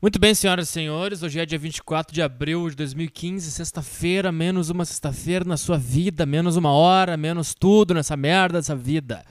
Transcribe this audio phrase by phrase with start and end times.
[0.00, 4.68] Muito bem, senhoras e senhores, hoje é dia 24 de abril de 2015, sexta-feira, menos
[4.68, 9.24] uma sexta-feira na sua vida, menos uma hora, menos tudo nessa merda dessa vida.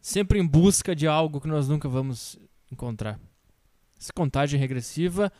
[0.00, 2.36] Sempre em busca de algo que nós nunca vamos
[2.72, 3.20] encontrar.
[3.96, 5.30] Essa contagem regressiva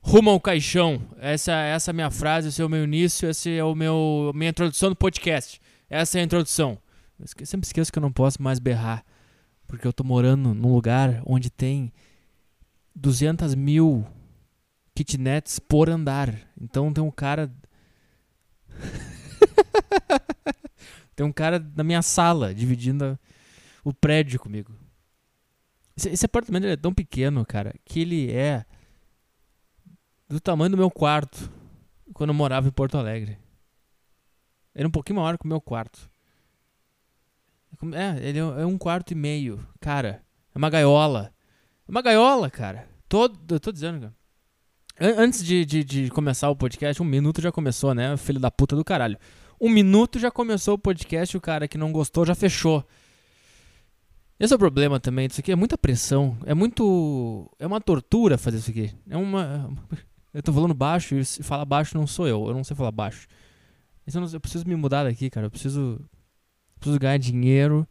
[0.00, 1.02] rumo ao caixão.
[1.18, 4.30] Essa, essa é a minha frase, esse é o meu início, esse é o meu
[4.32, 5.60] minha introdução do podcast.
[5.90, 6.78] Essa é a introdução.
[7.18, 9.04] Eu sempre esqueço que eu não posso mais berrar,
[9.66, 11.92] porque eu tô morando num lugar onde tem
[12.94, 14.06] 200 mil
[14.94, 16.32] kitnets por andar.
[16.60, 17.52] Então tem um cara.
[21.16, 23.18] tem um cara na minha sala dividindo
[23.84, 24.72] o prédio comigo.
[25.96, 28.64] Esse, esse apartamento é tão pequeno, cara, que ele é
[30.28, 31.50] do tamanho do meu quarto
[32.12, 33.38] quando eu morava em Porto Alegre.
[34.74, 36.10] Era um pouquinho maior que o meu quarto.
[37.92, 39.64] É, ele é um quarto e meio.
[39.80, 40.22] Cara,
[40.54, 41.32] é uma gaiola.
[41.86, 42.88] É uma gaiola, cara.
[43.14, 44.14] Todo, eu tô dizendo, cara.
[45.16, 48.16] Antes de, de, de, começar o podcast, um minuto já começou, né?
[48.16, 49.16] Filho da puta do caralho.
[49.60, 52.84] Um minuto já começou o podcast o cara que não gostou já fechou.
[54.36, 55.52] Esse é o problema também disso aqui.
[55.52, 56.36] É muita pressão.
[56.44, 57.48] É muito.
[57.60, 58.92] É uma tortura fazer isso aqui.
[59.08, 59.72] É uma.
[60.34, 62.48] Eu tô falando baixo e falar baixo não sou eu.
[62.48, 63.28] Eu não sei falar baixo.
[64.04, 65.46] Então eu preciso me mudar daqui, cara.
[65.46, 66.04] Eu preciso.
[66.80, 67.86] Preciso ganhar dinheiro.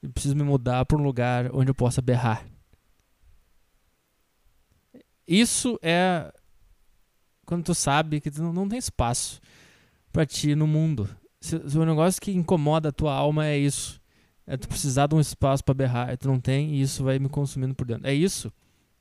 [0.00, 2.46] Eu preciso me mudar pra um lugar onde eu possa berrar.
[5.30, 6.32] Isso é
[7.46, 9.40] quando tu sabe que tu não, não tem espaço
[10.12, 11.08] para ti no mundo.
[11.40, 14.00] Se, se o negócio que incomoda a tua alma é isso.
[14.44, 17.20] É tu precisar de um espaço para berrar, e tu não tem, e isso vai
[17.20, 18.08] me consumindo por dentro.
[18.08, 18.52] É isso.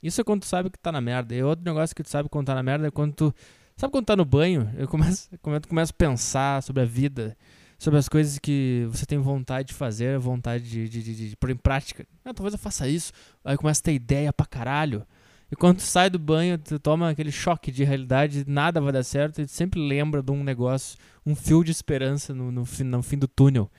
[0.03, 1.33] Isso é quando tu sabe que tá na merda.
[1.33, 3.33] E outro negócio que tu sabe quando tá na merda é quando tu.
[3.75, 4.71] Sabe quando tá no banho?
[4.77, 7.35] Eu começo, eu começo a pensar sobre a vida,
[7.79, 11.49] sobre as coisas que você tem vontade de fazer, vontade de, de, de, de, pôr
[11.49, 12.05] em prática.
[12.23, 13.11] Ah, talvez eu faça isso.
[13.43, 15.03] Aí começa a ter ideia pra caralho.
[15.51, 19.03] E quando tu sai do banho, tu toma aquele choque de realidade, nada vai dar
[19.03, 22.83] certo, e tu sempre lembra de um negócio, um fio de esperança no, no, fim,
[22.83, 23.69] no fim do túnel.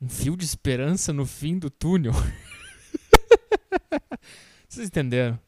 [0.00, 2.12] Um fio de esperança no fim do túnel.
[4.68, 5.38] Vocês entenderam?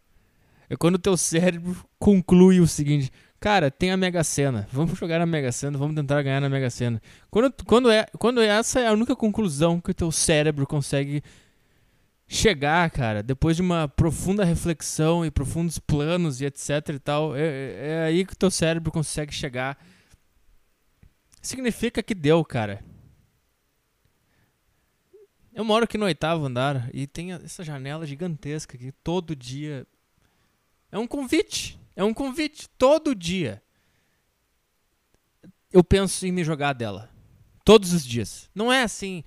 [0.68, 4.68] É quando o teu cérebro conclui o seguinte: Cara, tem a Mega Sena.
[4.70, 7.00] Vamos jogar na Mega Sena, vamos tentar ganhar na Mega Sena.
[7.30, 11.22] Quando, quando, é, quando essa é a única conclusão que o teu cérebro consegue
[12.32, 17.42] chegar, cara, depois de uma profunda reflexão e profundos planos e etc e tal, é,
[17.88, 19.76] é aí que o teu cérebro consegue chegar.
[21.42, 22.84] Significa que deu, cara.
[25.52, 29.84] Eu moro aqui no oitavo andar e tem essa janela gigantesca que todo dia
[30.92, 33.60] é um convite, é um convite todo dia.
[35.72, 37.10] Eu penso em me jogar dela
[37.64, 38.48] todos os dias.
[38.54, 39.24] Não é assim,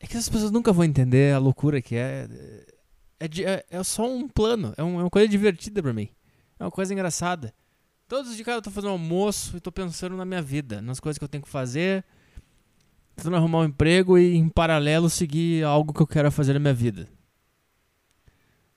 [0.00, 2.28] é que as pessoas nunca vão entender a loucura que é.
[3.18, 4.74] É, é, é só um plano.
[4.76, 6.08] É, um, é, uma coisa divertida pra mim.
[6.58, 7.54] É uma coisa engraçada.
[8.06, 11.18] Todos os dias eu tô fazendo almoço e tô pensando na minha vida, nas coisas
[11.18, 12.04] que eu tenho que fazer,
[13.16, 16.74] tentando arrumar um emprego e em paralelo seguir algo que eu quero fazer na minha
[16.74, 17.08] vida.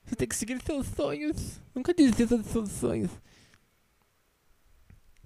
[0.06, 1.60] Você tem que seguir seus sonhos.
[1.76, 3.12] Nunca desista dos seus sonhos.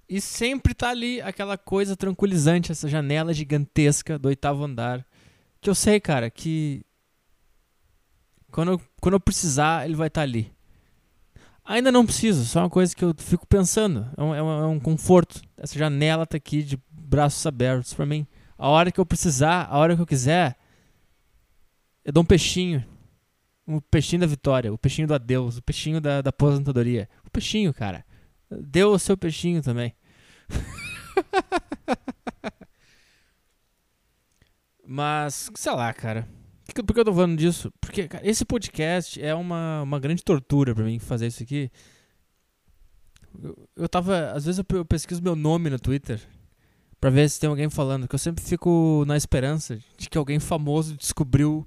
[0.08, 5.06] E sempre tá ali aquela coisa tranquilizante, essa janela gigantesca do oitavo andar
[5.62, 6.84] que eu sei, cara, que
[8.50, 10.52] quando eu, quando eu precisar, ele vai estar tá ali.
[11.64, 14.10] Ainda não preciso, só uma coisa que eu fico pensando.
[14.16, 15.40] É um, é um, é um conforto.
[15.56, 18.26] Essa janela tá aqui de braços abertos para mim.
[18.58, 20.58] A hora que eu precisar, a hora que eu quiser,
[22.04, 22.84] eu dou um peixinho.
[23.66, 27.08] Um peixinho da vitória, o peixinho do adeus, o peixinho da, da aposentadoria.
[27.24, 28.04] O peixinho, cara.
[28.50, 29.94] Deu o seu peixinho também.
[34.92, 36.28] Mas, sei lá, cara.
[36.66, 37.72] Por que eu tô falando disso?
[37.80, 41.70] Porque, cara, esse podcast é uma, uma grande tortura para mim fazer isso aqui.
[43.42, 44.32] Eu, eu tava.
[44.32, 46.20] Às vezes eu, pesquiso meu nome no Twitter
[47.00, 48.06] para ver se tem alguém falando.
[48.06, 51.66] Que eu sempre fico na esperança de que alguém famoso descobriu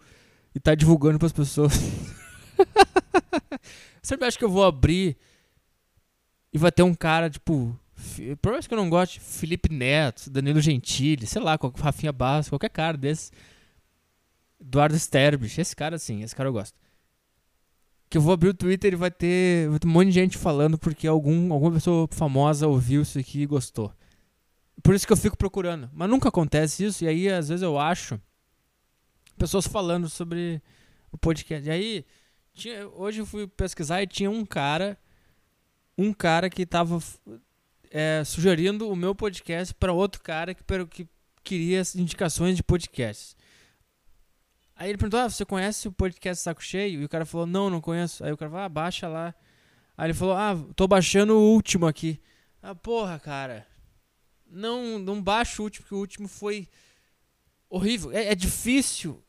[0.54, 1.74] e tá divulgando para as pessoas.
[4.04, 5.18] sempre acho que eu vou abrir
[6.54, 7.76] e vai ter um cara, tipo,
[8.42, 12.70] por mais que eu não goste, Felipe Neto, Danilo Gentili, sei lá, Rafinha Bastos, qualquer
[12.70, 13.32] cara desse.
[14.60, 16.78] Eduardo Sterbich, esse cara sim, esse cara eu gosto.
[18.10, 20.38] Que eu vou abrir o Twitter e vai ter, vai ter um monte de gente
[20.38, 23.92] falando porque algum, alguma pessoa famosa ouviu isso aqui e gostou.
[24.82, 25.90] Por isso que eu fico procurando.
[25.94, 28.20] Mas nunca acontece isso, e aí às vezes eu acho
[29.38, 30.62] pessoas falando sobre
[31.12, 31.68] o podcast.
[31.68, 32.06] E aí,
[32.54, 34.98] tinha, hoje eu fui pesquisar e tinha um cara,
[35.98, 37.00] um cara que tava
[37.98, 41.08] é, sugerindo o meu podcast para outro cara que, que
[41.42, 43.38] queria indicações de podcasts.
[44.76, 47.00] Aí ele perguntou: Ah, você conhece o podcast Saco Cheio?
[47.00, 48.22] E o cara falou: Não, não conheço.
[48.26, 49.34] Aí o cara falou: Ah, baixa lá.
[49.98, 52.22] Aí ele falou: Ah, tô baixando o último aqui.
[52.62, 53.66] Ah, porra, cara.
[54.46, 56.68] Não, não baixa o último, porque o último foi
[57.70, 58.12] horrível.
[58.12, 59.24] É, é difícil.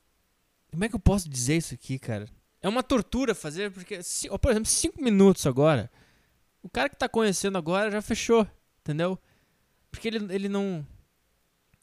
[0.73, 2.29] Como é que eu posso dizer isso aqui, cara?
[2.61, 4.01] É uma tortura fazer, porque,
[4.43, 5.89] por exemplo, cinco minutos agora.
[6.67, 8.45] O cara que tá conhecendo agora já fechou,
[8.87, 9.19] entendeu?
[9.91, 10.87] Porque ele, ele não.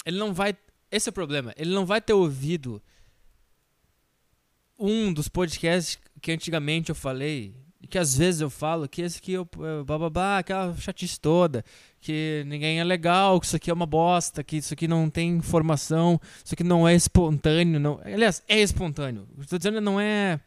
[0.06, 0.56] Ele não vai.
[0.90, 1.54] Esse é o problema.
[1.58, 2.82] Ele não vai ter ouvido
[4.80, 7.56] um dos podcasts que antigamente eu falei,
[7.90, 9.48] que às vezes eu falo, que esse aqui, eu,
[9.86, 11.64] bababá, aquela chatice toda,
[12.00, 15.32] que ninguém é legal, que isso aqui é uma bosta, que isso aqui não tem
[15.32, 17.80] informação, isso aqui não é espontâneo.
[17.80, 19.28] Não, aliás, é espontâneo.
[19.40, 20.40] Estou dizendo não é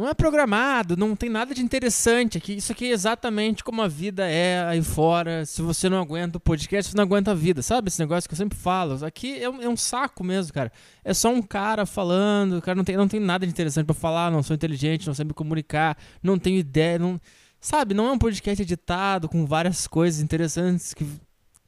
[0.00, 2.54] não é programado, não tem nada de interessante aqui.
[2.54, 5.44] Isso aqui é exatamente como a vida é aí fora.
[5.44, 7.60] Se você não aguenta o podcast, você não aguenta a vida.
[7.60, 9.04] Sabe esse negócio que eu sempre falo?
[9.04, 10.72] Aqui é um, é um saco mesmo, cara.
[11.04, 12.58] É só um cara falando.
[12.58, 14.30] O cara não tem, não tem nada de interessante para falar.
[14.30, 15.98] Não sou inteligente, não sei me comunicar.
[16.22, 16.98] Não tenho ideia.
[16.98, 17.20] Não,
[17.60, 17.92] sabe?
[17.92, 20.94] Não é um podcast editado com várias coisas interessantes.
[20.94, 21.06] que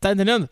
[0.00, 0.48] Tá entendendo?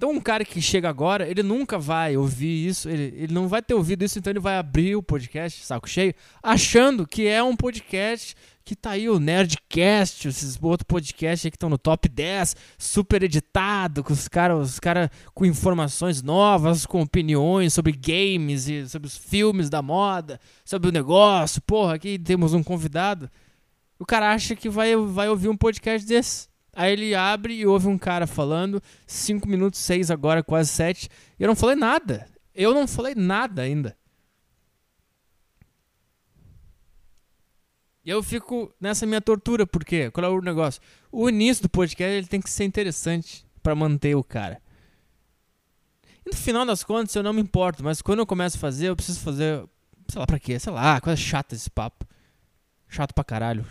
[0.00, 3.60] Então, um cara que chega agora, ele nunca vai ouvir isso, ele, ele não vai
[3.60, 7.54] ter ouvido isso, então ele vai abrir o podcast, saco cheio, achando que é um
[7.54, 12.56] podcast que tá aí o Nerdcast, esses outros podcasts aí que estão no top 10,
[12.78, 18.88] super editado, com os caras os cara com informações novas, com opiniões sobre games e
[18.88, 21.60] sobre os filmes da moda, sobre o negócio.
[21.60, 23.30] Porra, aqui temos um convidado.
[23.98, 26.49] O cara acha que vai, vai ouvir um podcast desse.
[26.72, 31.08] Aí ele abre e ouve um cara falando, 5 minutos, 6 agora, quase 7.
[31.38, 32.26] E eu não falei nada.
[32.54, 33.96] Eu não falei nada ainda.
[38.04, 40.80] E eu fico nessa minha tortura, porque qual é o negócio?
[41.12, 44.60] O início do podcast ele tem que ser interessante para manter o cara.
[46.24, 48.88] E no final das contas eu não me importo, mas quando eu começo a fazer,
[48.88, 49.64] eu preciso fazer,
[50.08, 52.06] sei lá pra quê, sei lá, coisa chata esse papo.
[52.88, 53.66] Chato pra caralho.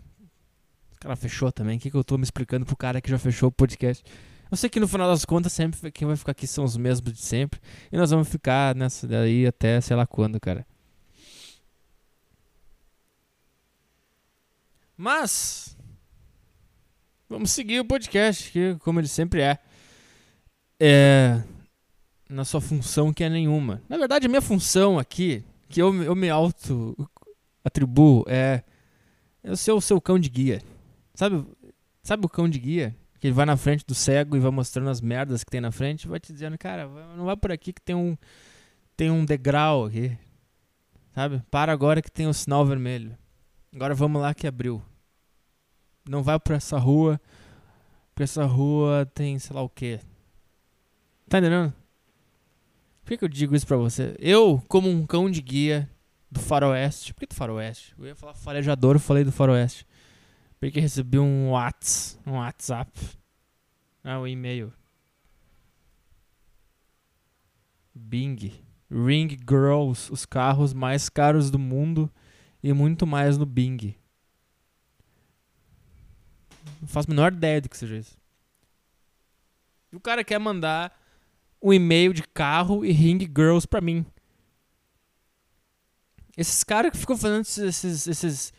[0.99, 1.77] Cara fechou também.
[1.77, 4.03] O que, que eu tô me explicando pro cara que já fechou o podcast?
[4.51, 7.13] Eu sei que no final das contas, sempre quem vai ficar aqui são os mesmos
[7.13, 7.59] de sempre.
[7.91, 10.65] E nós vamos ficar nessa daí até sei lá quando, cara.
[14.97, 15.77] Mas.
[17.29, 19.59] Vamos seguir o podcast, que como ele sempre é.
[20.79, 21.41] É.
[22.27, 23.81] Na sua função que é nenhuma.
[23.87, 26.97] Na verdade, a minha função aqui, que eu, eu me auto
[27.63, 28.63] atribuo, é.
[29.41, 30.61] Eu ser o seu cão de guia.
[31.19, 31.45] Sabe,
[32.01, 32.95] sabe o cão de guia?
[33.19, 35.69] Que ele vai na frente do cego e vai mostrando as merdas que tem na
[35.69, 36.87] frente, vai te dizendo, cara,
[37.17, 38.17] não vai por aqui que tem um
[38.95, 40.17] tem um degrau aqui.
[41.13, 41.43] Sabe?
[41.51, 43.17] Para agora que tem o sinal vermelho.
[43.75, 44.81] Agora vamos lá que abriu.
[46.07, 47.19] Não vai por essa rua.
[48.13, 49.99] Porque essa rua tem sei lá o que.
[51.27, 51.73] Tá entendendo?
[53.03, 54.15] Por que, que eu digo isso pra você?
[54.19, 55.89] Eu, como um cão de guia
[56.31, 57.13] do faroeste.
[57.13, 57.93] Por que do faroeste?
[57.99, 59.85] Eu ia falar farejador, eu falei do faroeste.
[60.59, 62.91] Porque recebi um WhatsApp, um WhatsApp,
[64.03, 64.73] ah, um e-mail.
[67.95, 68.61] Bing,
[68.91, 72.11] Ring Girls, os carros mais caros do mundo
[72.61, 73.95] e muito mais no Bing.
[76.81, 78.17] Não faço a menor ideia do que seja isso.
[79.91, 80.97] E o cara quer mandar
[81.61, 84.05] um e-mail de carro e Ring Girls pra mim.
[86.37, 88.53] Esses caras que ficam fazendo esses, esses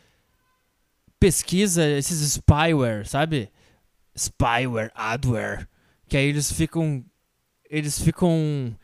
[1.21, 3.51] pesquisa esses spyware, sabe?
[4.17, 5.69] Spyware, adware,
[6.09, 7.05] que aí eles ficam
[7.69, 8.77] eles ficam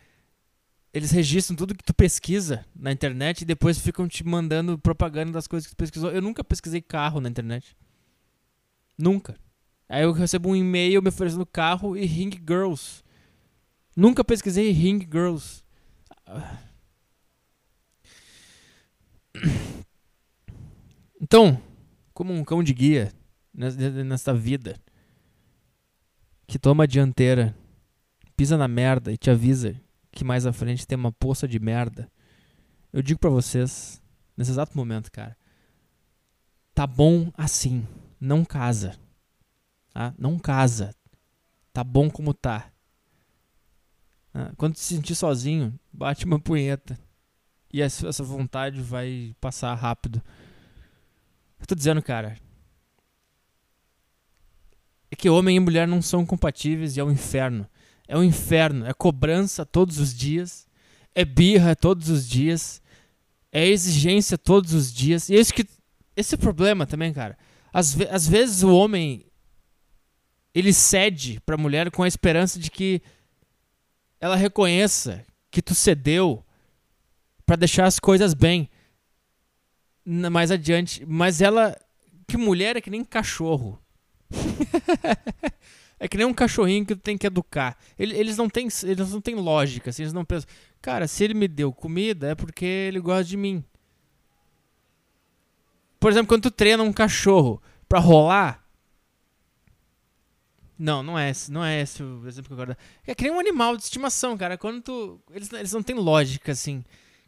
[0.93, 5.47] eles registram tudo que tu pesquisa na internet e depois ficam te mandando propaganda das
[5.47, 6.11] coisas que tu pesquisou.
[6.11, 7.77] Eu nunca pesquisei carro na internet.
[8.97, 9.37] Nunca.
[9.89, 13.05] Aí eu recebo um e-mail me oferecendo carro e ring girls.
[13.95, 15.65] Nunca pesquisei ring girls.
[21.19, 21.61] Então,
[22.17, 23.13] como um cão de guia
[23.53, 24.81] nesta vida
[26.47, 27.55] que toma a dianteira,
[28.35, 29.79] pisa na merda e te avisa
[30.11, 32.11] que mais à frente tem uma poça de merda.
[32.91, 34.01] Eu digo para vocês,
[34.35, 35.37] nesse exato momento, cara,
[36.75, 37.87] tá bom assim,
[38.19, 38.99] não casa.
[39.93, 40.15] Tá?
[40.17, 40.95] Não casa.
[41.71, 42.73] Tá bom como tá.
[44.33, 46.99] Ah, quando te sentir sozinho, bate uma punheta.
[47.71, 50.23] E essa vontade vai passar rápido.
[51.59, 52.37] Eu tô dizendo, cara.
[55.11, 57.69] É que homem e mulher não são compatíveis e é um inferno.
[58.09, 58.87] É um inferno.
[58.87, 60.67] É cobrança todos os dias.
[61.15, 62.83] É birra todos os dias.
[63.51, 65.29] É exigência todos os dias.
[65.29, 65.67] E esse, que,
[66.17, 67.39] esse é o problema também, cara.
[67.73, 69.27] Às, às vezes o homem
[70.55, 73.03] ele cede pra mulher com a esperança de que
[74.19, 76.43] ela reconheça que tu cedeu
[77.45, 78.69] para deixar as coisas bem
[80.07, 81.05] mais adiante.
[81.05, 81.77] Mas ela.
[82.27, 83.79] Que mulher é que nem cachorro.
[85.99, 87.77] é que nem um cachorrinho que tu tem que educar.
[87.99, 90.49] Eles não têm, eles não têm lógica, assim, eles não pensam.
[90.81, 93.65] Cara, se ele me deu comida é porque ele gosta de mim.
[95.99, 98.65] Por exemplo, quando tu treina um cachorro pra rolar.
[100.79, 102.79] Não, não é esse, não é esse o exemplo que eu quero dar.
[103.07, 104.59] É que nem um animal de estimação, cara.
[104.59, 105.21] Quando tu.
[105.31, 106.85] Eles, eles não têm lógica, assim.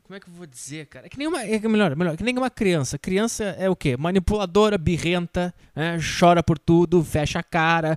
[0.09, 1.05] Como é que eu vou dizer, cara?
[1.05, 1.45] É que nem uma.
[1.45, 2.99] É melhor, melhor, que nem uma criança.
[2.99, 3.95] Criança é o quê?
[3.95, 5.99] Manipuladora, birrenta, né?
[6.19, 7.95] chora por tudo, fecha a cara,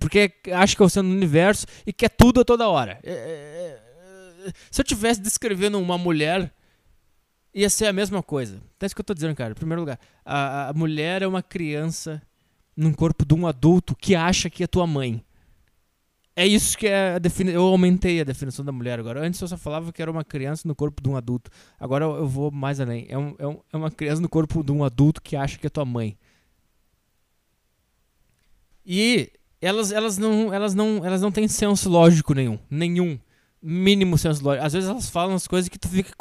[0.00, 2.98] porque acha que é o centro do universo e quer tudo a toda hora.
[3.00, 6.52] É, é, é, se eu tivesse descrevendo uma mulher,
[7.54, 8.56] ia ser a mesma coisa.
[8.56, 9.52] Então é isso que eu tô dizendo, cara.
[9.52, 12.20] Em primeiro lugar, a, a mulher é uma criança
[12.76, 15.24] num corpo de um adulto que acha que é tua mãe.
[16.38, 17.62] É isso que é a definição.
[17.62, 19.26] Eu aumentei a definição da mulher agora.
[19.26, 21.50] Antes eu só falava que era uma criança no corpo de um adulto.
[21.80, 23.06] Agora eu vou mais além.
[23.08, 25.66] É, um, é, um, é uma criança no corpo de um adulto que acha que
[25.66, 26.18] é tua mãe.
[28.84, 32.58] E elas, elas, não, elas, não, elas não têm senso lógico nenhum.
[32.68, 33.18] Nenhum.
[33.62, 34.66] Mínimo senso lógico.
[34.66, 36.12] Às vezes elas falam as coisas que tu fica.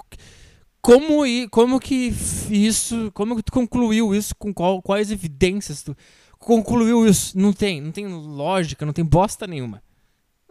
[0.81, 2.13] Como, como que
[2.49, 3.11] isso.
[3.13, 4.33] Como que tu concluiu isso?
[4.35, 5.93] Com qual, quais evidências tu
[6.39, 7.37] concluiu isso?
[7.37, 7.81] Não tem.
[7.81, 9.83] Não tem lógica, não tem bosta nenhuma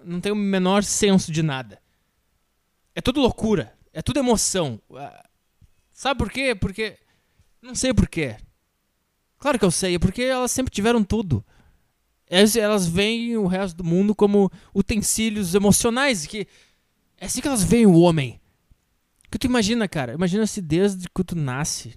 [0.05, 1.81] não tem o menor senso de nada.
[2.95, 3.73] É tudo loucura.
[3.93, 4.81] É tudo emoção.
[4.95, 5.25] Ah,
[5.93, 6.55] sabe por quê?
[6.55, 6.99] Porque.
[7.63, 8.37] Não sei por quê.
[9.39, 11.45] Claro que eu sei, é porque elas sempre tiveram tudo.
[12.27, 16.27] Elas, veem o resto do mundo como utensílios emocionais.
[16.27, 16.47] Que
[17.19, 18.41] é assim que elas veem o homem.
[19.31, 20.15] Que tu imagina, cara?
[20.15, 21.95] Imagina se desde que tu nasce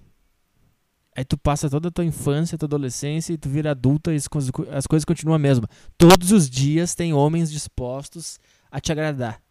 [1.18, 4.86] Aí tu passa toda a tua infância, tua adolescência e tu vira adulta e as
[4.86, 5.68] coisas continuam a mesma.
[5.98, 8.38] Todos os dias tem homens dispostos
[8.70, 9.42] a te agradar.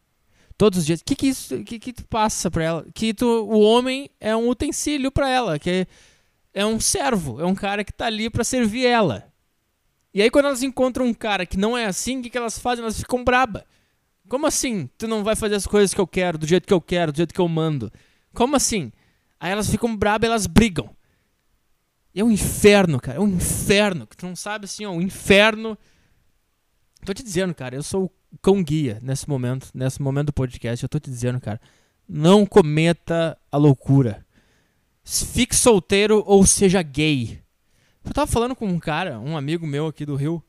[0.58, 1.02] Todos os dias.
[1.02, 1.34] O que que
[1.66, 2.86] que, que tu passa pra ela?
[2.94, 5.88] Que tu, o homem é um utensílio para ela, que é,
[6.54, 9.30] é um servo, é um cara que tá ali para servir ela.
[10.14, 12.58] E aí quando elas encontram um cara que não é assim, o que, que elas
[12.58, 12.82] fazem?
[12.82, 13.66] Elas ficam braba.
[14.30, 14.90] Como assim?
[14.98, 17.18] Tu não vai fazer as coisas que eu quero, do jeito que eu quero, do
[17.18, 17.92] jeito que eu mando?
[18.34, 18.90] Como assim?
[19.38, 20.96] Aí elas ficam brabas, elas brigam.
[22.20, 23.20] É um inferno, cara.
[23.20, 24.08] É um inferno.
[24.08, 25.78] Que tu não sabe assim, ó, um inferno.
[27.06, 30.82] Tô te dizendo, cara, eu sou o cão guia nesse momento, nesse momento do podcast.
[30.82, 31.62] Eu tô te dizendo, cara,
[32.10, 34.26] não cometa a loucura.
[35.04, 37.40] Fique solteiro ou seja gay.
[38.04, 40.44] Eu tava falando com um cara, um amigo meu aqui do Rio.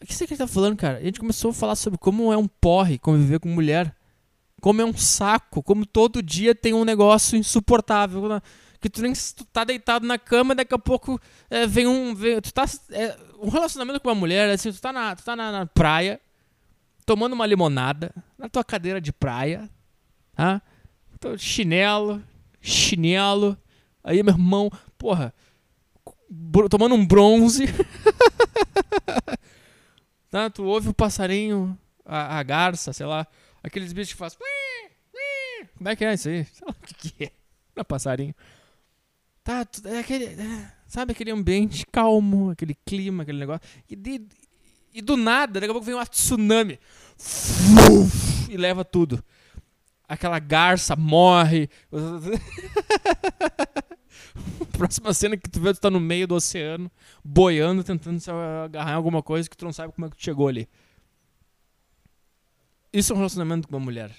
[0.00, 0.96] O que você que ele tá falando, cara?
[0.96, 3.94] A gente começou a falar sobre como é um porre conviver com mulher.
[4.62, 5.62] Como é um saco.
[5.62, 8.40] Como todo dia tem um negócio insuportável
[8.80, 11.20] que tu nem tu tá deitado na cama, daqui a pouco
[11.50, 12.14] é, vem um.
[12.14, 12.64] Vem, tu tá.
[12.90, 16.20] É, um relacionamento com uma mulher, assim, tu tá, na, tu tá na, na, praia,
[17.04, 19.68] tomando uma limonada, na tua cadeira de praia,
[20.34, 20.62] tá?
[21.36, 22.22] Chinelo,
[22.60, 23.56] chinelo.
[24.04, 25.34] Aí, meu irmão, porra,
[26.70, 27.66] tomando um bronze.
[30.30, 30.48] tá?
[30.50, 33.26] Tu ouve o passarinho, a, a garça, sei lá,
[33.62, 34.38] aqueles bichos que fazem.
[35.78, 36.44] Como é que é isso aí?
[36.52, 37.32] Sei lá o que, que é.
[37.74, 38.34] Não é passarinho.
[39.48, 43.62] Tá, é aquele, é, sabe aquele ambiente calmo, aquele clima, aquele negócio.
[43.88, 44.20] E, de,
[44.92, 46.78] e do nada, daqui a pouco vem uma tsunami.
[48.50, 49.24] E leva tudo.
[50.06, 51.70] Aquela garça morre.
[54.76, 56.92] Próxima cena que tu vê, tu tá no meio do oceano,
[57.24, 60.22] boiando, tentando se agarrar em alguma coisa que tu não sabe como é que tu
[60.22, 60.68] chegou ali.
[62.92, 64.14] Isso é um relacionamento com uma mulher.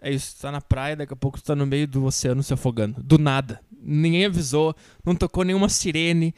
[0.00, 2.44] É isso, tu tá na praia, daqui a pouco tu tá no meio do oceano
[2.44, 3.02] se afogando.
[3.02, 3.60] Do nada.
[3.80, 6.34] Ninguém avisou, não tocou nenhuma sirene,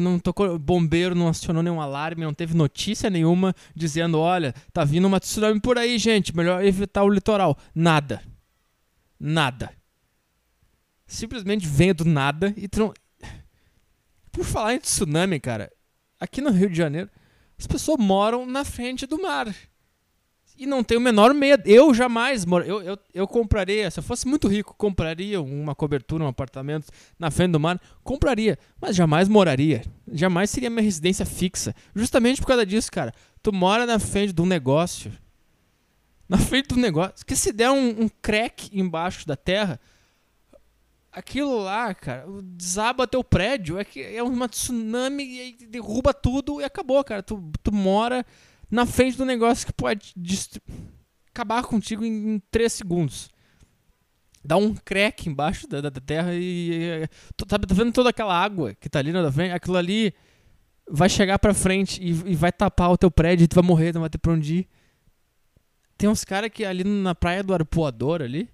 [0.00, 5.06] não tocou bombeiro, não acionou nenhum alarme, não teve notícia nenhuma dizendo, olha, tá vindo
[5.06, 7.56] uma tsunami por aí, gente, melhor evitar o litoral.
[7.74, 8.22] Nada.
[9.18, 9.72] Nada.
[11.06, 12.68] Simplesmente veio do nada e.
[14.30, 15.72] Por falar em tsunami, cara,
[16.20, 17.08] aqui no Rio de Janeiro,
[17.58, 19.54] as pessoas moram na frente do mar
[20.56, 21.66] e não tenho o menor medo.
[21.66, 26.28] Eu jamais, eu, eu, eu compraria, se eu fosse muito rico, compraria uma cobertura, um
[26.28, 26.86] apartamento
[27.18, 29.82] na frente do mar, compraria, mas jamais moraria.
[30.12, 31.74] Jamais seria minha residência fixa.
[31.94, 33.12] Justamente por causa disso, cara.
[33.42, 35.12] Tu mora na frente de um negócio.
[36.28, 37.26] Na frente do negócio.
[37.26, 39.80] Que se der um, um crack embaixo da terra,
[41.10, 43.78] aquilo lá, cara, desaba teu prédio.
[43.78, 45.24] É, que é uma tsunami
[45.60, 47.24] e derruba tudo e acabou, cara.
[47.24, 48.24] Tu, tu mora
[48.70, 50.14] na frente do negócio que pode
[51.30, 53.30] acabar contigo em, 3 segundos.
[54.44, 57.08] Dá um crack embaixo da, da, da terra e.
[57.36, 59.52] Tá, tá vendo toda aquela água que tá ali na frente?
[59.52, 60.14] Aquilo ali
[60.88, 63.94] vai chegar pra frente e, e vai tapar o teu prédio e tu vai morrer,
[63.94, 64.68] não vai ter pra onde ir.
[65.96, 68.50] tem uns caras que ali na praia do Arpoador ali,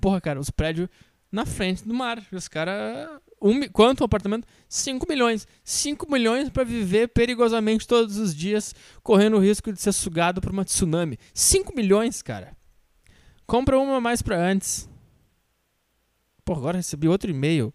[0.00, 0.88] porra, cara, os prédios
[1.34, 2.22] na frente do mar.
[2.32, 3.20] Os caras.
[3.44, 4.48] Um, quanto um apartamento?
[4.70, 5.46] 5 milhões.
[5.62, 10.50] 5 milhões para viver perigosamente todos os dias, correndo o risco de ser sugado por
[10.50, 11.18] uma tsunami.
[11.34, 12.56] 5 milhões, cara.
[13.46, 14.88] Compra uma mais para antes.
[16.42, 17.72] Pô, agora recebi outro e-mail.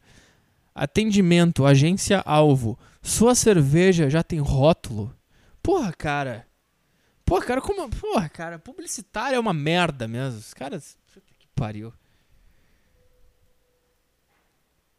[0.74, 2.78] Atendimento, agência alvo.
[3.04, 5.16] Sua cerveja já tem rótulo?
[5.62, 6.48] Porra, cara.
[7.24, 7.88] Porra, cara, como.
[7.90, 10.40] Porra, cara, publicitário é uma merda mesmo.
[10.40, 10.98] Os caras.
[11.38, 11.94] Que pariu.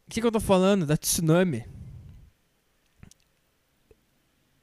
[0.11, 0.85] que, que eu tô falando?
[0.85, 1.65] Da tsunami.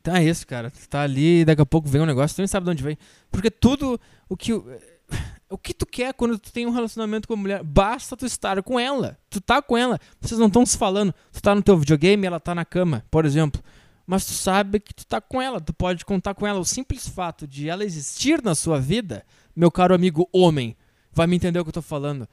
[0.00, 0.70] Então é isso, cara.
[0.70, 2.82] Tu tá ali e daqui a pouco vem um negócio, tu nem sabe de onde
[2.82, 2.98] vem.
[3.30, 4.52] Porque tudo o que.
[5.50, 7.62] O que tu quer quando tu tem um relacionamento com uma mulher?
[7.62, 9.18] Basta tu estar com ela.
[9.30, 9.98] Tu tá com ela.
[10.20, 11.10] Vocês não estão se falando.
[11.32, 13.62] Tu tá no teu videogame ela tá na cama, por exemplo
[14.08, 16.58] mas tu sabe que tu tá com ela, tu pode contar com ela.
[16.58, 19.22] O simples fato de ela existir na sua vida,
[19.54, 20.74] meu caro amigo homem,
[21.12, 22.26] vai me entender o que eu tô falando,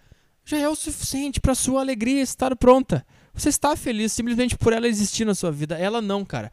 [0.46, 3.06] já é o suficiente para sua alegria estar pronta.
[3.34, 5.78] Você está feliz simplesmente por ela existir na sua vida.
[5.78, 6.52] Ela não, cara.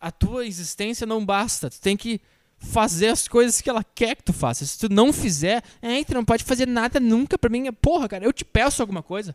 [0.00, 1.70] A tua existência não basta.
[1.70, 2.20] Tu tem que
[2.58, 4.64] fazer as coisas que ela quer que tu faça.
[4.64, 7.72] Se tu não fizer, é, tu não pode fazer nada nunca pra mim.
[7.72, 9.34] Porra, cara, eu te peço alguma coisa.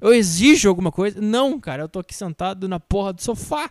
[0.00, 1.20] Eu exijo alguma coisa.
[1.20, 3.70] Não, cara, eu tô aqui sentado na porra do sofá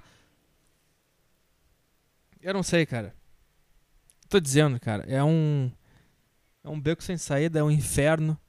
[2.48, 3.14] eu não sei, cara.
[4.30, 5.04] Tô dizendo, cara.
[5.08, 5.70] É um.
[6.64, 8.40] É um beco sem saída, é um inferno.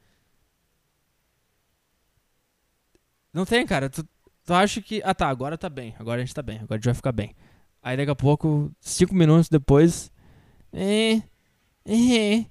[3.32, 3.88] Não tem, cara.
[3.88, 4.04] Tu,
[4.44, 5.00] tu acha que.
[5.04, 5.94] Ah tá, agora tá bem.
[5.98, 6.56] Agora a gente tá bem.
[6.56, 7.34] Agora a gente vai ficar bem.
[7.82, 10.10] Aí daqui a pouco, cinco minutos depois.
[10.72, 11.22] É,
[11.86, 12.44] é,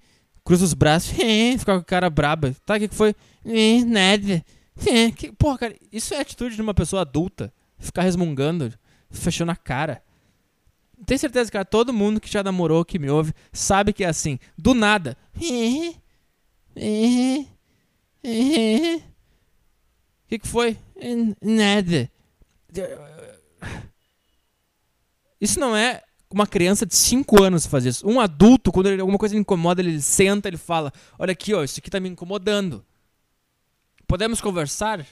[0.44, 1.18] cruza os braços.
[1.20, 2.56] É, fica com a cara braba.
[2.66, 3.14] Tá, o que, que foi?
[3.46, 4.44] É, nada.
[4.86, 7.54] É, que, porra, cara, isso é atitude de uma pessoa adulta.
[7.78, 8.74] Ficar resmungando,
[9.10, 10.02] fechando a cara.
[11.06, 14.40] Tenho certeza, cara, todo mundo que já namorou, que me ouve, sabe que é assim.
[14.58, 15.16] Do nada.
[20.28, 20.78] O que, que foi?
[21.42, 22.12] Nada.
[25.40, 28.06] Isso não é uma criança de 5 anos fazer isso.
[28.06, 31.64] Um adulto, quando ele, alguma coisa lhe incomoda, ele senta, ele fala: Olha aqui, ó,
[31.64, 32.86] isso aqui tá me incomodando.
[34.06, 35.08] Podemos conversar?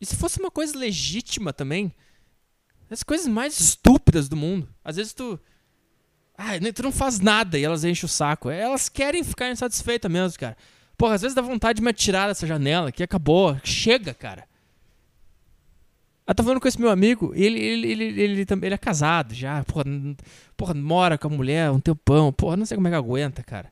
[0.00, 1.94] E se fosse uma coisa legítima também?
[2.90, 4.66] As coisas mais estúpidas do mundo.
[4.82, 5.38] Às vezes tu.
[6.34, 8.48] Ah, tu não faz nada e elas enchem o saco.
[8.48, 10.56] Elas querem ficar insatisfeitas mesmo, cara.
[10.96, 13.58] Porra, às vezes dá vontade de me atirar dessa janela, que acabou.
[13.62, 14.44] Chega, cara.
[16.26, 19.62] Eu tô falando com esse meu amigo, ele, ele, ele, ele, ele, é casado já,
[19.62, 19.84] porra,
[20.56, 23.70] porra, mora com a mulher um tempão, porra, não sei como é que aguenta, cara.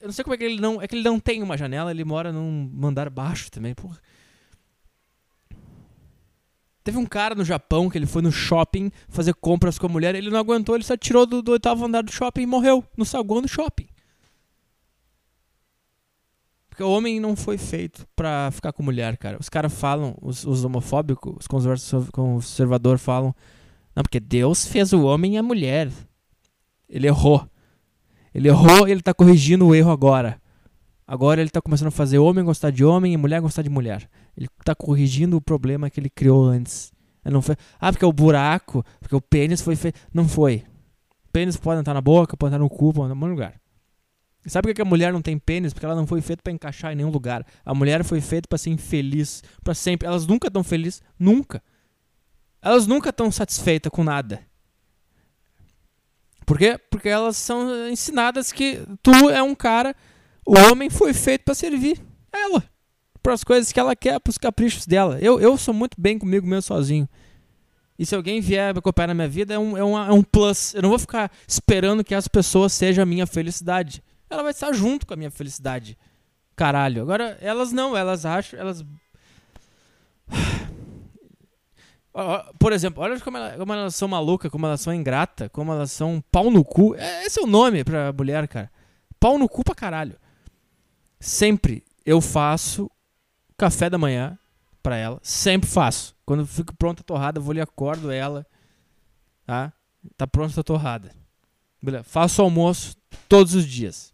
[0.00, 0.80] Eu não sei como é que ele não.
[0.80, 3.98] É que ele não tem uma janela, ele mora num andar baixo também, porra.
[6.84, 10.14] Teve um cara no Japão que ele foi no shopping fazer compras com a mulher,
[10.14, 13.04] ele não aguentou, ele só tirou do, do oitavo andar do shopping e morreu no
[13.04, 13.88] saguão do shopping.
[16.78, 19.36] Porque o homem não foi feito pra ficar com mulher, cara.
[19.40, 21.48] Os caras falam, os, os homofóbicos, os
[22.12, 23.34] conservadores falam,
[23.96, 25.90] não, porque Deus fez o homem e a mulher.
[26.88, 27.44] Ele errou.
[28.32, 30.40] Ele errou e ele tá corrigindo o erro agora.
[31.04, 34.08] Agora ele tá começando a fazer homem gostar de homem e mulher gostar de mulher.
[34.36, 36.92] Ele está corrigindo o problema que ele criou antes.
[37.24, 39.98] Ele não foi, ah, porque o buraco, porque o pênis foi feito.
[40.14, 40.62] Não foi.
[41.32, 43.60] Pênis pode entrar na boca, pode entrar no cu, pode entrar em algum lugar.
[44.46, 45.72] Sabe por que a mulher não tem pênis?
[45.72, 47.44] Porque ela não foi feita para encaixar em nenhum lugar.
[47.64, 50.06] A mulher foi feita para ser infeliz, para sempre.
[50.06, 51.62] Elas nunca estão felizes, nunca.
[52.62, 54.40] Elas nunca estão satisfeitas com nada.
[56.46, 56.78] Por quê?
[56.90, 59.94] Porque elas são ensinadas que tu é um cara,
[60.46, 62.00] o homem foi feito para servir
[62.32, 62.64] ela
[63.28, 65.18] para as coisas que ela quer, para os caprichos dela.
[65.20, 67.06] Eu, eu sou muito bem comigo mesmo sozinho.
[67.98, 70.72] E se alguém vier acompanhar na minha vida, é um, é, um, é um plus.
[70.74, 74.02] Eu não vou ficar esperando que as pessoas sejam a minha felicidade.
[74.30, 75.98] Ela vai estar junto com a minha felicidade.
[76.54, 77.02] Caralho.
[77.02, 78.58] Agora, elas não, elas acham.
[78.58, 78.84] Elas.
[82.58, 85.92] Por exemplo, olha como, ela, como elas são malucas, como elas são ingrata, como elas
[85.92, 86.94] são pau no cu.
[86.96, 88.70] É, esse é o nome pra mulher, cara.
[89.20, 90.18] Pau no cu pra caralho.
[91.20, 92.90] Sempre eu faço
[93.56, 94.38] café da manhã
[94.82, 95.20] para ela.
[95.22, 96.16] Sempre faço.
[96.26, 98.44] Quando fico pronta a torrada, vou lhe acordo ela.
[99.46, 99.72] Tá?
[100.16, 101.12] Tá pronta a torrada.
[101.82, 102.04] Beleza.
[102.04, 102.96] Faço almoço
[103.28, 104.12] todos os dias.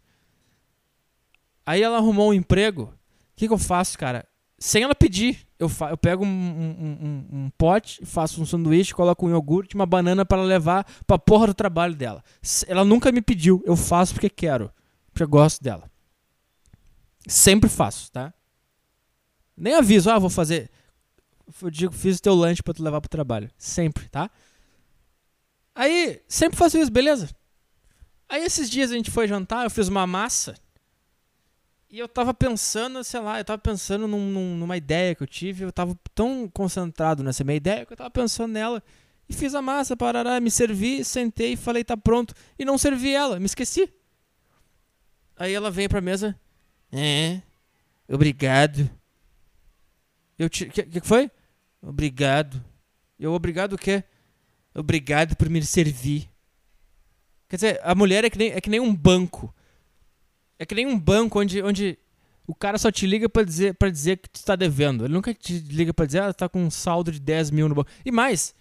[1.65, 2.83] Aí ela arrumou um emprego.
[2.83, 4.25] O que, que eu faço, cara?
[4.57, 5.45] Sem ela pedir.
[5.57, 9.85] Eu, eu pego um, um, um, um pote, faço um sanduíche, coloco um iogurte, uma
[9.85, 12.23] banana para levar pra porra do trabalho dela.
[12.67, 13.61] Ela nunca me pediu.
[13.65, 14.71] Eu faço porque quero.
[15.11, 15.89] Porque eu gosto dela.
[17.27, 18.33] Sempre faço, tá?
[19.57, 20.69] Nem aviso, ah, vou fazer.
[21.61, 23.49] Eu digo, fiz o teu lanche pra tu levar pro trabalho.
[23.57, 24.29] Sempre, tá?
[25.73, 27.29] Aí, sempre faço isso, beleza?
[28.27, 30.55] Aí esses dias a gente foi jantar, eu fiz uma massa.
[31.95, 35.27] E eu tava pensando, sei lá, eu tava pensando num, num, numa ideia que eu
[35.27, 38.83] tive, eu tava tão concentrado nessa minha ideia que eu tava pensando nela.
[39.29, 42.33] E fiz a massa, parará, me servi, sentei e falei, tá pronto.
[42.59, 43.89] E não servi ela, me esqueci.
[45.37, 46.37] Aí ela veio pra mesa.
[46.91, 47.41] É,
[48.09, 48.89] obrigado.
[50.37, 50.65] Eu te.
[50.65, 51.31] Que, que foi?
[51.81, 52.61] Obrigado.
[53.17, 54.03] Eu, obrigado o quê?
[54.73, 56.29] Obrigado por me servir.
[57.47, 59.55] Quer dizer, a mulher é que nem, é que nem um banco.
[60.57, 61.97] É que nem um banco onde, onde
[62.47, 65.05] o cara só te liga para dizer, dizer que tu tá devendo.
[65.05, 67.75] Ele nunca te liga para dizer, ah, tá com um saldo de 10 mil no
[67.75, 67.89] banco.
[68.05, 68.53] E mais,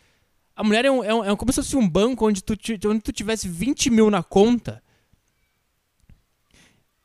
[0.56, 2.54] a mulher é, um, é, um, é como se fosse um banco onde tu,
[2.88, 4.82] onde tu tivesse 20 mil na conta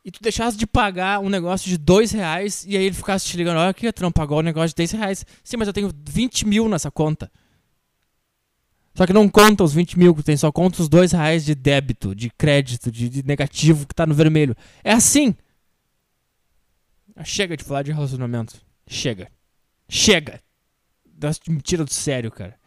[0.03, 3.37] e tu deixasse de pagar um negócio de 2 reais e aí ele ficasse te
[3.37, 5.25] ligando, olha aqui, Trump pagou um negócio de 10 reais.
[5.43, 7.31] Sim, mas eu tenho 20 mil nessa conta.
[8.99, 11.55] Só que não conta os 20 mil que tem, só conta os 2 reais de
[11.55, 14.53] débito, de crédito, de, de negativo que tá no vermelho.
[14.83, 15.33] É assim.
[17.15, 18.59] Ah, chega de falar de relacionamento.
[18.85, 19.31] Chega.
[19.87, 20.41] Chega.
[21.47, 22.59] Me tira do sério, cara.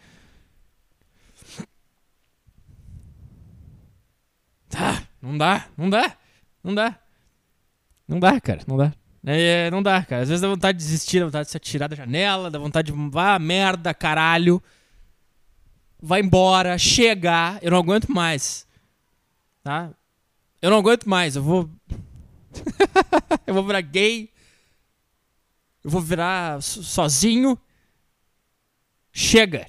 [4.71, 6.17] Tá, não dá, não dá,
[6.65, 6.99] não dá.
[8.09, 8.95] Não dá, cara, não dá.
[9.23, 10.23] É, não dá, cara.
[10.23, 12.91] Às vezes dá vontade de desistir, dá vontade de se atirar da janela, dá vontade
[12.91, 13.11] de.
[13.11, 14.63] Vá, merda, caralho
[16.03, 18.67] vai embora, chegar, eu não aguento mais.
[19.63, 19.93] Tá?
[20.61, 21.71] Eu não aguento mais, eu vou.
[23.47, 24.29] eu vou virar gay.
[25.85, 27.57] Eu vou virar sozinho.
[29.13, 29.67] Chega.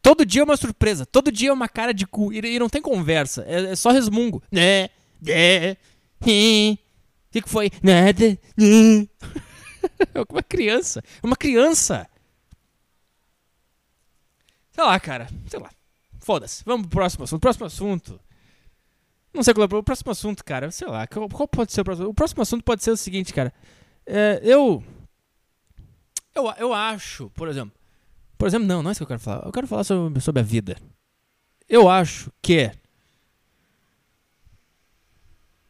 [0.00, 1.04] Todo dia é uma surpresa.
[1.04, 2.32] Todo dia é uma cara de cu.
[2.32, 3.44] E não tem conversa.
[3.46, 4.42] É, é só resmungo.
[4.50, 4.88] Né?
[5.26, 5.76] É.
[6.20, 7.70] O que, que foi?
[7.82, 8.38] Nada.
[10.14, 11.02] É uma criança.
[11.22, 12.08] É uma criança.
[14.82, 15.28] Sei lá, cara.
[15.46, 15.70] Sei lá.
[16.18, 16.64] Foda-se.
[16.64, 17.40] Vamos pro próximo assunto.
[17.40, 18.20] Próximo assunto.
[19.32, 20.72] Não sei qual é o próximo assunto, cara.
[20.72, 21.06] Sei lá.
[21.06, 22.08] Qual, pode ser o próximo?
[22.08, 23.54] O próximo assunto pode ser o seguinte, cara.
[24.04, 24.82] É, eu,
[26.34, 26.52] eu.
[26.58, 27.72] Eu acho, por exemplo.
[28.36, 29.46] Por exemplo, não, não é isso que eu quero falar.
[29.46, 30.76] Eu quero falar sobre, sobre a vida.
[31.68, 32.72] Eu acho que.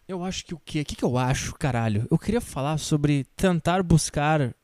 [0.08, 0.80] Eu acho que o quê?
[0.80, 2.08] O que, que eu acho, caralho?
[2.10, 4.54] Eu queria falar sobre tentar buscar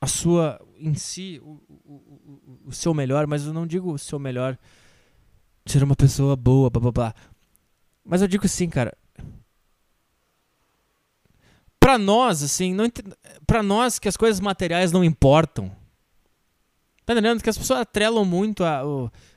[0.00, 3.98] a sua em si o, o, o, o, seu melhor, mas eu não digo o
[3.98, 4.58] seu melhor
[5.64, 7.14] ser uma pessoa boa, blá blá blá.
[8.04, 8.96] Mas eu digo assim, cara.
[11.80, 12.86] Pra nós, assim, não
[13.46, 15.70] pra nós que as coisas materiais não importam.
[17.06, 17.40] Tá entendendo?
[17.40, 18.82] Que as pessoas atrelam muito a,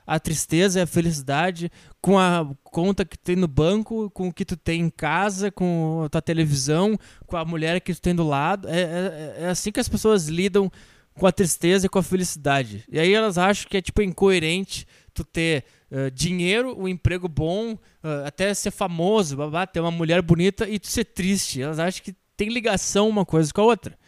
[0.04, 4.44] a tristeza e a felicidade com a conta que tem no banco, com o que
[4.44, 6.98] tu tem em casa, com a tua televisão,
[7.28, 8.68] com a mulher que tu tem do lado.
[8.68, 10.68] É, é, é assim que as pessoas lidam
[11.14, 12.84] com a tristeza e com a felicidade.
[12.90, 17.72] E aí elas acham que é tipo incoerente tu ter uh, dinheiro, um emprego bom,
[17.74, 21.60] uh, até ser famoso, babá, ter uma mulher bonita e tu ser triste.
[21.60, 23.98] Elas acham que tem ligação uma coisa com a outra.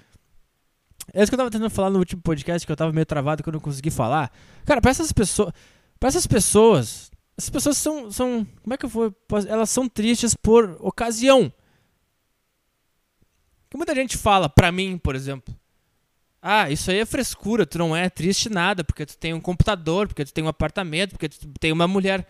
[1.12, 3.42] É isso que eu tava tentando falar no último podcast, que eu tava meio travado
[3.42, 4.32] que eu não consegui falar.
[4.64, 5.52] Cara, para essas pessoas.
[5.98, 7.10] Para essas pessoas.
[7.36, 8.46] Essas pessoas são, são.
[8.62, 9.14] Como é que eu vou.
[9.48, 11.52] Elas são tristes por ocasião.
[13.68, 15.54] Que muita gente fala, pra mim, por exemplo.
[16.44, 20.08] Ah, isso aí é frescura, tu não é triste nada, porque tu tem um computador,
[20.08, 22.26] porque tu tem um apartamento, porque tu tem uma mulher.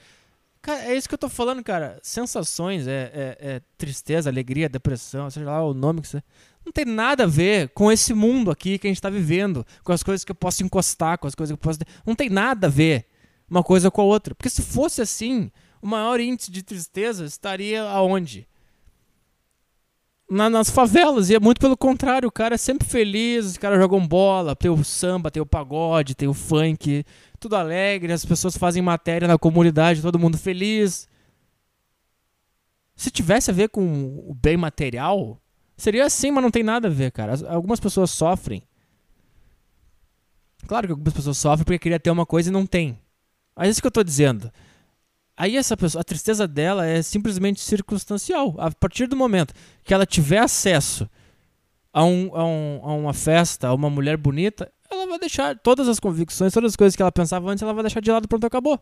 [0.60, 1.98] Cara, é isso que eu tô falando, cara.
[2.02, 6.22] Sensações, é, é, é tristeza, alegria, depressão, seja lá o nome que você.
[6.64, 9.92] Não tem nada a ver com esse mundo aqui que a gente tá vivendo, com
[9.92, 11.80] as coisas que eu posso encostar, com as coisas que eu posso.
[12.06, 13.06] Não tem nada a ver
[13.50, 14.34] uma coisa com a outra.
[14.34, 18.46] Porque se fosse assim, o maior índice de tristeza estaria aonde?
[20.32, 21.30] Na, nas favelas.
[21.30, 24.70] E é muito pelo contrário, o cara é sempre feliz, os caras jogam bola, tem
[24.70, 27.04] o samba, tem o pagode, tem o funk,
[27.38, 31.06] tudo alegre, as pessoas fazem matéria na comunidade, todo mundo feliz.
[32.96, 33.82] Se tivesse a ver com
[34.26, 35.40] o bem material,
[35.76, 37.34] seria assim, mas não tem nada a ver, cara.
[37.48, 38.62] Algumas pessoas sofrem.
[40.66, 42.98] Claro que algumas pessoas sofrem porque queria ter uma coisa e não tem.
[43.54, 44.50] Mas é isso que eu tô dizendo.
[45.36, 48.54] Aí essa pessoa, a tristeza dela é simplesmente circunstancial.
[48.58, 51.08] A partir do momento que ela tiver acesso
[51.92, 55.88] a, um, a, um, a uma festa, a uma mulher bonita, ela vai deixar todas
[55.88, 58.46] as convicções, todas as coisas que ela pensava antes, ela vai deixar de lado, pronto,
[58.46, 58.78] acabou.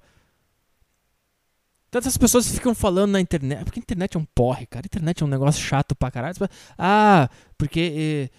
[1.91, 4.85] Tantas pessoas ficam falando na internet, porque a internet é um porre, cara.
[4.85, 6.37] A internet é um negócio chato pra caralho.
[6.79, 8.37] Ah, porque eh,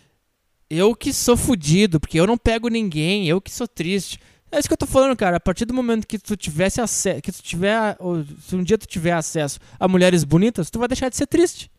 [0.70, 4.20] eu que sou fudido, porque eu não pego ninguém, eu que sou triste.
[4.52, 5.38] É isso que eu tô falando, cara.
[5.38, 7.98] A partir do momento que tu tivesse acesso, que tu tiver,
[8.46, 11.72] se um dia tu tiver acesso a mulheres bonitas, tu vai deixar de ser triste.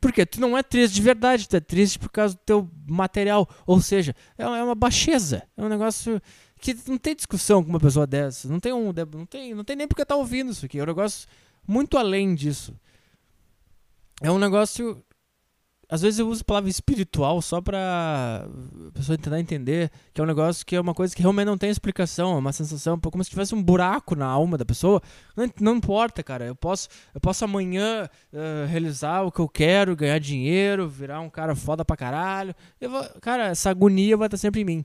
[0.00, 3.48] Porque tu não é triste de verdade, tu é triste por causa do teu material.
[3.66, 5.42] Ou seja, é, é uma baixeza.
[5.56, 6.22] É um negócio
[6.60, 8.48] que não tem discussão com uma pessoa dessa.
[8.48, 8.92] Não tem um.
[8.92, 10.78] Não tem, não tem nem porque tá ouvindo isso aqui.
[10.78, 11.28] É um negócio
[11.66, 12.74] muito além disso.
[14.22, 15.02] É um negócio.
[15.90, 18.46] Às vezes eu uso a palavra espiritual só pra
[18.94, 21.68] pessoa tentar entender que é um negócio que é uma coisa que realmente não tem
[21.68, 25.02] explicação, é uma sensação, como se tivesse um buraco na alma da pessoa.
[25.36, 26.46] Não, não importa, cara.
[26.46, 31.28] Eu posso, eu posso amanhã uh, realizar o que eu quero, ganhar dinheiro, virar um
[31.28, 32.54] cara foda pra caralho.
[32.80, 34.84] Vou, cara, essa agonia vai estar sempre em mim.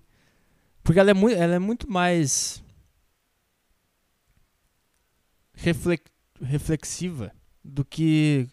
[0.84, 2.64] Porque ela é muito, ela é muito mais
[6.42, 7.32] reflexiva
[7.64, 8.48] do que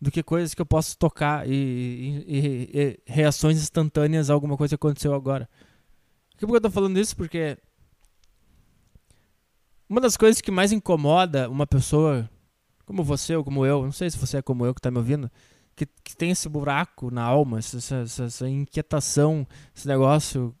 [0.00, 1.52] do que coisas que eu posso tocar e,
[2.26, 5.48] e, e, reações instantâneas a alguma coisa que aconteceu agora.
[6.38, 7.14] Por que eu tô falando isso?
[7.14, 7.58] Porque
[9.88, 12.30] uma das coisas que mais incomoda uma pessoa
[12.86, 14.98] como você ou como eu, não sei se você é como eu que está me
[14.98, 15.30] ouvindo,
[15.76, 20.54] que, que tem esse buraco na alma, essa, essa, essa inquietação, esse negócio.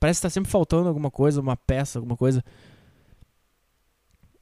[0.00, 2.44] Parece que está sempre faltando alguma coisa, uma peça, alguma coisa.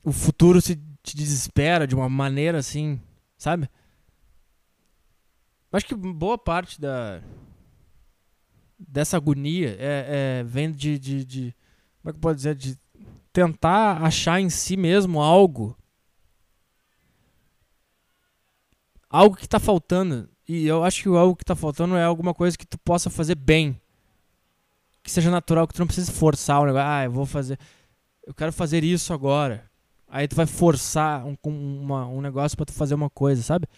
[0.04, 3.00] O futuro se te desespera de uma maneira assim,
[3.36, 3.68] sabe?
[5.76, 7.20] Acho que boa parte da
[8.78, 11.54] dessa agonia é, é vem de, de, de,
[12.00, 12.54] como é que pode dizer?
[12.54, 12.78] De
[13.30, 15.76] tentar achar em si mesmo algo
[19.10, 20.30] algo que está faltando.
[20.48, 23.34] E eu acho que algo que está faltando é alguma coisa que tu possa fazer
[23.34, 23.78] bem
[25.02, 27.58] que seja natural que tu não precise forçar o negócio ah eu vou fazer
[28.26, 29.70] eu quero fazer isso agora.
[30.08, 33.68] Aí tu vai forçar um, uma, um negócio para tu fazer uma coisa sabe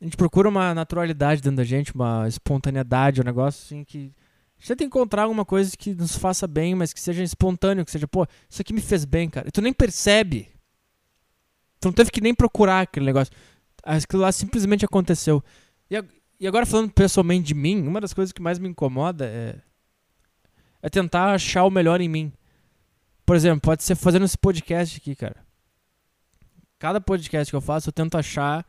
[0.00, 4.14] a gente procura uma naturalidade dentro da gente, uma espontaneidade, um negócio assim que.
[4.56, 7.90] A gente tenta encontrar alguma coisa que nos faça bem, mas que seja espontâneo, que
[7.90, 9.48] seja, pô, isso aqui me fez bem, cara.
[9.48, 10.48] E tu nem percebe.
[11.80, 13.32] Tu não teve que nem procurar aquele negócio.
[13.82, 15.42] Aquilo lá simplesmente aconteceu.
[16.38, 19.56] E agora falando pessoalmente de mim, uma das coisas que mais me incomoda é.
[20.82, 22.32] É tentar achar o melhor em mim.
[23.24, 25.36] Por exemplo, pode ser fazendo esse podcast aqui, cara.
[26.78, 28.66] Cada podcast que eu faço, eu tento achar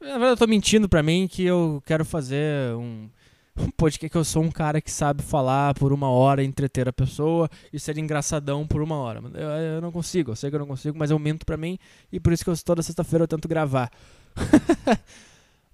[0.00, 3.08] na verdade, eu tô mentindo pra mim que eu quero fazer um,
[3.56, 6.92] um podcast que eu sou um cara que sabe falar por uma hora, entreter a
[6.92, 9.20] pessoa e ser engraçadão por uma hora.
[9.34, 11.78] Eu, eu não consigo, eu sei que eu não consigo, mas eu minto pra mim
[12.10, 13.90] e por isso que eu, toda sexta-feira eu tento gravar.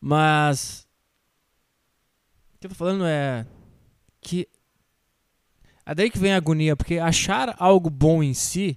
[0.00, 0.86] mas.
[2.54, 3.46] O que eu tô falando é.
[4.20, 4.48] Que.
[5.84, 8.76] É daí que vem a agonia, porque achar algo bom em si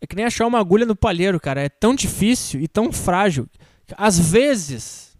[0.00, 1.60] é que nem achar uma agulha no palheiro, cara.
[1.60, 3.46] É tão difícil e tão frágil.
[3.96, 5.16] Às vezes,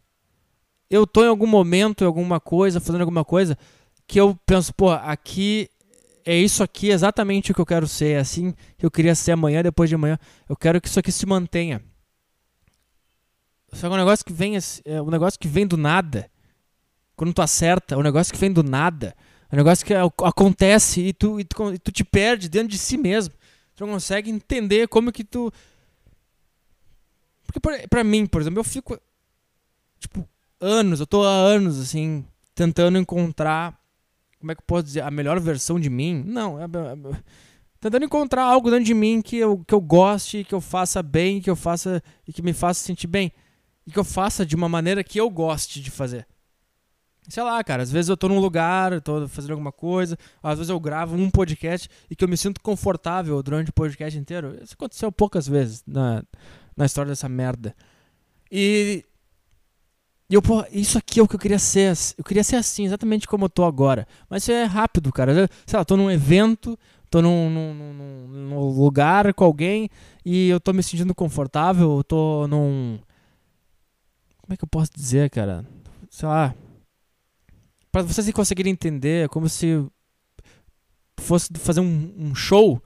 [0.89, 3.57] eu tô em algum momento, em alguma coisa, fazendo alguma coisa,
[4.07, 5.69] que eu penso, pô, aqui
[6.25, 8.13] é isso aqui exatamente o que eu quero ser.
[8.13, 10.19] É assim que eu queria ser amanhã, depois de amanhã.
[10.49, 11.83] Eu quero que isso aqui se mantenha.
[13.73, 14.55] Só que é um negócio que vem,
[14.85, 16.31] é um negócio que vem do nada.
[17.17, 19.15] Quando tu acerta, é um negócio que vem do nada.
[19.51, 22.79] É um negócio que acontece e tu, e tu, e tu te perde dentro de
[22.79, 23.35] si mesmo.
[23.75, 25.53] Tu não consegue entender como que tu.
[27.53, 28.99] Porque pra mim, por exemplo, eu fico.
[29.99, 30.29] Tipo,
[30.61, 33.79] anos, eu tô há anos assim, tentando encontrar.
[34.39, 35.03] Como é que eu posso dizer?
[35.03, 36.23] A melhor versão de mim?
[36.27, 37.23] Não, é, é, é,
[37.79, 41.41] tentando encontrar algo dentro de mim que eu, que eu goste, que eu faça bem,
[41.41, 42.03] que eu faça.
[42.27, 43.33] e que me faça sentir bem.
[43.87, 46.27] E que eu faça de uma maneira que eu goste de fazer
[47.31, 50.69] sei lá, cara, às vezes eu tô num lugar, tô fazendo alguma coisa, às vezes
[50.69, 54.59] eu gravo um podcast e que eu me sinto confortável durante o podcast inteiro.
[54.63, 56.25] Isso aconteceu poucas vezes na,
[56.81, 57.75] na história dessa merda.
[58.51, 59.05] E.
[60.29, 61.93] E eu, pô, isso aqui é o que eu queria ser.
[62.17, 64.07] Eu queria ser assim, exatamente como eu tô agora.
[64.29, 65.33] Mas isso é rápido, cara.
[65.33, 66.79] Eu, sei lá, tô num evento,
[67.11, 69.91] tô num, num, num, num lugar com alguém
[70.25, 73.01] e eu tô me sentindo confortável, eu tô num.
[74.41, 75.67] Como é que eu posso dizer, cara?
[76.09, 76.55] Sei lá,
[77.91, 79.85] para vocês conseguirem entender, é como se
[81.19, 82.81] fosse fazer um, um show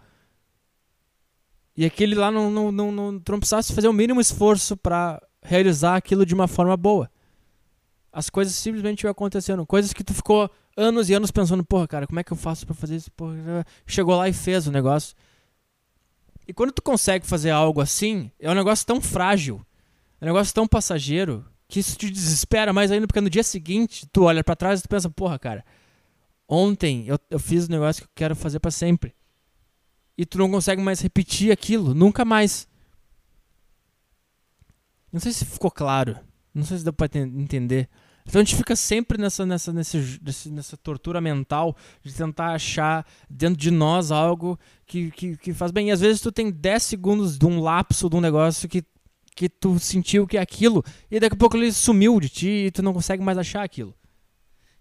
[1.76, 5.96] e aquele lá não, não, não, não, não precisasse fazer o mínimo esforço para realizar
[5.96, 7.10] aquilo de uma forma boa.
[8.12, 9.66] As coisas simplesmente iam acontecendo.
[9.66, 12.64] Coisas que tu ficou anos e anos pensando, porra, cara, como é que eu faço
[12.64, 13.10] para fazer isso?
[13.12, 15.16] Porra, chegou lá e fez o negócio.
[16.46, 19.64] E quando tu consegue fazer algo assim, é um negócio tão frágil,
[20.20, 24.06] é um negócio tão passageiro, que isso te desespera mais ainda, porque no dia seguinte
[24.12, 25.64] tu olha para trás e tu pensa, porra, cara,
[26.46, 29.14] ontem eu, eu fiz um negócio que eu quero fazer para sempre.
[30.16, 32.68] E tu não consegue mais repetir aquilo, nunca mais.
[35.12, 36.18] Não sei se ficou claro.
[36.54, 37.88] Não sei se deu pra entender.
[38.26, 43.58] Então a gente fica sempre nessa, nessa, nesse, nessa tortura mental de tentar achar dentro
[43.58, 45.88] de nós algo que, que, que faz bem.
[45.88, 48.84] E às vezes tu tem 10 segundos de um lapso de um negócio que
[49.34, 52.70] que tu sentiu que é aquilo, e daqui a pouco ele sumiu de ti e
[52.70, 53.94] tu não consegue mais achar aquilo.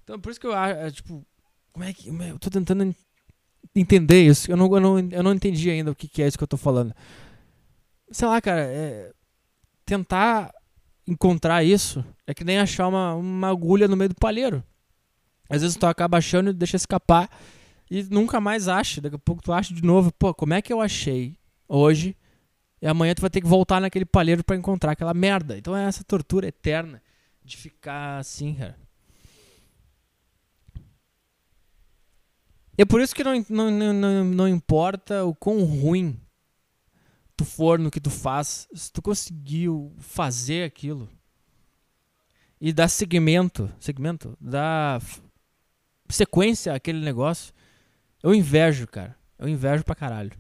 [0.04, 1.26] Então por isso que eu acho, é, tipo,
[1.72, 2.08] como é que.
[2.08, 2.96] Eu tô tentando
[3.76, 4.52] entender isso.
[4.52, 6.48] Eu não, eu não, eu não entendi ainda o que, que é isso que eu
[6.48, 6.94] tô falando.
[8.12, 9.12] Sei lá, cara, é,
[9.86, 10.54] tentar
[11.08, 14.64] encontrar isso é que nem achar uma, uma agulha no meio do palheiro.
[15.50, 17.30] Às vezes tu acaba achando e deixa escapar
[17.90, 19.02] e nunca mais acha.
[19.02, 22.16] Daqui a pouco tu acha de novo, pô, como é que eu achei hoje?
[22.82, 25.58] E amanhã tu vai ter que voltar naquele palheiro para encontrar aquela merda.
[25.58, 27.02] Então é essa tortura eterna
[27.44, 28.78] de ficar assim, cara.
[32.78, 36.20] É por isso que não, não, não, não importa o quão ruim
[37.36, 41.10] tu for no que tu faz, se tu conseguiu fazer aquilo
[42.60, 45.02] e dar segmento, segmento, dar
[46.10, 47.54] sequência àquele negócio,
[48.22, 49.16] eu invejo, cara.
[49.38, 50.32] Eu invejo pra caralho.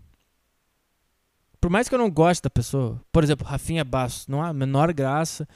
[1.60, 4.54] Por mais que eu não goste da pessoa, por exemplo, Rafinha Bastos, não há a
[4.54, 5.48] menor graça.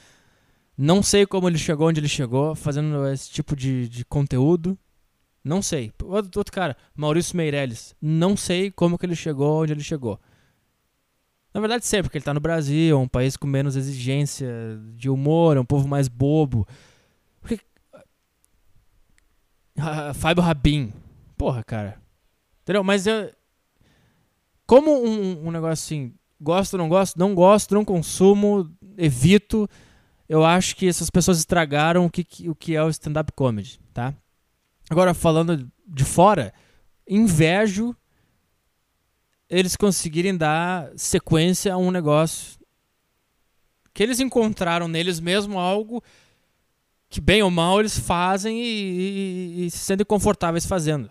[0.77, 4.77] Não sei como ele chegou onde ele chegou, fazendo esse tipo de, de conteúdo.
[5.47, 5.93] Não sei.
[6.03, 7.95] Outro, outro cara, Maurício Meirelles.
[8.01, 10.19] Não sei como que ele chegou onde ele chegou.
[11.53, 14.47] Na verdade, sei, porque ele tá no Brasil, é um país com menos exigência
[14.93, 16.67] de humor, é um povo mais bobo.
[17.41, 17.59] Porque.
[19.77, 20.93] Uh, Fábio Rabin.
[21.37, 21.99] Porra, cara.
[22.61, 22.83] Entendeu?
[22.83, 23.31] Mas eu.
[24.67, 29.67] Como um, um negócio assim, gosto, não gosto, não gosto, não consumo, evito.
[30.27, 34.13] Eu acho que essas pessoas estragaram o que, o que é o stand-up comedy, tá?
[34.89, 36.53] Agora, falando de fora,
[37.07, 37.95] invejo
[39.49, 42.59] eles conseguirem dar sequência a um negócio
[43.93, 46.03] que eles encontraram neles mesmo algo
[47.09, 51.09] que bem ou mal eles fazem e, e, e se sentem confortáveis fazendo.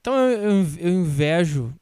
[0.00, 1.74] Então eu, eu, invejo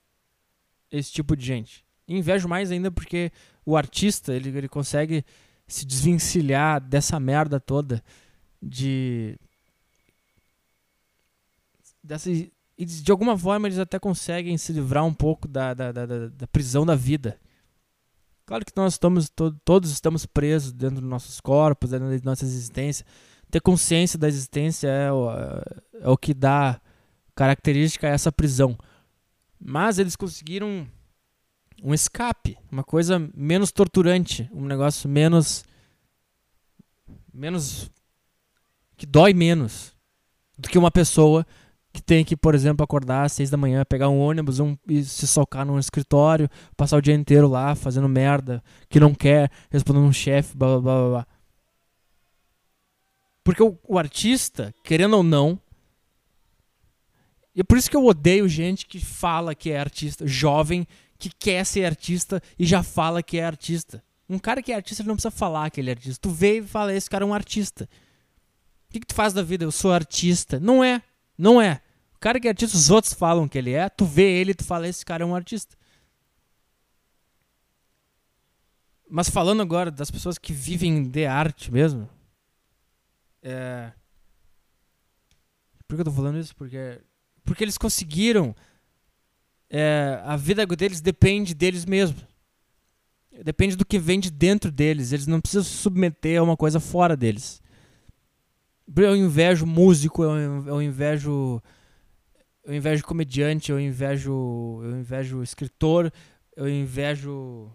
[0.91, 1.85] esse tipo de gente.
[2.07, 3.33] Invejo mais ainda porque
[3.65, 5.25] o artista ele, ele consegue
[5.67, 8.03] se desvencilhar dessa merda toda
[8.63, 9.39] de
[12.05, 16.07] dessa e de alguma forma eles até conseguem se livrar um pouco da, da, da,
[16.29, 17.39] da prisão da vida.
[18.45, 22.45] Claro que nós estamos to todos estamos presos dentro dos nossos corpos, dentro da nossa
[22.45, 23.07] existência.
[23.51, 25.31] Ter consciência da existência é o,
[26.01, 26.81] é o que dá
[27.35, 28.77] característica a essa prisão.
[29.59, 30.87] Mas eles conseguiram
[31.83, 35.65] um escape, uma coisa menos torturante, um negócio menos
[37.33, 37.91] menos
[38.97, 39.93] que dói menos
[40.59, 41.47] do que uma pessoa
[41.95, 45.05] que tem que, por exemplo, acordar às seis da manhã, pegar um ônibus um, e
[45.05, 50.05] se socar num escritório, passar o dia inteiro lá fazendo merda, que não quer, respondendo
[50.05, 51.27] um chefe, blá, blá blá blá.
[53.45, 55.57] Porque o, o, artista, querendo ou não,
[57.55, 61.31] e é por isso que eu odeio gente que fala que é artista, jovem, que
[61.31, 64.03] quer ser artista e já fala que é artista.
[64.29, 66.19] Um cara que é artista ele não precisa falar que ele é artista.
[66.21, 67.89] Tu vê e fala, esse cara é um artista.
[68.89, 69.65] O que, que tu faz da vida?
[69.65, 70.59] Eu sou artista.
[70.59, 71.01] Não é.
[71.39, 71.81] Não é.
[72.25, 74.89] Cara que é artista, os outros falam que ele é, tu vê ele tu fala,
[74.89, 75.77] esse cara é um artista.
[79.11, 82.09] Mas falando agora das pessoas que vivem de arte mesmo.
[83.43, 83.93] É...
[85.87, 86.57] Por que eu tô falando isso?
[86.57, 86.99] Porque,
[87.45, 88.57] porque eles conseguiram.
[89.69, 92.25] É, a vida deles depende deles mesmos.
[93.45, 95.13] Depende do que vem de dentro deles.
[95.13, 97.61] Eles não precisam se submeter a uma coisa fora deles.
[98.97, 101.61] Eu invejo músico, eu invejo.
[102.65, 104.81] Eu invejo comediante, eu invejo.
[104.83, 106.13] Eu invejo escritor,
[106.57, 107.71] eu invejo.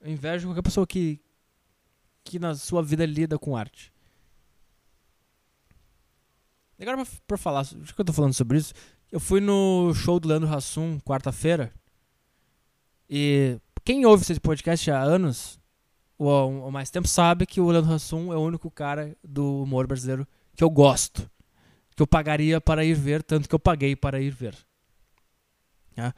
[0.00, 1.20] Eu invejo qualquer pessoa que.
[2.24, 3.92] que na sua vida lida com arte.
[6.80, 8.74] Agora pra, pra falar, já que eu tô falando sobre isso,
[9.12, 11.72] eu fui no show do Leandro Hassum quarta-feira.
[13.08, 15.60] E quem ouve esse podcast há anos
[16.18, 20.26] ou, mais tempo sabe que o Leandro Hassum é o único cara do humor brasileiro
[20.54, 21.28] que eu gosto,
[21.94, 24.56] que eu pagaria para ir ver, tanto que eu paguei para ir ver.
[25.94, 26.14] Tá?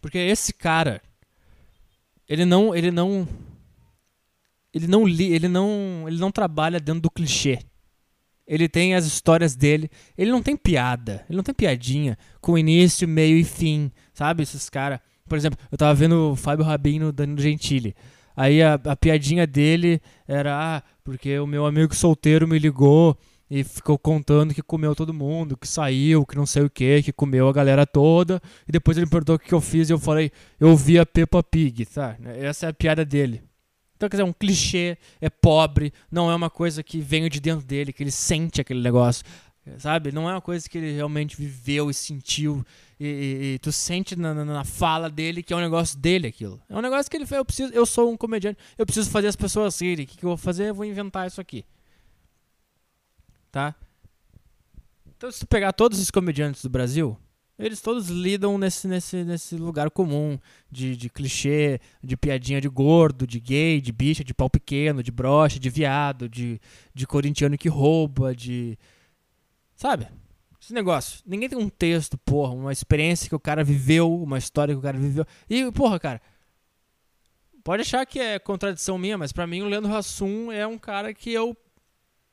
[0.00, 1.00] Porque esse cara,
[2.28, 3.28] ele não, ele não,
[4.72, 7.58] ele não li, ele não, ele não trabalha dentro do clichê.
[8.46, 9.88] Ele tem as histórias dele.
[10.18, 11.24] Ele não tem piada.
[11.28, 13.92] Ele não tem piadinha com início, meio e fim.
[14.12, 14.42] Sabe?
[14.42, 14.98] Esses caras.
[15.28, 17.94] Por exemplo, eu tava vendo o Fábio Rabin no Danilo Gentili.
[18.36, 23.16] Aí a, a piadinha dele era, ah, porque o meu amigo solteiro me ligou
[23.50, 27.12] e ficou contando que comeu todo mundo, que saiu, que não sei o que, que
[27.12, 28.40] comeu a galera toda.
[28.66, 30.30] E depois ele perguntou o que eu fiz e eu falei,
[30.60, 32.16] eu vi a Peppa Pig, tá?
[32.36, 33.42] Essa é a piada dele.
[33.96, 37.66] Então, quer dizer, um clichê, é pobre, não é uma coisa que vem de dentro
[37.66, 39.24] dele, que ele sente aquele negócio,
[39.76, 40.10] sabe?
[40.12, 42.64] Não é uma coisa que ele realmente viveu e sentiu
[42.98, 46.28] e, e, e tu sente na, na, na, fala dele que é um negócio dele
[46.28, 46.62] aquilo.
[46.68, 49.26] É um negócio que ele fez, eu preciso, eu sou um comediante, eu preciso fazer
[49.26, 50.04] as pessoas rirem.
[50.04, 50.68] O que, que eu vou fazer?
[50.68, 51.64] Eu vou inventar isso aqui.
[53.50, 53.74] Tá?
[55.16, 57.18] Então, se tu pegar todos os comediantes do Brasil,
[57.58, 60.38] eles todos lidam nesse, nesse, nesse lugar comum
[60.70, 65.10] de, de clichê, de piadinha de gordo, de gay, de bicha, de pau pequeno, de
[65.10, 66.58] brocha, de viado, de,
[66.94, 68.78] de corintiano que rouba, de.
[69.76, 70.08] Sabe?
[70.60, 71.20] Esse negócio.
[71.26, 74.82] Ninguém tem um texto, porra, uma experiência que o cara viveu, uma história que o
[74.82, 75.26] cara viveu.
[75.48, 76.22] E, porra, cara.
[77.62, 81.12] Pode achar que é contradição minha, mas para mim o Leandro Hassum é um cara
[81.12, 81.54] que eu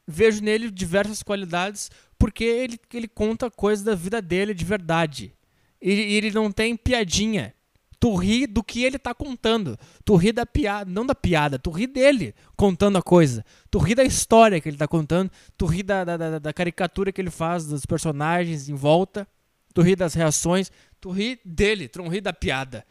[0.08, 5.34] vejo nele diversas qualidades porque ele, ele conta coisas da vida dele de verdade.
[5.82, 7.54] E, e ele não tem piadinha.
[8.00, 9.78] Tu ri do que ele tá contando.
[10.06, 13.44] Tu ri da piada, não da piada, tu ri dele contando a coisa.
[13.72, 17.12] Tu ri da história que ele tá contando, tu ri da, da, da, da caricatura
[17.12, 19.28] que ele faz dos personagens em volta,
[19.74, 22.86] tu ri das reações, tu ri dele, tu não ri da piada.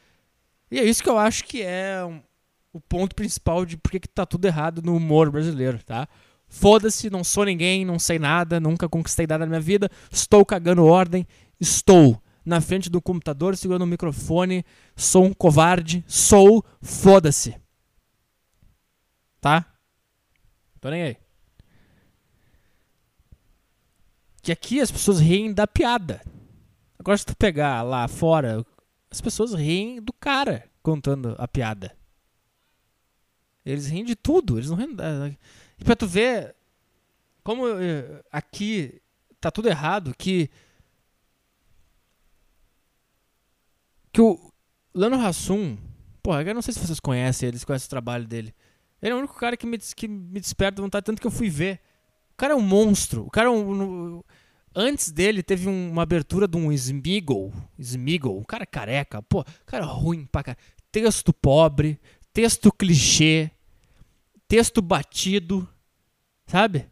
[0.71, 2.21] E é isso que eu acho que é um,
[2.73, 6.09] o ponto principal de por que tá tudo errado no humor brasileiro, tá?
[6.49, 10.85] Foda-se, não sou ninguém, não sei nada, nunca conquistei nada na minha vida, estou cagando
[10.85, 11.27] ordem,
[11.61, 17.61] estou na frente do computador segurando o microfone, sou um covarde, sou, foda-se.
[19.41, 19.77] Tá?
[20.81, 21.17] Tô nem aí.
[24.41, 26.23] Que aqui as pessoas riem da piada.
[26.97, 28.65] Agora se tu pegar lá fora,
[29.11, 31.97] as pessoas riem do cara contando a piada.
[33.65, 34.97] Eles riem de tudo, eles não riem.
[35.79, 36.55] E pra tu ver
[37.43, 39.01] como eh, aqui
[39.41, 40.51] tá tudo errado, que.
[44.13, 44.53] Que o
[44.93, 45.77] Lano Hassum.
[46.23, 48.53] Porra, eu não sei se vocês conhecem eles, conhecem o trabalho dele.
[49.01, 51.49] Ele é o único cara que me, que me desperta vontade, tanto que eu fui
[51.49, 51.81] ver.
[52.33, 53.25] O cara é um monstro.
[53.27, 54.23] O cara é um.
[54.75, 57.53] Antes dele teve uma abertura de um Smeagol.
[57.79, 59.23] Smeagol, um cara careca.
[59.23, 60.59] Pô, cara ruim pra cara.
[60.91, 62.01] Texto pobre,
[62.33, 63.51] texto clichê,
[64.49, 65.69] texto batido,
[66.47, 66.87] sabe?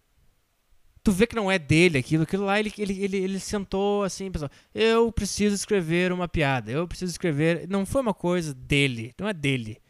[1.03, 4.31] Tu vê que não é dele aquilo, aquilo lá ele, ele, ele, ele sentou assim,
[4.31, 7.69] pessoal, eu preciso escrever uma piada, eu preciso escrever.
[7.69, 9.83] Não foi uma coisa dele, não é dele.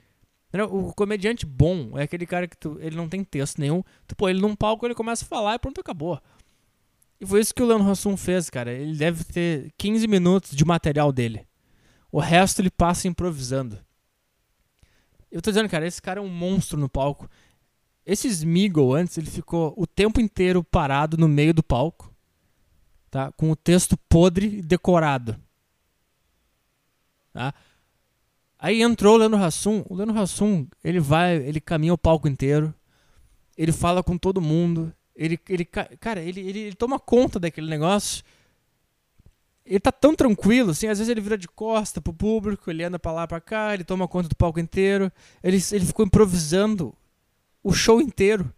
[0.71, 4.31] O comediante bom é aquele cara que tu, ele não tem texto nenhum, tu põe
[4.31, 6.21] ele num palco, ele começa a falar e pronto, acabou.
[7.21, 8.73] E foi isso que o Leandro Hassum fez, cara.
[8.73, 11.47] Ele deve ter 15 minutos de material dele.
[12.11, 13.79] O resto ele passa improvisando.
[15.31, 17.29] Eu tô dizendo, cara, esse cara é um monstro no palco.
[18.07, 22.13] Esse Smeagol, antes, ele ficou o tempo inteiro parado no meio do palco,
[23.11, 23.33] tá?
[23.33, 25.41] com o texto podre e decorado.
[27.33, 27.55] Tá?
[28.59, 29.85] Aí entrou o Leandro Hassum.
[29.89, 32.75] O Leandro Hassum, ele vai, ele caminha o palco inteiro,
[33.57, 38.23] ele fala com todo mundo, ele, ele cara, ele, ele, ele toma conta daquele negócio.
[39.65, 42.99] Ele tá tão tranquilo, assim, às vezes ele vira de costa pro público, ele anda
[42.99, 45.11] pra lá, pra cá, ele toma conta do palco inteiro.
[45.43, 46.95] Ele, ele ficou improvisando
[47.65, 48.53] o show inteiro.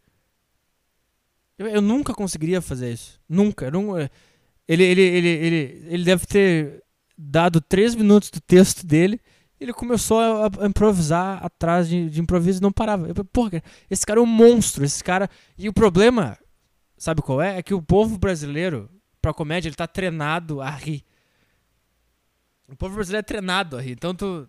[1.57, 3.20] Eu, eu nunca conseguiria fazer isso.
[3.28, 3.70] Nunca.
[3.70, 4.11] Não, é,
[4.66, 6.82] ele, ele, ele, ele, ele deve ter
[7.16, 9.20] dado três minutos do texto dele.
[9.59, 13.09] Ele começou a, a improvisar atrás de, de, improviso e não parava.
[13.09, 14.84] Eu, porra, esse cara é um monstro.
[14.84, 15.30] Esse cara.
[15.57, 16.36] E o problema,
[16.98, 17.57] sabe qual é?
[17.57, 18.90] É que o povo brasileiro,
[19.22, 21.04] pra comédia, ele tá treinado a rir.
[22.68, 23.92] O povo brasileiro é treinado a rir.
[23.92, 24.46] Então tu,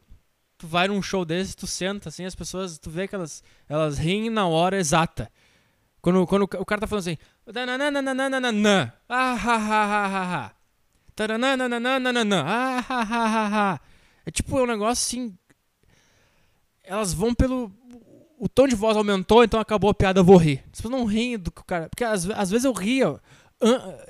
[0.58, 3.98] tu vai num show desse, tu senta assim, as pessoas, tu vê que elas, elas
[3.98, 5.32] riem na hora exata.
[6.02, 7.18] Quando, quando o cara tá falando assim,
[9.08, 10.54] ah, ha, ha,
[13.04, 13.82] ha, ha, ha.
[14.26, 15.38] É tipo é um negócio assim.
[16.84, 17.72] Elas vão pelo.
[18.40, 20.64] O tom de voz aumentou, então acabou a piada, eu vou rir.
[20.66, 21.90] As pessoas não riem do que o cara.
[21.90, 23.20] Porque às, às vezes eu ria.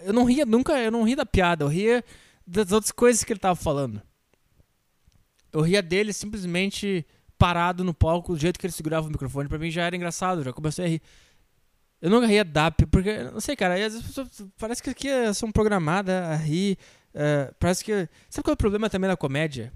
[0.03, 2.03] Eu não ria nunca, eu não ria da piada, eu ria
[2.45, 4.01] das outras coisas que ele tava falando.
[5.57, 7.03] Eu ria dele simplesmente
[7.35, 9.49] parado no palco, do jeito que ele segurava o microfone.
[9.49, 11.01] Pra mim já era engraçado, já comecei a rir.
[11.99, 16.13] Eu nunca ria da porque, não sei, cara, às vezes parece que aqui são programadas
[16.13, 16.77] a rir.
[17.09, 18.07] Uh, parece que.
[18.29, 19.73] Sabe qual é o problema também da comédia?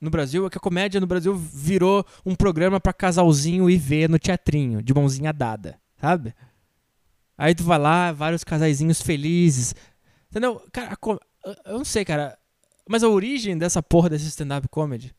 [0.00, 4.10] No Brasil, é que a comédia no Brasil virou um programa para casalzinho ir ver
[4.10, 6.34] no teatrinho, de mãozinha dada, sabe?
[7.38, 9.76] Aí tu vai lá, vários casaizinhos felizes.
[10.28, 10.60] Entendeu?
[10.72, 10.98] Cara,
[11.66, 12.36] eu não sei, cara.
[12.88, 15.14] Mas a origem dessa porra desse stand-up comedy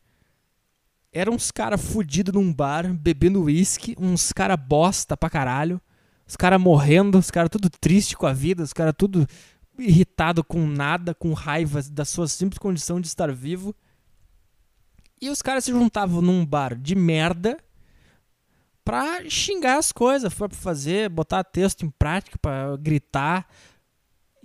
[1.12, 5.80] eram uns caras fudidos num bar, bebendo uísque, uns caras bosta pra caralho,
[6.26, 9.26] os caras morrendo, os caras tudo triste com a vida, os caras tudo
[9.78, 13.74] irritado com nada, com raiva da sua simples condição de estar vivo.
[15.20, 17.56] E os caras se juntavam num bar de merda
[18.84, 23.48] pra xingar as coisas, pra fazer, botar texto em prática, pra gritar,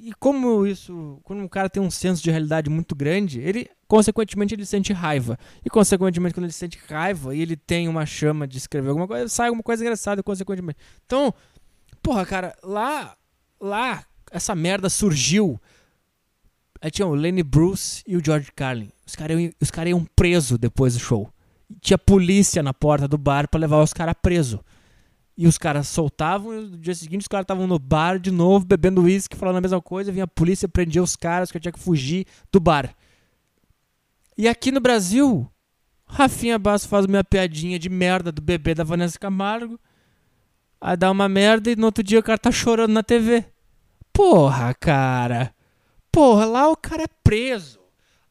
[0.02, 4.56] e como isso, quando um cara tem um senso de realidade muito grande, ele, consequentemente,
[4.56, 5.38] ele sente raiva.
[5.64, 9.28] E, consequentemente, quando ele sente raiva e ele tem uma chama de escrever alguma coisa,
[9.28, 10.80] sai alguma coisa engraçada, consequentemente.
[11.06, 11.34] Então,
[12.02, 13.16] porra, cara, lá,
[13.60, 15.60] lá, essa merda surgiu
[16.82, 18.90] Aí tinha o Lenny Bruce e o George Carlin.
[19.06, 21.32] Os caras os iam preso depois do show.
[21.80, 24.60] Tinha polícia na porta do bar para levar os caras presos.
[25.42, 28.64] E os caras soltavam, e no dia seguinte os caras estavam no bar de novo,
[28.64, 31.72] bebendo uísque, falando a mesma coisa, vinha a polícia, prendia os caras, que eu tinha
[31.72, 32.96] que fugir do bar.
[34.38, 35.52] E aqui no Brasil,
[36.06, 39.80] Rafinha Basso faz uma piadinha de merda do bebê da Vanessa Camargo,
[40.80, 43.44] aí dá uma merda e no outro dia o cara tá chorando na TV.
[44.14, 45.56] Porra, cara.
[46.12, 47.80] Porra, lá o cara é preso.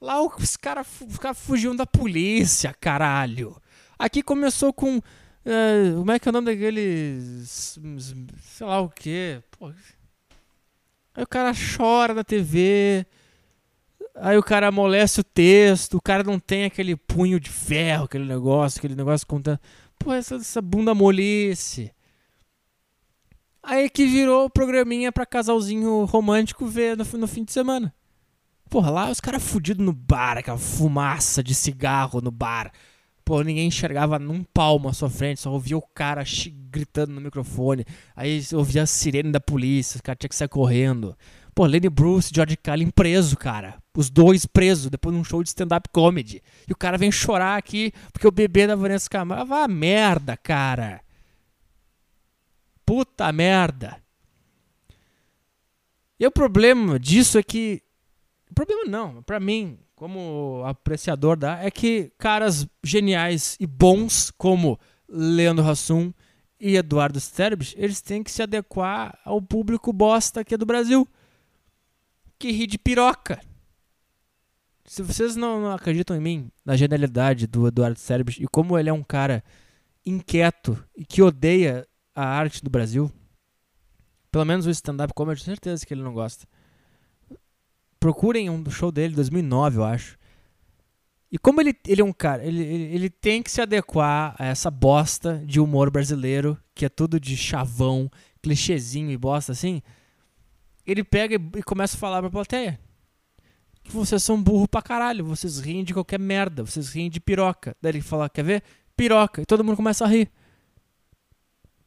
[0.00, 0.86] Lá os caras
[1.18, 3.60] cara fugiam da polícia, caralho.
[3.98, 5.02] Aqui começou com
[5.44, 7.78] é, como é que é o nome daqueles.
[8.42, 9.42] Sei lá o que.
[11.14, 13.06] Aí o cara chora na TV.
[14.14, 15.96] Aí o cara amolece o texto.
[15.96, 19.58] O cara não tem aquele punho de ferro, aquele negócio, aquele negócio contando.
[19.98, 21.92] Pô, essa, essa bunda molice.
[23.62, 27.94] Aí que virou programinha pra casalzinho romântico ver no, no fim de semana.
[28.68, 32.72] Porra, lá os caras fudidos no bar, aquela fumaça de cigarro no bar.
[33.30, 36.24] Pô, ninguém enxergava num palmo à sua frente, só ouvia o cara
[36.68, 37.84] gritando no microfone.
[38.16, 41.16] Aí ouvia a sirene da polícia, o cara tinha que sair correndo.
[41.54, 43.80] Pô, Lenny Bruce e George Carlin preso, cara.
[43.96, 46.42] Os dois presos depois de um show de stand-up comedy.
[46.68, 49.46] E o cara vem chorar aqui porque o bebê da Vanessa Camargo.
[49.46, 51.00] Vá merda, cara.
[52.84, 54.02] Puta merda.
[56.18, 57.80] E o problema disso é que.
[58.50, 64.78] O problema não, pra mim, como apreciador da, é que caras geniais e bons como
[65.08, 66.12] Leandro Hassum
[66.58, 71.06] e Eduardo Sterbich, eles têm que se adequar ao público bosta é do Brasil,
[72.38, 73.40] que ri de piroca.
[74.84, 78.90] Se vocês não, não acreditam em mim, na genialidade do Eduardo Sterbich e como ele
[78.90, 79.44] é um cara
[80.04, 83.10] inquieto e que odeia a arte do Brasil,
[84.30, 86.46] pelo menos o stand-up comedy, tenho certeza que ele não gosta.
[88.00, 90.18] Procurem um show dele, 2009, eu acho.
[91.30, 94.70] E como ele, ele é um cara, ele, ele, tem que se adequar a essa
[94.70, 98.10] bosta de humor brasileiro, que é tudo de chavão,
[98.42, 99.82] clichêzinho e bosta assim.
[100.84, 102.80] Ele pega e, e começa a falar pra plateia.
[103.84, 107.76] Que vocês são burro pra caralho, vocês riem de qualquer merda, vocês riem de piroca.
[107.80, 108.62] Daí ele fala, quer ver?
[108.96, 109.42] Piroca.
[109.42, 110.28] E todo mundo começa a rir.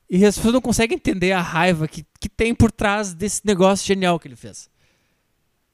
[0.09, 3.86] E as pessoas não conseguem entender a raiva que, que tem por trás desse negócio
[3.86, 4.72] genial que ele fez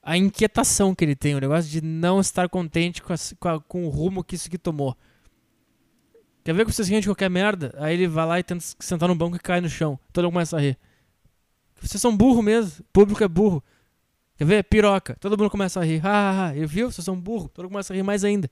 [0.01, 3.61] a inquietação que ele tem, o negócio de não estar contente com, a, com, a,
[3.61, 4.95] com o rumo que isso aqui tomou.
[6.43, 7.75] Quer ver que vocês riem de qualquer merda?
[7.77, 9.99] Aí ele vai lá e tenta sentar no banco e cai no chão.
[10.11, 10.77] Todo mundo começa a rir.
[11.81, 12.81] Vocês são burro mesmo.
[12.81, 13.63] O público é burro.
[14.37, 14.63] Quer ver?
[14.63, 15.15] Piroca.
[15.19, 16.01] Todo mundo começa a rir.
[16.03, 16.51] Ah.
[16.55, 16.91] Ele viu?
[16.91, 17.49] Vocês são burro.
[17.49, 18.49] Todo mundo começa a rir mais ainda.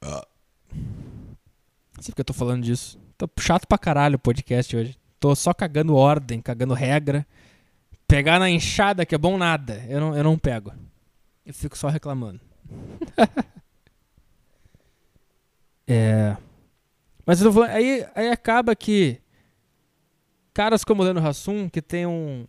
[0.00, 0.26] Ah.
[0.74, 2.98] Não sei porque eu tô falando disso.
[3.16, 4.98] Tô chato pra caralho o podcast hoje.
[5.20, 7.26] Tô só cagando ordem, cagando regra.
[8.12, 9.82] Pegar na enxada que é bom nada.
[9.88, 10.70] Eu não, eu não pego.
[11.46, 12.38] Eu fico só reclamando.
[15.88, 16.36] é.
[17.24, 19.18] Mas eu aí, aí acaba que
[20.52, 22.46] caras como o Leandro Hassum, que tem um,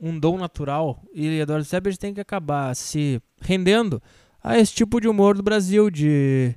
[0.00, 4.00] um dom natural, e Eduardo Sebert tem que acabar se rendendo
[4.40, 6.54] a esse tipo de humor do Brasil, de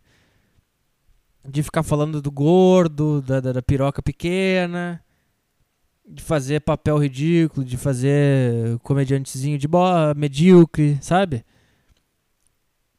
[1.43, 5.03] de ficar falando do gordo, da, da, da piroca pequena,
[6.05, 11.45] de fazer papel ridículo, de fazer comediantezinho de boa, medíocre, sabe?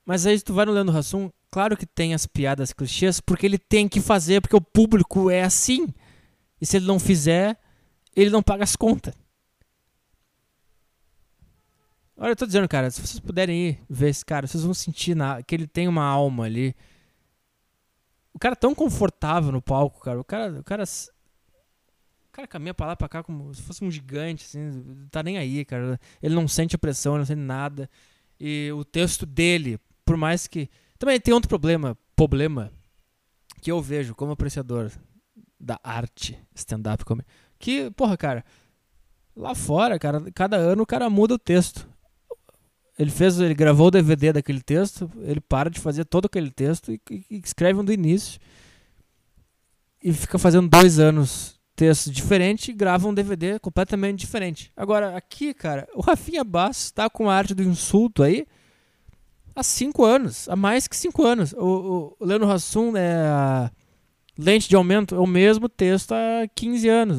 [0.04, 3.58] Mas aí tu vai no Leandro Hassum, claro que tem as piadas clichês, porque ele
[3.58, 5.88] tem que fazer, porque o público é assim.
[6.60, 7.58] E se ele não fizer,
[8.14, 9.14] ele não paga as contas.
[12.16, 15.16] Olha, eu tô dizendo, cara, se vocês puderem ir ver esse cara, vocês vão sentir
[15.16, 16.74] na, que ele tem uma alma ali.
[18.32, 20.20] O cara é tão confortável no palco, cara.
[20.20, 20.84] O cara, o cara
[22.34, 25.64] cara caminha pra lá pra cá como se fosse um gigante, assim, tá nem aí,
[25.64, 25.98] cara.
[26.20, 27.88] Ele não sente a pressão, ele não sente nada.
[28.38, 30.68] E o texto dele, por mais que.
[30.98, 32.72] Também tem outro problema, problema,
[33.62, 34.90] que eu vejo como apreciador
[35.58, 37.26] da arte stand-up comedy.
[37.58, 38.44] Que, porra, cara,
[39.36, 41.88] lá fora, cara, cada ano o cara muda o texto.
[42.98, 46.92] Ele fez, ele gravou o DVD daquele texto, ele para de fazer todo aquele texto
[46.92, 48.40] e, e, e escreve um do início.
[50.02, 54.72] E fica fazendo dois anos texto diferente e grava um DVD completamente diferente.
[54.76, 58.46] Agora, aqui, cara, o Rafinha Bass tá com a arte do insulto aí
[59.54, 61.52] há cinco anos, há mais que cinco anos.
[61.52, 63.70] O, o Leandro Hassum é
[64.36, 67.18] lente de aumento, é o mesmo texto há 15 anos,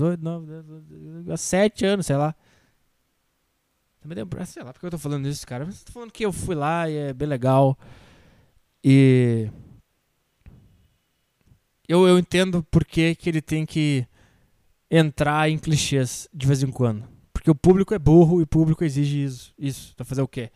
[1.32, 2.36] há 7 anos, sei lá.
[4.46, 5.66] Sei lá porque eu tô falando isso, cara.
[5.66, 7.78] Mas tô falando que eu fui lá e é bem legal.
[8.84, 9.50] E.
[11.88, 14.08] Eu, eu entendo por que, que ele tem que
[14.90, 17.08] entrar em clichês de vez em quando.
[17.34, 19.54] Porque o público é burro e o público exige isso.
[19.58, 20.52] Isso, pra fazer o quê?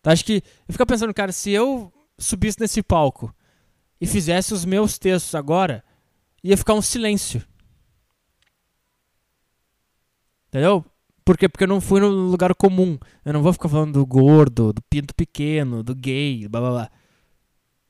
[0.00, 0.12] Tá?
[0.12, 3.34] Acho que eu fico pensando, cara, se eu subisse nesse palco
[4.00, 5.84] e fizesse os meus textos agora,
[6.42, 7.44] ia ficar um silêncio.
[10.48, 10.84] Entendeu?
[11.24, 11.48] Por quê?
[11.48, 12.98] Porque eu não fui no lugar comum.
[13.24, 16.90] Eu não vou ficar falando do gordo, do pinto pequeno, do gay, blá blá blá.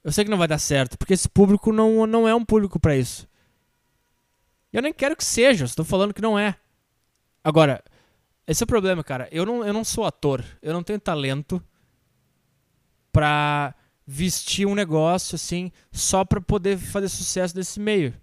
[0.04, 2.78] Eu sei que não vai dar certo, porque esse público não, não é um público
[2.78, 3.26] para isso.
[4.72, 6.56] Eu nem quero que seja, estou falando que não é.
[7.44, 7.82] Agora,
[8.46, 9.28] esse é o problema, cara.
[9.30, 11.62] Eu não, eu não sou ator, eu não tenho talento
[13.12, 13.74] pra
[14.06, 18.14] vestir um negócio assim só pra poder fazer sucesso desse meio.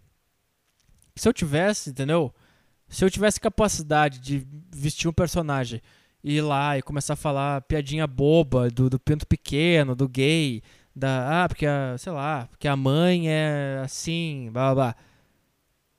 [1.16, 2.34] Se eu tivesse, entendeu?
[2.88, 5.82] Se eu tivesse capacidade de vestir um personagem
[6.24, 10.62] e ir lá e começar a falar piadinha boba do, do pinto pequeno, do gay,
[10.96, 11.44] da.
[11.44, 11.96] Ah, porque a.
[11.98, 14.96] sei lá, porque a mãe é assim, blá blá blá.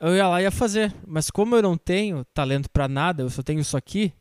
[0.01, 0.94] Eu ia lá e ia fazer.
[1.07, 4.12] Mas como eu não tenho talento para nada, eu só tenho isso aqui,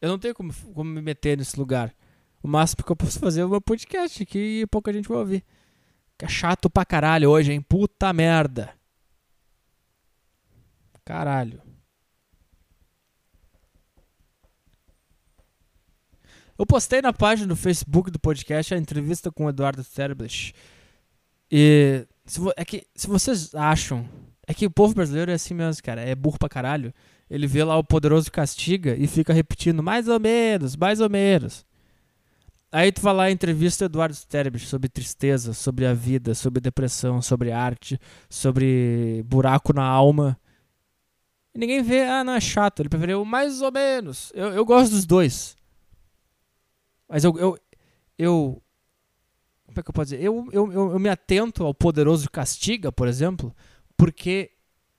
[0.00, 1.94] eu não tenho como, como me meter nesse lugar.
[2.42, 5.16] O máximo que eu posso fazer é o meu podcast aqui e pouca gente vai
[5.16, 5.42] ouvir.
[6.18, 7.62] Que é chato pra caralho hoje, hein?
[7.62, 8.74] Puta merda.
[11.04, 11.62] Caralho.
[16.58, 20.54] Eu postei na página do Facebook do podcast a entrevista com o Eduardo Sterblich.
[21.50, 24.06] E se, é que, se vocês acham.
[24.46, 26.00] É que o povo brasileiro é assim mesmo, cara.
[26.00, 26.92] É burro pra caralho.
[27.30, 31.64] Ele vê lá o poderoso castiga e fica repetindo mais ou menos, mais ou menos.
[32.70, 37.52] Aí tu vai lá entrevista Eduardo Sterblich sobre tristeza, sobre a vida, sobre depressão, sobre
[37.52, 40.38] arte, sobre buraco na alma.
[41.54, 42.80] E ninguém vê, ah, não, é chato.
[42.80, 44.32] Ele preferiu mais ou menos.
[44.34, 45.56] Eu, eu gosto dos dois.
[47.08, 47.56] Mas eu, eu,
[48.18, 48.60] eu.
[49.66, 50.22] Como é que eu posso dizer?
[50.22, 53.54] Eu, eu, eu, eu me atento ao poderoso Castiga, por exemplo,
[54.04, 54.50] porque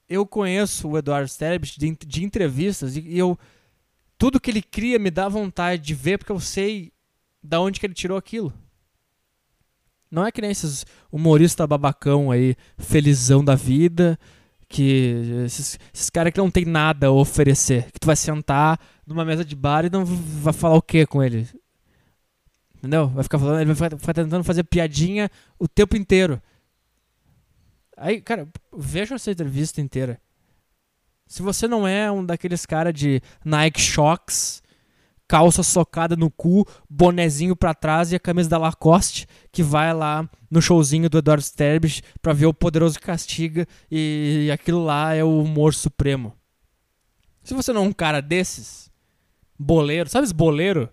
[0.09, 3.37] eu conheço o Eduardo Sterbich de, de entrevistas e, e eu.
[4.17, 6.91] Tudo que ele cria me dá vontade de ver, porque eu sei
[7.43, 8.51] da onde que ele tirou aquilo.
[10.09, 14.17] Não é que nem esses humoristas babacão aí, felizão da vida,
[14.67, 17.91] que esses, esses caras que não tem nada a oferecer.
[17.91, 21.21] Que tu vai sentar numa mesa de bar e não vai falar o que com
[21.21, 21.47] ele.
[22.77, 23.07] Entendeu?
[23.09, 25.29] Vai ficar falando, ele vai ficar, tentando fazer piadinha
[25.59, 26.41] o tempo inteiro.
[27.97, 30.19] Aí, cara, veja essa entrevista inteira.
[31.27, 34.61] Se você não é um daqueles caras de Nike Shocks,
[35.27, 40.29] calça socada no cu, bonezinho pra trás e a camisa da Lacoste, que vai lá
[40.51, 45.39] no showzinho do Eduardo Sterbich pra ver o Poderoso Castiga e aquilo lá é o
[45.41, 46.33] humor supremo.
[47.43, 48.91] Se você não é um cara desses,
[49.57, 50.89] boleiro, sabe esse boleiro?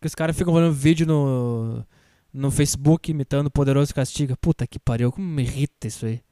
[0.00, 1.84] Que os caras ficam fazendo vídeo no,
[2.32, 4.36] no Facebook imitando o Poderoso Castiga.
[4.36, 6.22] Puta que pariu, como me irrita isso aí.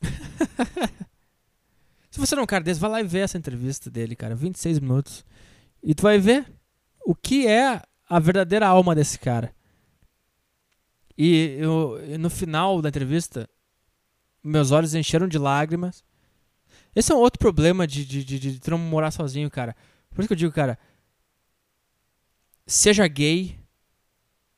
[2.10, 4.34] Se você não é um cara desse, vai lá e vê essa entrevista dele, cara.
[4.34, 5.24] 26 minutos.
[5.82, 6.46] E tu vai ver
[7.04, 9.54] o que é a verdadeira alma desse cara.
[11.16, 13.48] E eu, no final da entrevista,
[14.42, 16.04] meus olhos encheram de lágrimas.
[16.94, 19.74] Esse é um outro problema de, de, de, de, de não morar sozinho, cara.
[20.10, 20.78] Por isso que eu digo, cara,
[22.68, 23.58] seja gay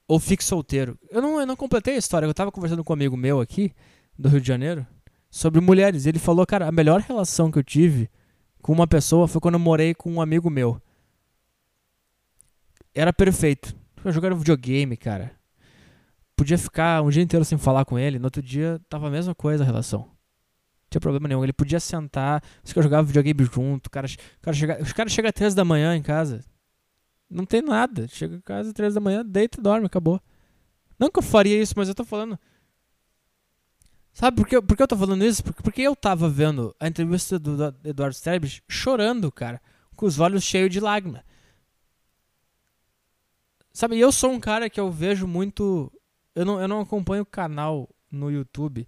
[0.06, 0.98] ou fique solteiro.
[1.08, 2.26] Eu não, eu não completei a história.
[2.26, 3.72] Eu tava conversando com um amigo meu aqui,
[4.18, 4.86] do Rio de Janeiro
[5.30, 6.04] sobre mulheres.
[6.04, 8.10] Ele falou, cara, a melhor relação que eu tive
[8.60, 10.82] com uma pessoa foi quando eu morei com um amigo meu.
[12.92, 13.74] Era perfeito.
[14.04, 15.32] Eu jogava videogame, cara.
[16.34, 18.18] Podia ficar um dia inteiro sem falar com ele.
[18.18, 20.00] No outro dia tava a mesma coisa a relação.
[20.00, 21.44] Não tinha problema nenhum.
[21.44, 23.88] Ele podia sentar, os caras jogavam videogame junto.
[23.88, 24.08] Cara,
[24.42, 26.42] cara chega, os caras chegam às três da manhã em casa.
[27.30, 28.08] Não tem nada.
[28.08, 30.20] Chega em casa três da manhã, deita e dorme, acabou.
[30.98, 32.38] Não que eu faria isso, mas eu tô falando
[34.12, 35.42] Sabe por que, por que eu tô falando isso?
[35.42, 39.62] Porque, porque eu tava vendo a entrevista do, do Eduardo Sterblich chorando, cara,
[39.96, 41.24] com os olhos cheios de lágrima.
[43.72, 45.92] Sabe, eu sou um cara que eu vejo muito.
[46.34, 48.86] Eu não, eu não acompanho o canal no YouTube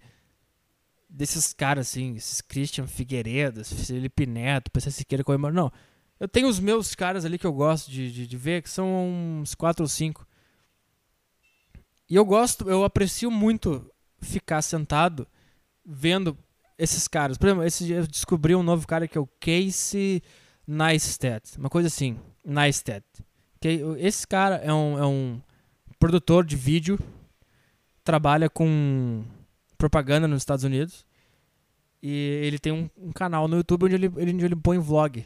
[1.09, 5.53] desses caras assim, esses Christian Figueiredo, Felipe Neto, PC Siqueira, Coimar.
[5.53, 5.71] Não.
[6.23, 9.09] Eu tenho os meus caras ali que eu gosto de, de, de ver, que são
[9.41, 10.25] uns quatro ou cinco.
[12.09, 15.27] E eu gosto, eu aprecio muito ficar sentado
[15.85, 16.37] vendo
[16.77, 17.37] esses caras.
[17.37, 20.23] Por exemplo, esse, eu descobri um novo cara que é o Casey
[20.65, 21.57] Neistat.
[21.57, 23.03] Uma coisa assim, Neistat.
[23.59, 25.41] Que esse cara é um, é um
[25.99, 26.97] produtor de vídeo,
[28.01, 29.25] trabalha com
[29.77, 31.05] propaganda nos Estados Unidos.
[32.01, 35.25] E ele tem um, um canal no YouTube onde ele, onde ele põe vlog.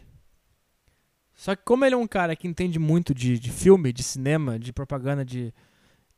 [1.37, 4.57] Só que como ele é um cara que entende muito de, de filme, de cinema,
[4.57, 5.53] de propaganda, de,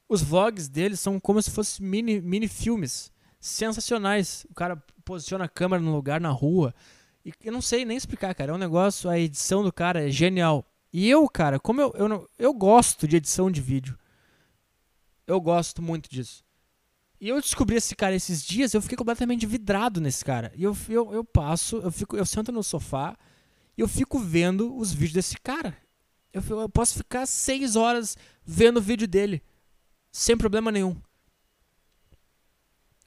[0.07, 4.47] os vlogs dele são como se fossem mini, mini filmes sensacionais.
[4.49, 6.73] O cara posiciona a câmera no lugar, na rua.
[7.25, 8.53] E eu não sei nem explicar, cara.
[8.53, 10.65] É um negócio, a edição do cara é genial.
[10.91, 13.99] E eu, cara, como eu, eu, eu gosto de edição de vídeo.
[15.27, 16.45] Eu gosto muito disso.
[17.19, 20.49] E eu descobri esse cara esses dias, eu fiquei completamente vidrado nesse cara.
[20.55, 23.17] E eu, eu, eu passo, eu fico, eu sento no sofá
[23.79, 25.73] e eu fico vendo os vídeos desse cara.
[26.33, 29.41] Eu, eu posso ficar seis horas vendo o vídeo dele,
[30.11, 30.97] sem problema nenhum.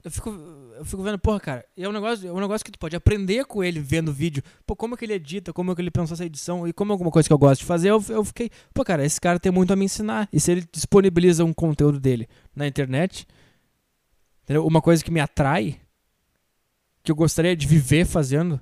[0.03, 2.79] Eu fico, eu fico vendo, porra, cara, é um, negócio, é um negócio que tu
[2.79, 4.43] pode aprender com ele vendo o vídeo.
[4.66, 6.91] Pô, como é que ele edita, como é que ele pensou essa edição, e como
[6.91, 9.39] é alguma coisa que eu gosto de fazer, eu, eu fiquei, pô, cara, esse cara
[9.39, 10.27] tem muito a me ensinar.
[10.33, 13.27] E se ele disponibiliza um conteúdo dele na internet,
[14.43, 14.66] entendeu?
[14.66, 15.79] uma coisa que me atrai,
[17.03, 18.59] que eu gostaria de viver fazendo,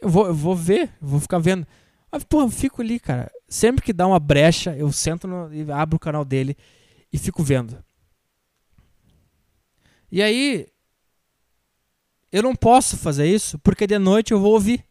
[0.00, 1.66] eu vou, eu vou ver, vou ficar vendo.
[2.10, 3.30] Mas, pô, eu fico ali, cara.
[3.48, 6.56] Sempre que dá uma brecha, eu sento no, e abro o canal dele
[7.12, 7.82] e fico vendo.
[10.10, 10.66] E aí,
[12.30, 14.84] eu não posso fazer isso porque de noite eu vou ouvir.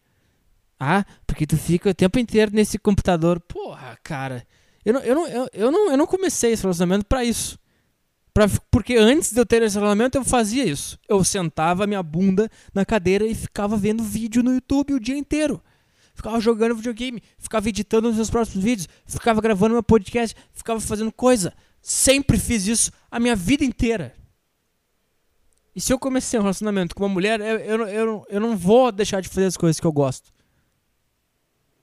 [0.80, 3.40] Ah, porque tu fica o tempo inteiro nesse computador.
[3.40, 4.46] Porra, cara.
[4.84, 7.58] Eu não, eu não, eu, eu não, eu não comecei esse relacionamento para isso.
[8.36, 11.00] Pra, porque antes de eu ter esse relacionamento, eu fazia isso.
[11.08, 15.64] Eu sentava minha bunda na cadeira e ficava vendo vídeo no YouTube o dia inteiro.
[16.14, 21.14] Ficava jogando videogame, ficava editando os meus próximos vídeos, ficava gravando meu podcast, ficava fazendo
[21.14, 21.54] coisa.
[21.82, 24.14] Sempre fiz isso a minha vida inteira.
[25.74, 28.92] E se eu comecei um relacionamento com uma mulher, eu, eu, eu, eu não vou
[28.92, 30.30] deixar de fazer as coisas que eu gosto.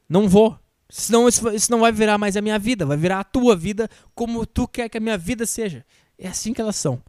[0.06, 0.58] Não vou.
[0.90, 3.88] Senão isso, isso não vai virar mais a minha vida, vai virar a tua vida
[4.14, 5.82] como tu quer que a minha vida seja.
[6.18, 7.02] É assim que elas são.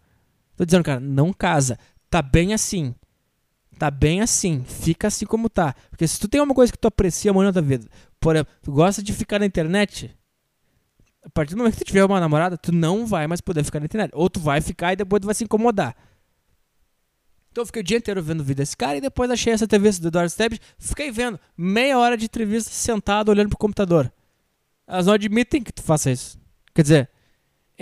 [0.55, 1.77] Tô dizendo, cara, não casa.
[2.09, 2.93] Tá bem assim.
[3.77, 4.63] Tá bem assim.
[4.63, 5.75] Fica assim como tá.
[5.89, 7.87] Porque se tu tem uma coisa que tu aprecia muito na tua vida,
[8.19, 10.15] por exemplo, tu gosta de ficar na internet,
[11.23, 13.79] a partir do momento que tu tiver uma namorada, tu não vai mais poder ficar
[13.79, 14.11] na internet.
[14.13, 15.95] Ou tu vai ficar e depois tu vai se incomodar.
[17.51, 20.01] Então eu fiquei o dia inteiro vendo vídeo desse cara e depois achei essa entrevista
[20.01, 24.11] do Eduardo Stebbs, fiquei vendo meia hora de entrevista sentado olhando pro computador.
[24.87, 26.39] Elas não admitem que tu faça isso.
[26.73, 27.09] Quer dizer,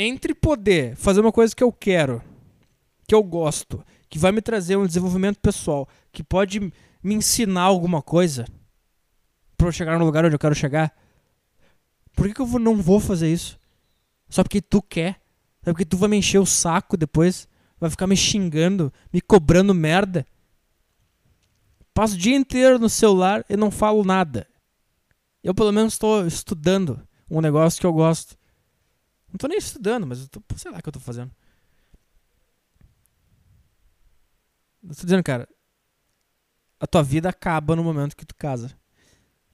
[0.02, 2.22] entre poder fazer uma coisa que eu quero,
[3.08, 6.60] que eu gosto, que vai me trazer um desenvolvimento pessoal, que pode
[7.04, 8.46] me ensinar alguma coisa
[9.58, 10.94] para eu chegar no lugar onde eu quero chegar,
[12.14, 13.58] por que, que eu não vou fazer isso?
[14.30, 15.22] Só porque tu quer?
[15.64, 17.48] Só porque tu vai me encher o saco depois?
[17.82, 20.24] vai ficar me xingando, me cobrando merda.
[21.96, 24.48] Passo o dia inteiro no celular e não falo nada.
[25.44, 28.38] Eu pelo menos estou estudando um negócio que eu gosto.
[29.32, 31.32] Não estou nem estudando, mas eu tô, sei lá o que eu estou fazendo.
[34.90, 35.48] Estou dizendo, cara,
[36.80, 38.76] a tua vida acaba no momento que tu casa.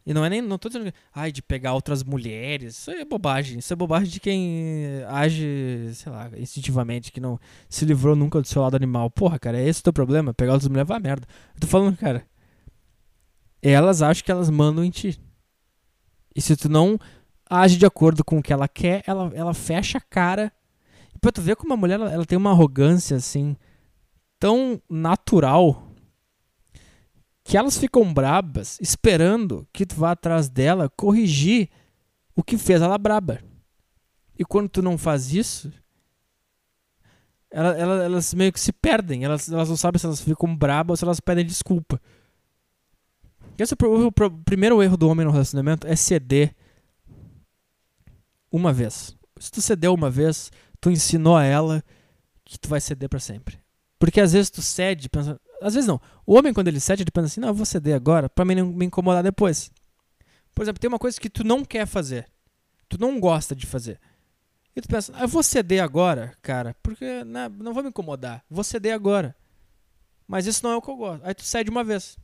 [0.05, 0.41] E não é nem.
[0.41, 0.91] Não tô dizendo.
[1.13, 2.77] Ai, de pegar outras mulheres.
[2.77, 3.59] Isso é bobagem.
[3.59, 8.47] Isso é bobagem de quem age, sei lá, instintivamente, que não se livrou nunca do
[8.47, 9.11] seu lado animal.
[9.11, 10.33] Porra, cara, é esse o teu problema?
[10.33, 11.27] Pegar outras mulheres vai merda.
[11.53, 12.25] Eu tô falando, cara.
[13.61, 15.19] Elas acham que elas mandam em ti.
[16.33, 16.97] E se tu não
[17.49, 20.51] age de acordo com o que ela quer, ela, ela fecha a cara.
[21.15, 23.55] E pra tu ver como a mulher ela, ela tem uma arrogância assim
[24.39, 25.91] tão natural
[27.43, 31.69] que elas ficam brabas esperando que tu vá atrás dela corrigir
[32.35, 33.39] o que fez ela braba.
[34.37, 35.71] E quando tu não faz isso,
[37.49, 39.23] ela, ela, elas meio que se perdem.
[39.23, 41.99] Elas, elas não sabem se elas ficam brabas ou se elas pedem desculpa.
[43.57, 46.53] Esse é o, o, o primeiro erro do homem no relacionamento é ceder
[48.51, 49.15] uma vez.
[49.39, 51.83] Se tu cedeu uma vez, tu ensinou a ela
[52.43, 53.59] que tu vai ceder para sempre.
[53.99, 55.99] Porque às vezes tu cede pensando, às vezes não.
[56.25, 58.55] O homem, quando ele cede, ele pensa assim: não, eu vou ceder agora pra mim
[58.55, 59.71] não me incomodar depois.
[60.53, 62.27] Por exemplo, tem uma coisa que tu não quer fazer.
[62.89, 63.99] Tu não gosta de fazer.
[64.75, 68.43] E tu pensa: ah, eu vou ceder agora, cara, porque né, não vou me incomodar.
[68.49, 69.35] Vou ceder agora.
[70.27, 71.25] Mas isso não é o que eu gosto.
[71.25, 72.17] Aí tu cede uma vez.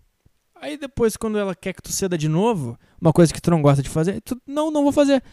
[0.55, 3.61] Aí depois, quando ela quer que tu ceda de novo, uma coisa que tu não
[3.61, 5.23] gosta de fazer, tu, não, não vou fazer.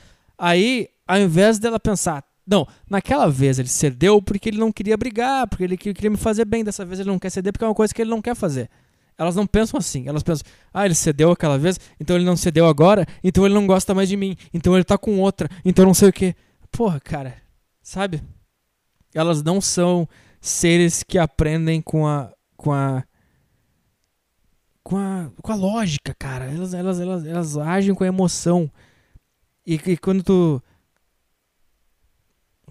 [0.42, 5.46] Aí, ao invés dela pensar, não, naquela vez ele cedeu porque ele não queria brigar,
[5.46, 6.64] porque ele queria me fazer bem.
[6.64, 8.70] Dessa vez ele não quer ceder porque é uma coisa que ele não quer fazer.
[9.18, 10.08] Elas não pensam assim.
[10.08, 13.66] Elas pensam, ah, ele cedeu aquela vez, então ele não cedeu agora, então ele não
[13.66, 16.34] gosta mais de mim, então ele tá com outra, então não sei o que.
[16.72, 17.34] Porra, cara,
[17.82, 18.22] sabe?
[19.14, 20.08] Elas não são
[20.40, 22.32] seres que aprendem com a.
[22.56, 23.04] com a.
[24.82, 26.46] com a, com a lógica, cara.
[26.46, 28.70] Elas, elas, elas, elas agem com a emoção.
[29.66, 30.62] E, e quando tu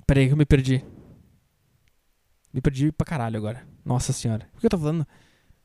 [0.09, 0.83] Peraí que eu me perdi.
[2.51, 3.63] Me perdi pra caralho agora.
[3.85, 4.49] Nossa senhora.
[4.57, 5.05] O que eu tô falando?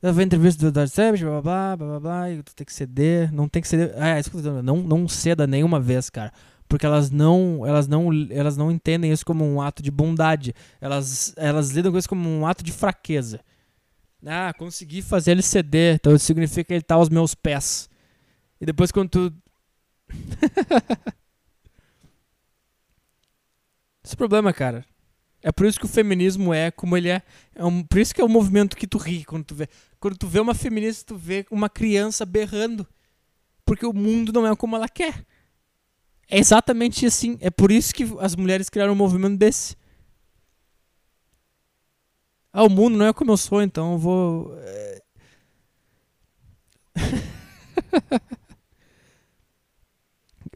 [0.02, 2.74] Eu vou entrevista do Dark Savage, blá blá blá blá blá, e tu tem que
[2.74, 3.94] ceder, não tem que ceder.
[3.96, 4.62] Ah, é isso que eu tô.
[4.62, 6.30] Não, não ceda nenhuma vez, cara.
[6.68, 10.54] Porque elas não, elas não, elas não entendem isso como um ato de bondade.
[10.78, 13.40] Elas, elas lidam com isso como um ato de fraqueza.
[14.26, 17.88] Ah, consegui fazer ele ceder, então significa que ele tá aos meus pés.
[18.60, 19.32] E depois quando tu
[24.04, 24.84] Esse é problema, cara.
[25.42, 27.22] É por isso que o feminismo é como ele é.
[27.54, 29.68] é um, por isso que é um movimento que tu ri quando tu vê.
[30.00, 32.86] Quando tu vê uma feminista, tu vê uma criança berrando.
[33.64, 35.24] Porque o mundo não é como ela quer.
[36.28, 37.36] É exatamente assim.
[37.40, 39.76] É por isso que as mulheres criaram um movimento desse.
[42.52, 44.56] Ah, o mundo não é como eu sou, então eu vou.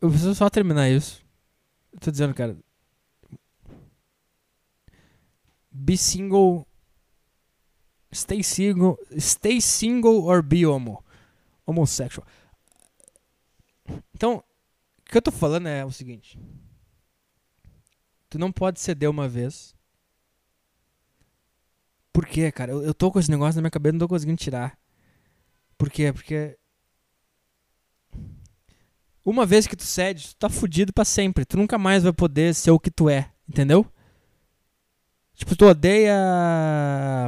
[0.01, 1.25] Eu preciso só terminar isso.
[1.93, 2.57] Eu tô dizendo, cara.
[5.71, 6.67] Be single.
[8.13, 8.99] Stay single.
[9.19, 11.05] Stay single or be homo.
[11.67, 12.27] Homosexual.
[14.15, 14.43] Então,
[15.01, 16.39] o que eu tô falando é o seguinte.
[18.31, 19.75] Tu não pode ceder uma vez.
[22.13, 22.73] Por quê, cara?
[22.73, 24.79] Eu, eu tô com esse negócio na minha cabeça não tô conseguindo tirar.
[25.77, 26.13] Por quê?
[26.13, 26.59] Porque.
[29.29, 31.45] Uma vez que tu cede, tu tá fudido pra sempre.
[31.45, 33.85] Tu nunca mais vai poder ser o que tu é, entendeu?
[35.35, 36.17] Tipo, tu odeia.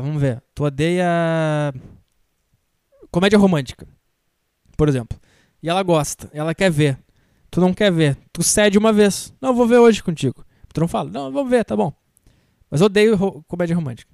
[0.00, 0.42] Vamos ver.
[0.54, 1.74] Tu odeia.
[3.10, 3.86] Comédia romântica.
[4.78, 5.20] Por exemplo.
[5.62, 6.98] E ela gosta, ela quer ver.
[7.50, 8.16] Tu não quer ver.
[8.32, 9.34] Tu cede uma vez.
[9.38, 10.42] Não, vou ver hoje contigo.
[10.72, 11.92] Tu não fala, não, vamos ver, tá bom.
[12.70, 14.10] Mas eu odeio ro comédia romântica.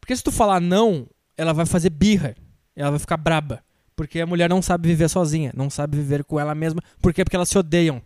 [0.00, 2.34] Porque se tu falar não, ela vai fazer birra.
[2.74, 3.62] Ela vai ficar braba.
[3.98, 5.52] Porque a mulher não sabe viver sozinha.
[5.56, 6.80] Não sabe viver com ela mesma.
[7.02, 7.24] Por quê?
[7.24, 8.00] Porque elas se odeiam.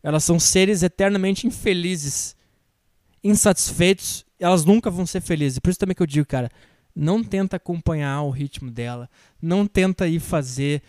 [0.00, 2.36] Elas são seres eternamente infelizes.
[3.24, 4.24] Insatisfeitos.
[4.38, 5.58] Elas nunca vão ser felizes.
[5.58, 6.48] Por isso também que eu digo, cara,
[6.94, 9.10] não tenta acompanhar o ritmo dela.
[9.42, 10.84] Não tenta ir fazer.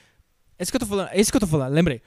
[0.59, 1.09] É isso que eu tô falando.
[1.09, 1.73] É isso que eu tô falando.
[1.73, 1.99] Lembrei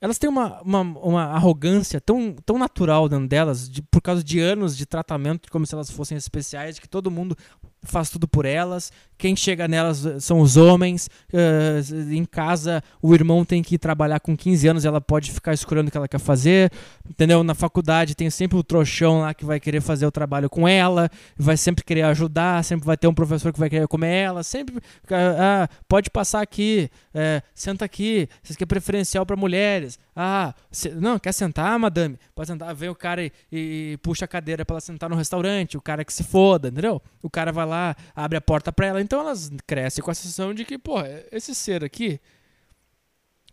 [0.00, 4.40] elas têm uma, uma, uma, arrogância tão, tão natural dentro delas, de, por causa de
[4.40, 7.36] anos de tratamento, como se elas fossem especiais, que todo mundo
[7.82, 8.92] faz tudo por elas.
[9.16, 11.08] Quem chega nelas eh, são os homens.
[11.32, 15.52] Uh, em casa, o irmão tem que ir trabalhar com 15 anos, ela pode ficar
[15.52, 16.72] escolhendo o que ela quer fazer.
[17.08, 17.44] Entendeu?
[17.44, 21.10] Na faculdade tem sempre o trouxão lá que vai querer fazer o trabalho com ela,
[21.36, 24.76] vai sempre querer ajudar, sempre vai ter um professor que vai querer comer ela, sempre.
[25.10, 29.98] Ah, pode passar aqui, é, senta aqui, isso aqui é preferencial para mulheres.
[30.22, 32.18] Ah, se, não, quer sentar, madame?
[32.34, 35.78] Pode sentar, vem o cara e, e, puxa a cadeira para ela sentar no restaurante,
[35.78, 37.00] o cara que se foda, entendeu?
[37.22, 39.00] O cara vai lá, abre a porta para ela.
[39.00, 40.96] Então elas crescem com a sensação de que, pô,
[41.32, 42.20] esse ser aqui,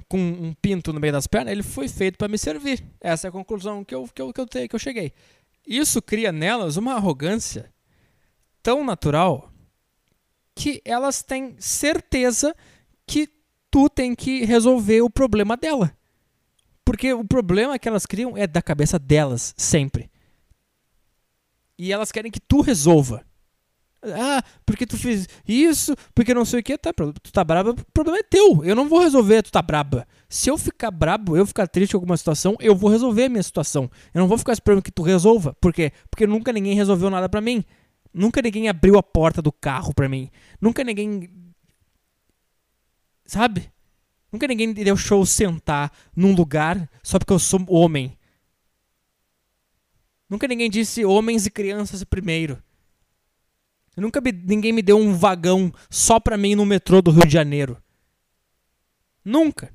[0.09, 2.83] com um pinto no meio das pernas, ele foi feito para me servir.
[2.99, 5.13] Essa é a conclusão que eu, que eu, que eu, que eu cheguei.
[5.65, 7.71] Isso cria nelas uma arrogância
[8.61, 9.53] tão natural
[10.53, 12.53] que elas têm certeza
[13.05, 13.29] que
[13.71, 15.95] tu tem que resolver o problema dela.
[16.87, 20.09] Porque o problema que elas criam é da cabeça delas, sempre.
[21.77, 23.25] E elas querem que tu resolva.
[24.01, 27.91] Ah, porque tu fez isso, porque não sei o que, tá, tu tá braba, o
[27.93, 28.63] problema é teu.
[28.63, 30.07] Eu não vou resolver, tu tá braba.
[30.29, 33.43] Se eu ficar brabo, eu ficar triste com alguma situação, eu vou resolver a minha
[33.43, 33.91] situação.
[34.13, 35.53] Eu não vou ficar esperando que tu resolva.
[35.59, 35.91] Por quê?
[36.09, 37.65] Porque nunca ninguém resolveu nada para mim.
[38.13, 40.31] Nunca ninguém abriu a porta do carro para mim.
[40.61, 41.29] Nunca ninguém.
[43.25, 43.69] Sabe?
[44.31, 48.17] Nunca ninguém deixou eu sentar num lugar só porque eu sou homem.
[50.29, 52.61] Nunca ninguém disse homens e crianças primeiro.
[53.95, 57.33] Nunca me, ninguém me deu um vagão só pra mim no metrô do Rio de
[57.33, 57.81] Janeiro.
[59.25, 59.73] Nunca.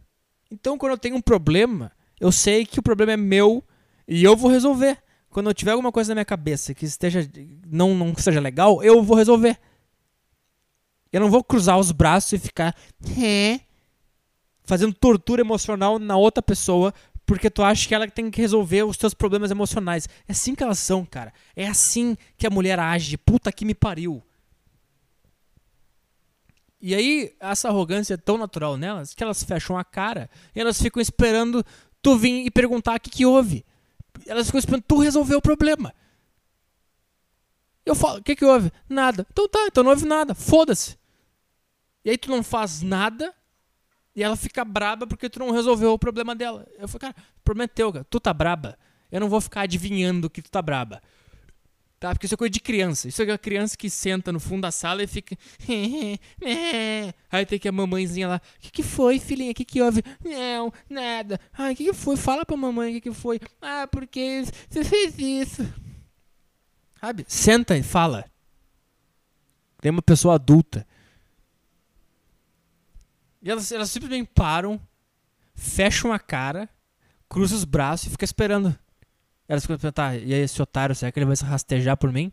[0.50, 1.90] Então, quando eu tenho um problema,
[2.20, 3.64] eu sei que o problema é meu
[4.06, 4.98] e eu vou resolver.
[5.28, 7.28] Quando eu tiver alguma coisa na minha cabeça que esteja
[7.66, 9.58] não, não seja legal, eu vou resolver.
[11.10, 12.76] Eu não vou cruzar os braços e ficar
[14.64, 16.92] fazendo tortura emocional na outra pessoa
[17.24, 20.08] porque tu acha que ela tem que resolver os teus problemas emocionais.
[20.28, 21.32] É assim que elas são, cara.
[21.54, 23.16] É assim que a mulher age.
[23.16, 24.22] Puta que me pariu.
[26.80, 30.82] E aí, essa arrogância é tão natural nelas que elas fecham a cara e elas
[30.82, 31.64] ficam esperando
[32.02, 33.64] tu vir e perguntar o que, que houve.
[34.26, 35.94] Elas ficam esperando tu resolver o problema.
[37.86, 38.72] Eu falo, o que, que houve?
[38.88, 39.24] Nada.
[39.30, 40.34] Então tá, então não houve nada.
[40.34, 40.98] Foda-se.
[42.04, 43.32] E aí tu não faz nada
[44.14, 46.66] e ela fica braba porque tu não resolveu o problema dela.
[46.78, 48.06] Eu falei, cara, o problema é teu, cara.
[48.08, 48.78] Tu tá braba.
[49.10, 51.00] Eu não vou ficar adivinhando que tu tá braba.
[51.98, 52.12] Tá?
[52.12, 53.08] Porque isso é coisa de criança.
[53.08, 55.36] Isso é a criança que senta no fundo da sala e fica.
[57.30, 58.40] Aí tem que a mamãezinha lá.
[58.56, 59.52] O que, que foi, filhinha?
[59.52, 60.02] O que, que houve?
[60.22, 61.40] Não, nada.
[61.52, 62.16] Ai, o que, que foi?
[62.16, 63.40] Fala pra mamãe o que, que foi.
[63.60, 65.72] Ah, porque você fez isso.
[67.00, 67.24] Sabe?
[67.28, 68.24] Senta e fala.
[69.80, 70.86] Tem uma pessoa adulta
[73.42, 74.80] e elas, elas simplesmente param,
[75.54, 76.68] fecham a cara,
[77.28, 78.78] cruzam os braços e ficam esperando.
[79.48, 82.32] Elas ficam tá, e aí esse otário, será que ele vai se rastejar por mim?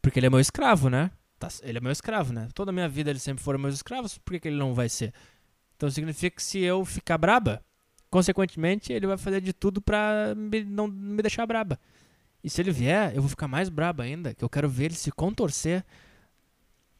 [0.00, 1.10] Porque ele é meu escravo, né?
[1.38, 2.48] Tá, ele é meu escravo, né?
[2.54, 4.88] Toda a minha vida ele sempre foram meus escravos, por que, que ele não vai
[4.88, 5.12] ser?
[5.76, 7.60] Então significa que se eu ficar braba,
[8.08, 11.80] consequentemente ele vai fazer de tudo pra me, não me deixar braba.
[12.44, 14.94] E se ele vier, eu vou ficar mais braba ainda, que eu quero ver ele
[14.94, 15.84] se contorcer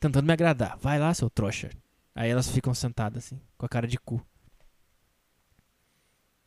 [0.01, 0.77] tentando me agradar.
[0.79, 1.71] Vai lá, seu trouxa.
[2.15, 4.25] Aí elas ficam sentadas assim, com a cara de cu.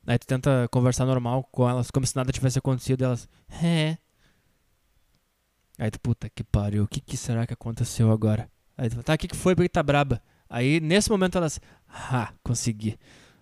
[0.08, 3.28] Aí tu tenta conversar normal com elas, como se nada tivesse acontecido, elas.
[3.64, 3.98] É.
[5.78, 8.50] Aí tu, puta que pariu, o que, que será que aconteceu agora?
[8.78, 9.56] Aí tu, tá, o que, que foi?
[9.56, 10.22] Por que tá braba?
[10.48, 11.60] Aí nesse momento elas.
[11.90, 12.98] Ah, consegui.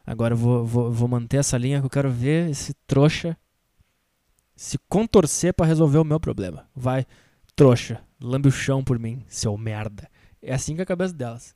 [0.05, 3.37] Agora eu vou, vou, vou manter essa linha que eu quero ver esse trouxa
[4.55, 6.67] se contorcer para resolver o meu problema.
[6.75, 7.05] Vai,
[7.55, 10.09] trouxa, lambe o chão por mim, seu merda.
[10.41, 11.55] É assim que é a cabeça delas.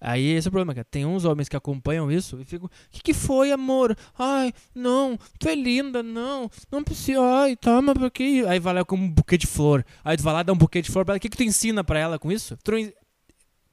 [0.00, 0.84] Aí esse é o problema, cara.
[0.84, 3.96] Tem uns homens que acompanham isso e ficam, o que, que foi, amor?
[4.18, 8.44] Ai, não, tu é linda, não, não precisa, ai, toma, porque.
[8.48, 9.84] Aí vai lá com um buquê de flor.
[10.04, 11.18] Aí tu vai lá dar um buquê de flor pra ela.
[11.18, 12.54] O que, que tu ensina pra ela com isso?
[12.54, 12.58] O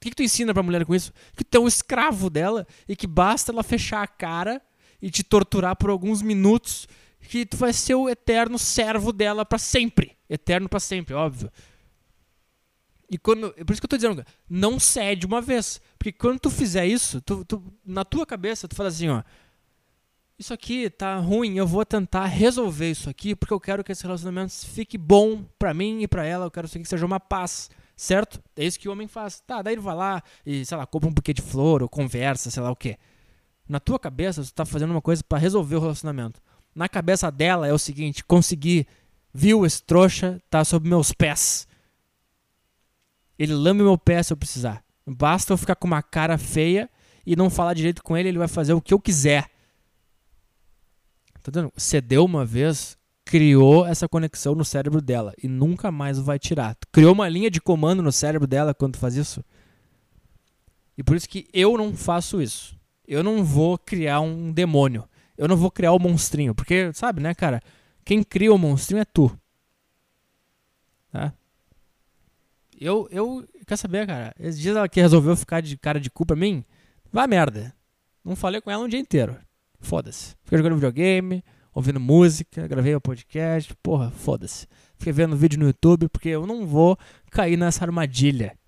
[0.00, 1.12] que, que tu ensina pra mulher com isso?
[1.36, 4.60] Que tu é um escravo dela e que basta ela fechar a cara
[5.00, 6.86] e te torturar por alguns minutos
[7.28, 10.16] que tu vai ser o eterno servo dela para sempre.
[10.28, 11.50] Eterno para sempre, óbvio.
[13.08, 15.80] E quando, por isso que eu tô dizendo, não cede uma vez.
[15.98, 19.22] Porque quando tu fizer isso, tu, tu, na tua cabeça, tu fala assim, ó.
[20.38, 24.02] Isso aqui tá ruim, eu vou tentar resolver isso aqui, porque eu quero que esse
[24.02, 28.42] relacionamento fique bom para mim e para ela, eu quero que seja uma paz, certo?
[28.54, 29.40] É isso que o homem faz.
[29.40, 32.50] Tá, daí ele vai lá e, sei lá, compra um buquê de flor ou conversa,
[32.50, 32.98] sei lá o quê.
[33.66, 36.40] Na tua cabeça, tu tá fazendo uma coisa para resolver o relacionamento.
[36.74, 38.86] Na cabeça dela é o seguinte, consegui,
[39.32, 41.66] viu, esse trouxa tá sob meus pés
[43.38, 44.84] ele lambe meu pé se eu precisar.
[45.06, 46.90] Basta eu ficar com uma cara feia
[47.24, 49.50] e não falar direito com ele, ele vai fazer o que eu quiser.
[51.42, 51.72] Tá entendendo?
[51.76, 56.76] Cedeu uma vez, criou essa conexão no cérebro dela e nunca mais vai tirar.
[56.92, 59.44] Criou uma linha de comando no cérebro dela quando faz isso.
[60.96, 62.76] E por isso que eu não faço isso.
[63.06, 65.08] Eu não vou criar um demônio.
[65.36, 66.54] Eu não vou criar o um monstrinho.
[66.54, 67.62] Porque, sabe, né, cara?
[68.04, 69.30] Quem cria o monstrinho é tu.
[71.12, 71.32] Tá?
[72.78, 74.34] Eu, eu, quer saber, cara?
[74.38, 76.64] Esses dias ela que resolveu ficar de cara de cu pra mim,
[77.12, 77.74] vai merda.
[78.24, 79.36] Não falei com ela um dia inteiro.
[79.80, 80.34] Foda-se.
[80.42, 84.66] Fiquei jogando videogame, ouvindo música, gravei o podcast, porra, foda-se.
[84.98, 86.98] Fiquei vendo vídeo no YouTube porque eu não vou
[87.30, 88.58] cair nessa armadilha.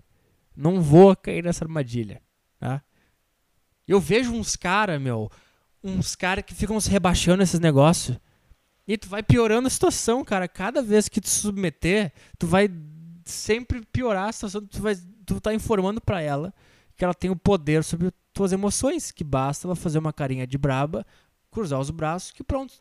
[0.55, 2.21] Não vou cair nessa armadilha,
[2.59, 2.81] tá?
[3.87, 5.31] Eu vejo uns caras, meu,
[5.83, 8.19] uns caras que ficam se rebaixando esses negócios.
[8.87, 10.47] E tu vai piorando a situação, cara.
[10.47, 12.67] Cada vez que tu submeter, tu vai
[13.29, 16.53] sempre piorar a situação, tu vai tu tá informando para ela
[16.97, 20.57] que ela tem o poder sobre tuas emoções, que basta ela fazer uma carinha de
[20.57, 21.05] braba,
[21.49, 22.73] cruzar os braços, que pronto,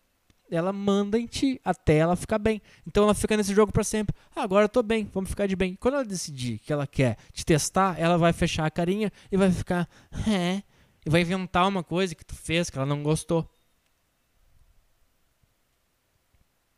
[0.51, 2.61] ela manda em ti até ela ficar bem.
[2.85, 4.17] Então ela fica nesse jogo para sempre.
[4.35, 5.77] Ah, agora eu tô bem, vamos ficar de bem.
[5.77, 9.53] Quando ela decidir que ela quer te testar, ela vai fechar a carinha e vai
[9.53, 9.89] ficar,
[10.29, 10.63] é,
[11.07, 13.49] e vai inventar uma coisa que tu fez que ela não gostou.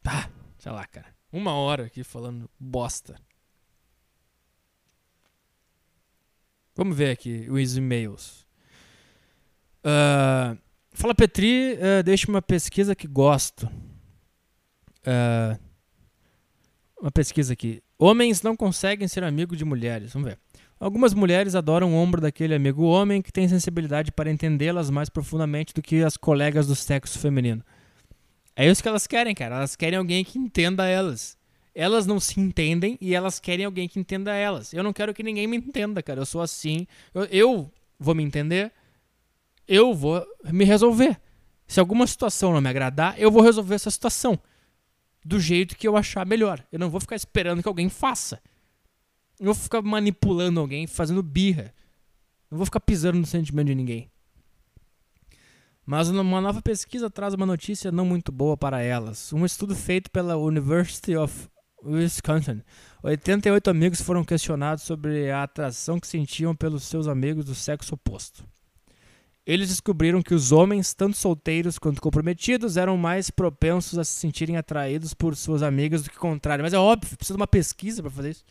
[0.05, 1.07] Ah, sei lá, cara.
[1.33, 3.17] Uma hora aqui falando bosta.
[6.81, 8.47] Vamos ver aqui os e-mails.
[9.85, 10.57] Uh,
[10.93, 13.67] Fala Petri, uh, deixa uma pesquisa que gosto.
[15.07, 15.61] Uh,
[16.99, 17.83] uma pesquisa aqui.
[17.99, 20.15] Homens não conseguem ser amigos de mulheres.
[20.15, 20.39] Vamos ver.
[20.81, 25.75] Algumas mulheres adoram o ombro daquele amigo homem que tem sensibilidade para entendê-las mais profundamente
[25.75, 27.63] do que as colegas do sexo feminino.
[28.57, 29.57] É isso que elas querem, cara.
[29.57, 31.37] Elas querem alguém que entenda elas
[31.75, 34.73] elas não se entendem e elas querem alguém que entenda elas.
[34.73, 36.21] Eu não quero que ninguém me entenda, cara.
[36.21, 36.87] Eu sou assim.
[37.15, 38.73] Eu, eu vou me entender.
[39.67, 41.21] Eu vou me resolver.
[41.67, 44.39] Se alguma situação não me agradar, eu vou resolver essa situação
[45.25, 46.65] do jeito que eu achar melhor.
[46.73, 48.43] Eu não vou ficar esperando que alguém faça.
[49.39, 51.73] Eu vou ficar manipulando alguém, fazendo birra.
[52.51, 54.11] Não vou ficar pisando no sentimento de ninguém.
[55.87, 59.33] Mas uma nova pesquisa traz uma notícia não muito boa para elas.
[59.33, 61.49] Um estudo feito pela University of
[61.85, 62.63] Wisconsin.
[63.03, 68.45] 88 amigos foram questionados sobre a atração que sentiam pelos seus amigos do sexo oposto.
[69.47, 74.57] Eles descobriram que os homens, tanto solteiros quanto comprometidos, eram mais propensos a se sentirem
[74.57, 76.63] atraídos por suas amigas do que o contrário.
[76.63, 78.45] Mas é óbvio, precisa de uma pesquisa para fazer isso.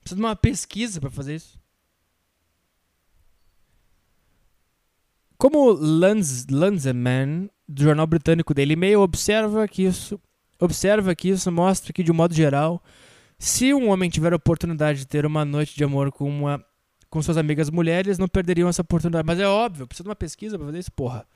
[0.00, 1.60] Precisa de uma pesquisa para fazer isso.
[5.36, 10.20] Como Lanz, Lanzeman do jornal britânico Daily Mail observa que isso
[10.58, 12.82] observa que isso mostra que de um modo geral,
[13.38, 16.62] se um homem tiver a oportunidade de ter uma noite de amor com uma
[17.08, 19.26] com suas amigas mulheres, não perderiam essa oportunidade.
[19.26, 21.26] Mas é óbvio, precisa de uma pesquisa para fazer isso, porra.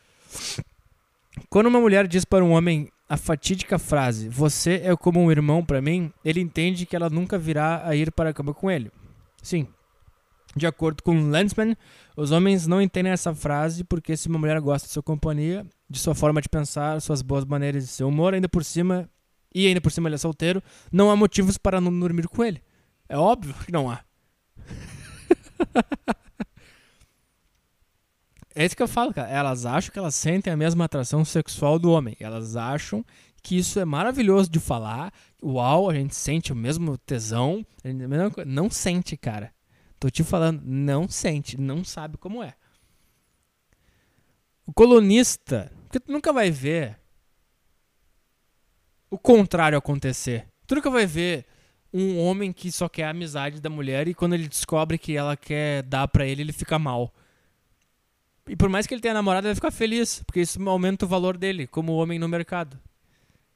[1.48, 5.64] Quando uma mulher diz para um homem a fatídica frase: "Você é como um irmão
[5.64, 8.90] para mim", ele entende que ela nunca virá a ir para a cama com ele.
[9.42, 9.66] Sim.
[10.56, 11.76] De acordo com Landsman,
[12.16, 15.98] os homens não entendem essa frase porque se uma mulher gosta de sua companhia, de
[15.98, 19.10] sua forma de pensar, suas boas maneiras de seu humor, ainda por cima,
[19.52, 22.62] e ainda por cima ele é solteiro, não há motivos para não dormir com ele.
[23.08, 24.00] É óbvio que não há.
[28.54, 29.28] é isso que eu falo, cara.
[29.28, 32.16] Elas acham que elas sentem a mesma atração sexual do homem.
[32.20, 33.04] Elas acham
[33.42, 35.12] que isso é maravilhoso de falar.
[35.42, 37.66] Uau, a gente sente o mesmo tesão.
[38.46, 39.52] Não sente, cara.
[40.04, 42.54] Tô te falando, não sente, não sabe como é.
[44.66, 47.00] O colunista, porque tu nunca vai ver
[49.08, 50.46] o contrário acontecer.
[50.66, 51.46] Tu nunca vai ver
[51.90, 55.38] um homem que só quer a amizade da mulher e quando ele descobre que ela
[55.38, 57.10] quer dar para ele, ele fica mal.
[58.46, 61.08] E por mais que ele tenha namorado, ele vai ficar feliz, porque isso aumenta o
[61.08, 62.78] valor dele como homem no mercado.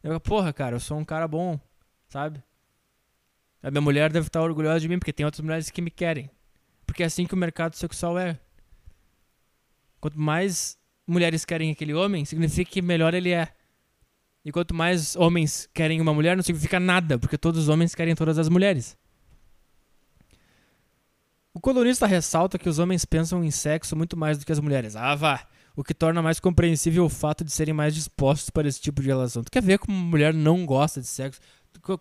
[0.03, 1.61] Eu, porra, cara, eu sou um cara bom,
[2.09, 2.43] sabe?
[3.63, 6.31] A minha mulher deve estar orgulhosa de mim, porque tem outras mulheres que me querem.
[6.89, 8.41] Porque é assim que o mercado sexual é.
[10.01, 13.53] Quanto mais mulheres querem aquele homem, significa que melhor ele é.
[14.43, 18.15] E quanto mais homens querem uma mulher, não significa nada, porque todos os homens querem
[18.15, 18.97] todas as mulheres.
[21.53, 24.97] O colunista ressalta que os homens pensam em sexo muito mais do que as mulheres.
[24.97, 25.47] Ah, vá!
[25.77, 29.09] O que torna mais compreensível o fato de serem mais dispostos para esse tipo de
[29.09, 29.45] relação.
[29.45, 31.39] Tu quer ver como uma mulher não gosta de sexo?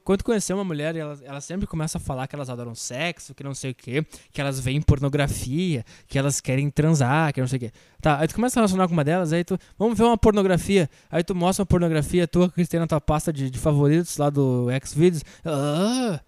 [0.03, 3.53] Quando conhecer uma mulher, ela, sempre começa a falar que elas adoram sexo, que não
[3.53, 7.59] sei o quê, que elas veem pornografia, que elas querem transar, que não sei o
[7.59, 7.71] quê.
[8.01, 10.89] Tá, aí tu começa a relacionar com uma delas, aí tu, vamos ver uma pornografia.
[11.09, 14.30] Aí tu mostra uma pornografia tua que tem na tua pasta de, de favoritos lá
[14.30, 15.23] do Xvideos.
[15.45, 16.19] Ah,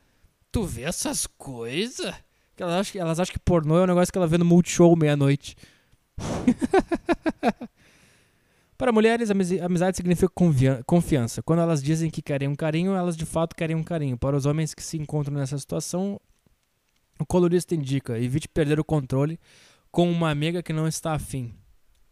[0.52, 2.14] tu vê essas coisas?
[2.58, 5.56] Elas acham, elas acham que pornô é um negócio que ela vê no Multishow meia-noite.
[8.80, 10.32] Para mulheres, amizade significa
[10.86, 11.44] confiança.
[11.44, 14.18] Quando elas dizem que querem um carinho, elas de fato querem um carinho.
[14.18, 16.18] Para os homens que se encontram nessa situação,
[17.20, 19.38] o colorista indica: evite perder o controle
[19.92, 21.54] com uma amiga que não está afim,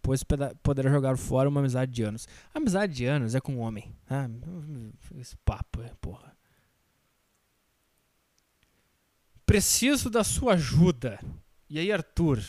[0.01, 0.25] pois
[0.61, 2.27] poderá jogar fora uma amizade de anos.
[2.53, 3.95] amizade de anos é com um homem.
[4.09, 4.29] Ah,
[5.15, 6.35] esse papo é porra.
[9.45, 11.17] Preciso da sua ajuda.
[11.69, 12.43] E aí, Arthur?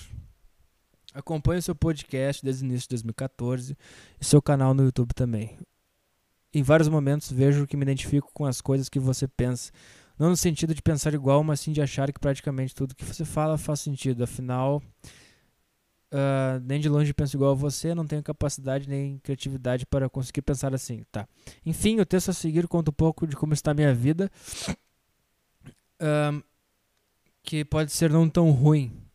[1.19, 3.77] Acompanhe seu podcast desde o início de 2014
[4.21, 5.59] e seu canal no YouTube também.
[6.55, 9.73] Em vários momentos vejo que me identifico com as coisas que você pensa.
[10.17, 13.25] Não no sentido de pensar igual, mas sim de achar que praticamente tudo que você
[13.25, 14.23] fala faz sentido.
[14.23, 14.81] Afinal,
[16.13, 20.43] uh, nem de longe penso igual a você, não tenho capacidade nem criatividade para conseguir
[20.43, 21.03] pensar assim.
[21.11, 21.27] Tá.
[21.67, 24.31] Enfim, o texto a seguir conta um pouco de como está a minha vida,
[26.01, 26.41] uh,
[27.43, 29.08] que pode ser não tão ruim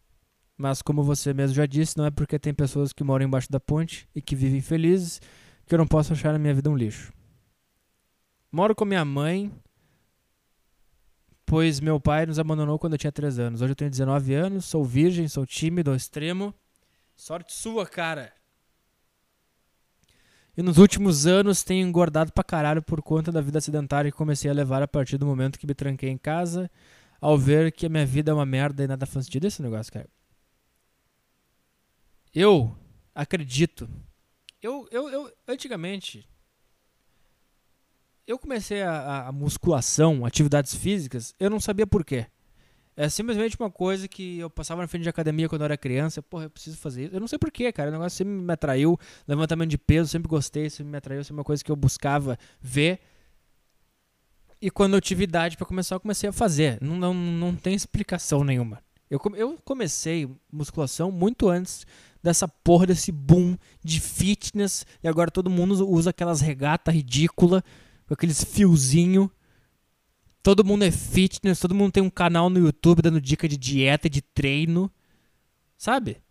[0.63, 3.59] mas como você mesmo já disse, não é porque tem pessoas que moram embaixo da
[3.59, 5.19] ponte e que vivem felizes
[5.67, 7.11] que eu não posso achar a minha vida um lixo.
[8.49, 9.51] Moro com minha mãe,
[11.45, 13.61] pois meu pai nos abandonou quando eu tinha 3 anos.
[13.61, 16.55] Hoje eu tenho 19 anos, sou virgem, sou tímido ao extremo.
[17.13, 18.31] Sorte sua, cara.
[20.55, 24.49] E nos últimos anos tenho engordado pra caralho por conta da vida sedentária que comecei
[24.49, 26.71] a levar a partir do momento que me tranquei em casa,
[27.19, 29.91] ao ver que a minha vida é uma merda e nada faz sentido esse negócio,
[29.91, 30.07] cara.
[32.33, 32.75] Eu
[33.13, 33.89] acredito.
[34.61, 36.27] Eu, eu, eu antigamente
[38.25, 42.25] eu comecei a, a, musculação, atividades físicas, eu não sabia por quê.
[42.95, 46.21] É simplesmente uma coisa que eu passava na frente de academia quando eu era criança.
[46.21, 47.15] Porra, eu preciso fazer isso.
[47.15, 47.89] Eu não sei porquê, cara.
[47.89, 48.99] O negócio sempre me atraiu.
[49.27, 51.23] Levantamento de peso, sempre gostei, sempre me atraiu.
[51.23, 52.99] Sempre uma coisa que eu buscava ver.
[54.61, 56.77] E quando eu tive idade para começar, eu comecei a fazer.
[56.81, 58.79] Não, não, não tem explicação nenhuma.
[59.09, 61.87] Eu, eu comecei musculação muito antes
[62.23, 67.61] dessa porra desse boom de fitness e agora todo mundo usa aquelas regatas ridícula
[68.07, 69.29] com aqueles fiozinho.
[70.41, 74.09] Todo mundo é fitness, todo mundo tem um canal no YouTube dando dica de dieta,
[74.09, 74.89] de treino.
[75.77, 76.21] Sabe?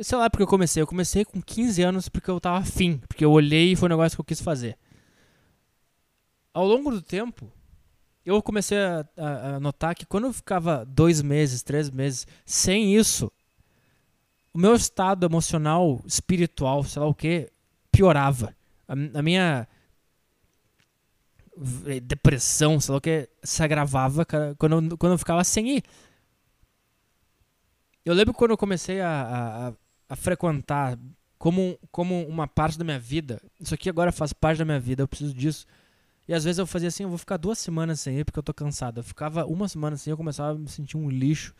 [0.00, 0.82] Sei lá porque eu comecei.
[0.82, 2.98] Eu comecei com 15 anos porque eu tava afim.
[3.08, 4.76] Porque eu olhei e foi um negócio que eu quis fazer.
[6.54, 7.50] Ao longo do tempo,
[8.24, 12.94] eu comecei a, a, a notar que quando eu ficava dois meses, três meses sem
[12.94, 13.32] isso,
[14.58, 17.48] o meu estado emocional, espiritual, sei lá o que,
[17.92, 18.52] piorava.
[18.88, 19.68] A, a, minha
[22.02, 24.26] depressão, sei lá o que, se agravava
[24.58, 25.84] quando eu, quando eu ficava sem ir.
[28.04, 30.98] Eu lembro quando eu comecei a, a, a frequentar
[31.38, 33.40] como, como uma parte da minha vida.
[33.60, 35.66] Isso aqui agora faz parte da minha vida, eu preciso disso.
[36.26, 38.42] E às vezes eu fazia assim, eu vou ficar duas semanas sem ir porque eu
[38.42, 38.98] tô cansado.
[38.98, 41.54] Eu ficava uma semana sem eu começava a me sentir um lixo.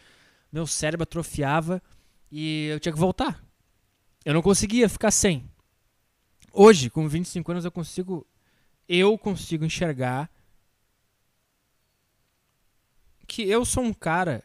[0.50, 1.80] Meu cérebro atrofiava.
[2.30, 3.42] E eu tinha que voltar.
[4.24, 5.50] Eu não conseguia ficar sem.
[6.52, 8.26] Hoje, com 25 anos, eu consigo.
[8.88, 10.30] Eu consigo enxergar
[13.26, 14.42] que eu sou um cara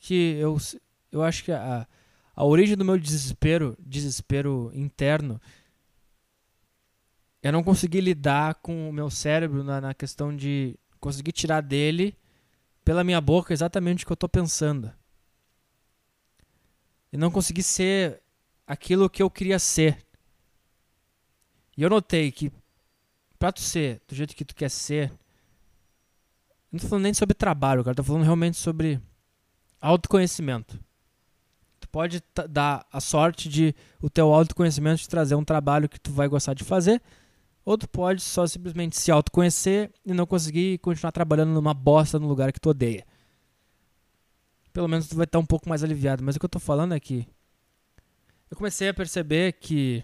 [0.00, 0.56] que eu,
[1.12, 1.86] eu acho que a,
[2.34, 5.40] a origem do meu desespero, desespero interno,
[7.42, 12.16] é não conseguir lidar com o meu cérebro na, na questão de conseguir tirar dele
[12.84, 14.92] pela minha boca exatamente o que eu estou pensando.
[17.12, 18.22] E não conseguir ser
[18.66, 19.98] aquilo que eu queria ser.
[21.76, 22.50] E eu notei que
[23.38, 25.12] pra tu ser do jeito que tu quer ser,
[26.70, 29.00] não tô falando nem sobre trabalho, cara, tô falando realmente sobre
[29.80, 30.78] autoconhecimento.
[31.80, 36.12] Tu pode dar a sorte de o teu autoconhecimento te trazer um trabalho que tu
[36.12, 37.02] vai gostar de fazer,
[37.64, 42.26] ou tu pode só simplesmente se autoconhecer e não conseguir continuar trabalhando numa bosta no
[42.28, 43.04] lugar que tu odeia.
[44.72, 46.22] Pelo menos tu vai estar um pouco mais aliviado.
[46.22, 47.26] Mas o que eu tô falando é que
[48.50, 50.02] eu comecei a perceber que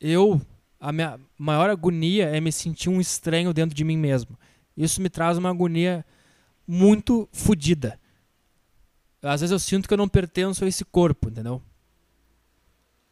[0.00, 0.40] eu,
[0.78, 4.38] a minha maior agonia é me sentir um estranho dentro de mim mesmo.
[4.76, 6.04] Isso me traz uma agonia
[6.66, 7.98] muito fodida.
[9.22, 11.62] Às vezes eu sinto que eu não pertenço a esse corpo, entendeu?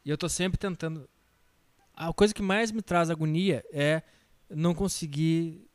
[0.03, 1.07] E eu tô sempre tentando
[1.99, 4.01] a coisa que mais me traz agonia é
[4.49, 5.69] não conseguir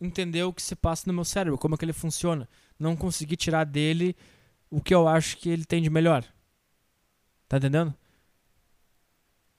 [0.00, 2.48] entender o que se passa no meu cérebro, como é que ele funciona.
[2.80, 4.16] Não conseguir tirar dele
[4.70, 6.24] o que eu acho que ele tem de melhor.
[7.46, 7.94] Tá entendendo?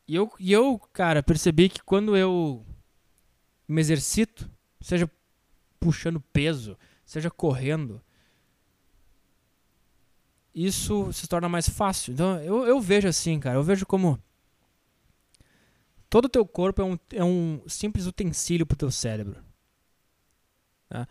[0.08, 2.66] E eu, e eu, cara, percebi que quando eu
[3.68, 4.50] me exercito,
[4.82, 5.10] seja
[5.80, 8.02] puxando peso, seja correndo,
[10.54, 12.14] isso se torna mais fácil.
[12.14, 14.20] Então eu, eu vejo assim, cara, eu vejo como
[16.12, 19.42] Todo o teu corpo é um, é um simples utensílio para o teu cérebro.
[20.90, 21.08] Tá?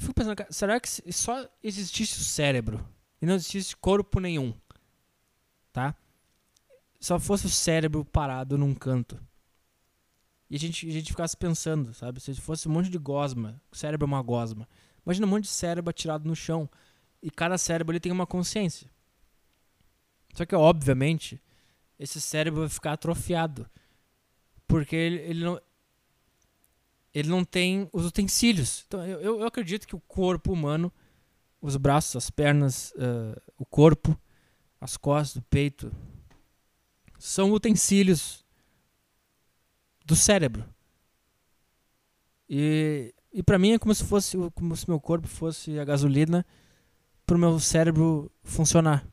[0.00, 2.82] Fico pensando, será que só existisse o cérebro
[3.20, 4.54] e não existisse corpo nenhum,
[5.70, 5.94] tá?
[6.98, 9.22] Só fosse o cérebro parado num canto.
[10.48, 12.18] E a gente, a gente ficasse pensando, sabe?
[12.18, 14.66] Se fosse um monte de gosma, o cérebro é uma gosma.
[15.04, 16.66] Imagina um monte de cérebro atirado no chão.
[17.22, 18.90] E cada cérebro ele tem uma consciência.
[20.32, 21.38] Só que, obviamente,
[21.98, 23.68] esse cérebro vai ficar atrofiado.
[24.66, 25.60] Porque ele, ele não.
[27.12, 28.84] Ele não tem os utensílios.
[28.86, 30.92] Então, eu, eu acredito que o corpo humano,
[31.60, 34.18] os braços, as pernas, uh, o corpo,
[34.80, 35.92] as costas, o peito,
[37.18, 38.44] são utensílios
[40.04, 40.64] do cérebro.
[42.48, 46.44] E, e para mim é como se fosse como se meu corpo fosse a gasolina
[47.24, 49.06] para o meu cérebro funcionar,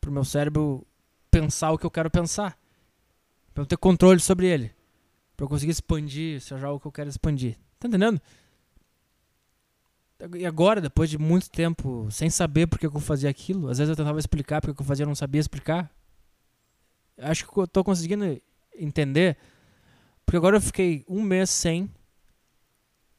[0.00, 0.86] para o meu cérebro
[1.30, 2.58] pensar o que eu quero pensar.
[3.54, 4.74] Pra eu ter controle sobre ele.
[5.42, 7.58] Pra eu conseguir expandir, seja algo que eu quero expandir.
[7.80, 8.22] Tá entendendo?
[10.36, 13.90] E agora, depois de muito tempo sem saber por que eu fazia aquilo, às vezes
[13.90, 15.90] eu tentava explicar porque eu fazia e não sabia explicar.
[17.18, 18.40] Acho que eu tô conseguindo
[18.72, 19.36] entender.
[20.24, 21.90] Porque agora eu fiquei um mês sem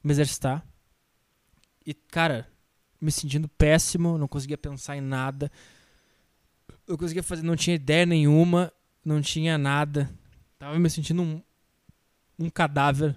[0.01, 0.65] me exercitar.
[1.85, 2.47] E, cara,
[3.01, 5.51] me sentindo péssimo, não conseguia pensar em nada.
[6.87, 8.71] Eu conseguia fazer, não tinha ideia nenhuma,
[9.03, 10.09] não tinha nada.
[10.57, 11.43] Tava me sentindo um,
[12.39, 13.15] um cadáver.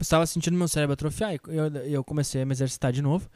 [0.00, 1.34] Estava sentindo meu cérebro atrofiar.
[1.34, 3.28] E eu, eu comecei a me exercitar de novo.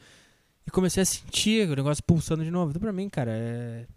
[0.65, 2.71] E comecei a sentir o negócio pulsando de novo.
[2.71, 3.87] Então, pra mim, cara, é.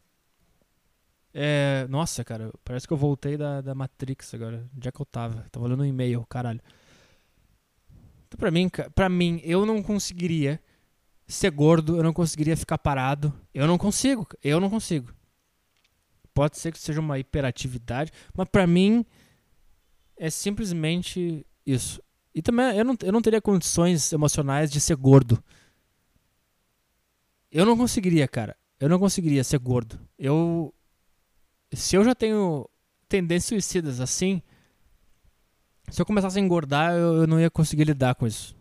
[1.33, 1.87] É.
[1.89, 4.65] Nossa, cara, parece que eu voltei da, da Matrix agora.
[4.77, 5.47] Onde é que eu tava?
[5.51, 6.61] Tava olhando um e-mail, caralho.
[8.27, 10.61] Então, pra mim, pra mim, eu não conseguiria
[11.27, 13.33] ser gordo, eu não conseguiria ficar parado.
[13.53, 15.13] Eu não consigo, eu não consigo.
[16.33, 19.07] Pode ser que seja uma hiperatividade, mas para mim
[20.17, 22.03] é simplesmente isso.
[22.35, 25.43] E também eu não, eu não teria condições emocionais de ser gordo.
[27.51, 28.57] Eu não conseguiria, cara.
[28.81, 29.99] Eu não conseguiria ser gordo.
[30.19, 30.75] Eu.
[31.73, 32.69] Se eu já tenho
[33.09, 34.43] tendências suicidas assim,
[35.89, 38.57] se eu começasse a engordar, eu, eu não ia conseguir lidar com isso.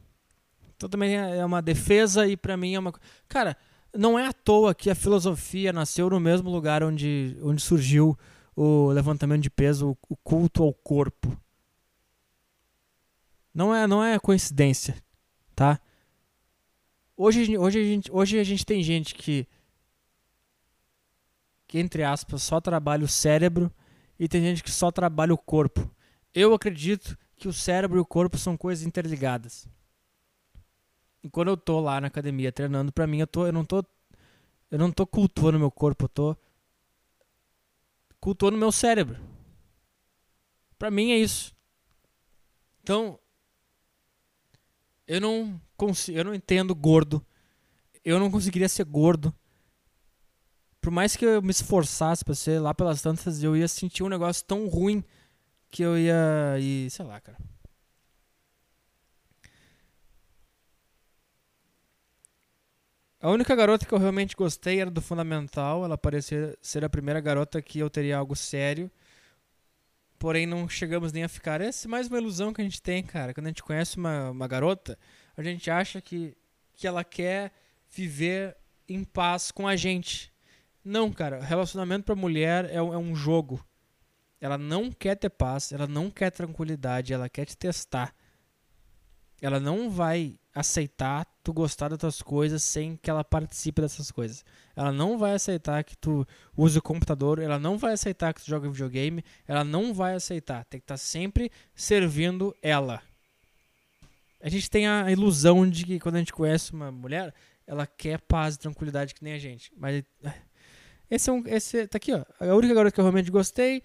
[0.75, 2.93] Então também é, é uma defesa e pra mim é uma.
[3.27, 3.57] Cara,
[3.95, 8.17] não é à toa que a filosofia nasceu no mesmo lugar onde, onde surgiu
[8.55, 11.35] o levantamento de peso, o culto ao corpo.
[13.53, 14.95] Não é, não é coincidência,
[15.55, 15.79] tá?
[17.15, 19.47] Hoje, hoje, a gente, hoje a gente tem gente que,
[21.67, 23.71] que, entre aspas, só trabalha o cérebro
[24.17, 25.89] e tem gente que só trabalha o corpo.
[26.33, 29.67] Eu acredito que o cérebro e o corpo são coisas interligadas.
[31.21, 33.83] E quando eu tô lá na academia treinando, pra mim, eu, tô, eu não tô.
[34.71, 36.37] Eu não tô cultuando meu corpo, eu tô
[38.19, 39.19] cultuando meu cérebro.
[40.79, 41.53] Pra mim é isso.
[42.81, 43.19] Então,
[45.13, 47.23] eu não consigo, eu não entendo gordo.
[48.03, 49.33] Eu não conseguiria ser gordo.
[50.81, 54.09] Por mais que eu me esforçasse pra ser lá pelas tantas, eu ia sentir um
[54.09, 55.03] negócio tão ruim
[55.69, 56.57] que eu ia.
[56.59, 57.37] E, sei lá, cara.
[63.21, 65.85] A única garota que eu realmente gostei era do Fundamental.
[65.85, 68.89] Ela parecia ser a primeira garota que eu teria algo sério.
[70.23, 71.59] Porém, não chegamos nem a ficar.
[71.59, 73.33] Essa é mais uma ilusão que a gente tem, cara.
[73.33, 74.97] Quando a gente conhece uma, uma garota,
[75.35, 76.33] a gente acha que,
[76.73, 77.51] que ela quer
[77.91, 78.55] viver
[78.87, 80.31] em paz com a gente.
[80.81, 81.43] Não, cara.
[81.43, 83.61] Relacionamento pra mulher é, é um jogo.
[84.39, 88.15] Ela não quer ter paz, ela não quer tranquilidade, ela quer te testar.
[89.41, 94.45] Ela não vai aceitar tu gostar das tuas coisas sem que ela participe dessas coisas.
[94.75, 96.25] Ela não vai aceitar que tu
[96.55, 100.63] use o computador, ela não vai aceitar que tu joga videogame, ela não vai aceitar.
[100.65, 103.01] Tem que estar tá sempre servindo ela.
[104.41, 107.33] A gente tem a ilusão de que quando a gente conhece uma mulher,
[107.67, 109.71] ela quer paz e tranquilidade que nem a gente.
[109.77, 110.33] Mas eh,
[111.09, 111.43] esse é um.
[111.45, 112.23] Esse, tá aqui, ó.
[112.39, 113.81] A única garota que eu realmente gostei.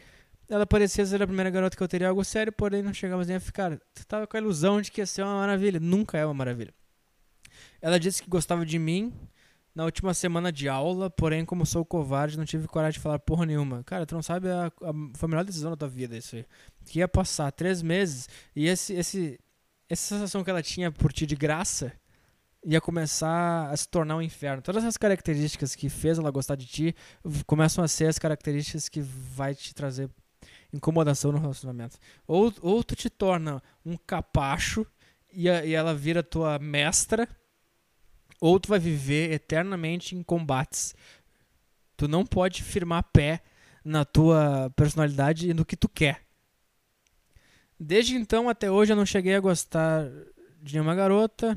[0.48, 3.36] Ela parecia ser a primeira garota que eu teria algo sério, porém não chegamos nem
[3.36, 3.78] a ficar.
[3.94, 5.78] Tu tava com a ilusão de que ia ser uma maravilha.
[5.78, 6.72] Nunca é uma maravilha.
[7.80, 9.12] Ela disse que gostava de mim
[9.74, 13.46] na última semana de aula, porém, como sou covarde, não tive coragem de falar porra
[13.46, 13.84] nenhuma.
[13.84, 16.44] Cara, tu não sabe, a, a, foi a melhor decisão da tua vida isso aí.
[16.84, 19.38] Que ia passar três meses e esse, esse,
[19.88, 21.92] essa sensação que ela tinha por ti de graça
[22.64, 24.62] ia começar a se tornar um inferno.
[24.62, 26.94] Todas as características que fez ela gostar de ti
[27.46, 30.10] começam a ser as características que vai te trazer
[30.72, 31.98] incomodação no relacionamento.
[32.26, 34.86] Ou, ou tu te torna um capacho
[35.32, 37.28] e, a, e ela vira tua mestra,
[38.40, 40.94] ou tu vai viver eternamente em combates.
[41.96, 43.42] Tu não pode firmar pé
[43.84, 46.22] na tua personalidade e no que tu quer.
[47.78, 50.08] Desde então até hoje eu não cheguei a gostar
[50.60, 51.56] de nenhuma garota.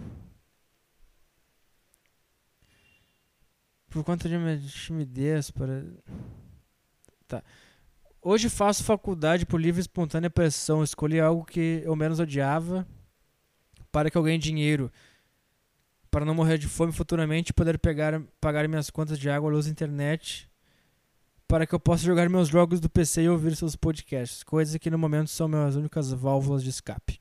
[3.89, 5.83] Por conta de minha timidez, para.
[7.27, 7.43] Tá.
[8.21, 10.83] Hoje faço faculdade por livre e espontânea pressão.
[10.83, 12.87] Escolhi algo que eu menos odiava
[13.91, 14.91] para que eu ganhe dinheiro.
[16.11, 20.47] Para não morrer de fome futuramente poder pegar, pagar minhas contas de água, luz internet.
[21.47, 24.43] Para que eu possa jogar meus jogos do PC e ouvir seus podcasts.
[24.43, 27.19] Coisas que no momento são minhas únicas válvulas de escape.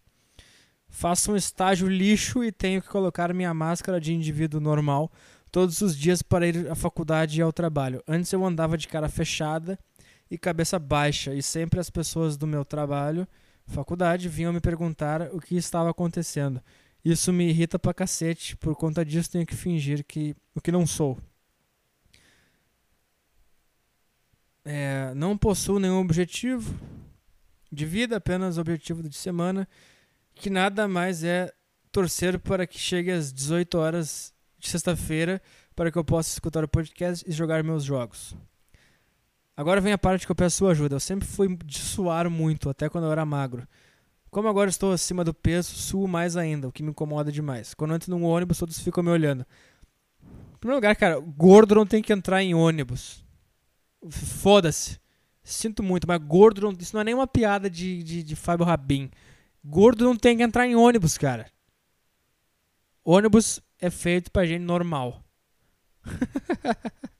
[0.88, 5.10] Faço um estágio lixo e tenho que colocar minha máscara de indivíduo normal
[5.50, 8.02] todos os dias para ir à faculdade e ao trabalho.
[8.06, 9.78] Antes eu andava de cara fechada
[10.30, 13.26] e cabeça baixa, e sempre as pessoas do meu trabalho,
[13.66, 16.60] faculdade, vinham me perguntar o que estava acontecendo.
[17.04, 20.86] Isso me irrita pra cacete, por conta disso tenho que fingir que o que não
[20.86, 21.18] sou.
[24.64, 26.74] É, não possuo nenhum objetivo
[27.72, 29.66] de vida, apenas objetivo de semana,
[30.34, 31.52] que nada mais é
[31.90, 35.40] torcer para que chegue às 18 horas de sexta-feira
[35.74, 38.36] para que eu possa escutar o podcast e jogar meus jogos.
[39.56, 40.96] Agora vem a parte que eu peço sua ajuda.
[40.96, 43.66] Eu sempre fui de suar muito, até quando eu era magro.
[44.30, 47.74] Como agora estou acima do peso, suo mais ainda, o que me incomoda demais.
[47.74, 49.44] Quando entro num ônibus, todos ficam me olhando.
[50.22, 53.24] Em primeiro lugar, cara, gordo não tem que entrar em ônibus.
[54.08, 55.00] Foda-se.
[55.42, 59.10] Sinto muito, mas gordo não, isso não é nenhuma piada de, de, de Fábio Rabin.
[59.64, 61.50] Gordo não tem que entrar em ônibus, cara.
[63.04, 65.24] Ônibus é feito pra gente normal.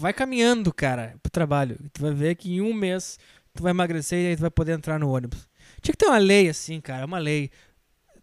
[0.00, 1.78] vai caminhando, cara, pro trabalho.
[1.92, 3.18] Tu vai ver que em um mês
[3.54, 5.48] tu vai emagrecer e aí tu vai poder entrar no ônibus.
[5.80, 7.50] Tinha que ter uma lei assim, cara, uma lei.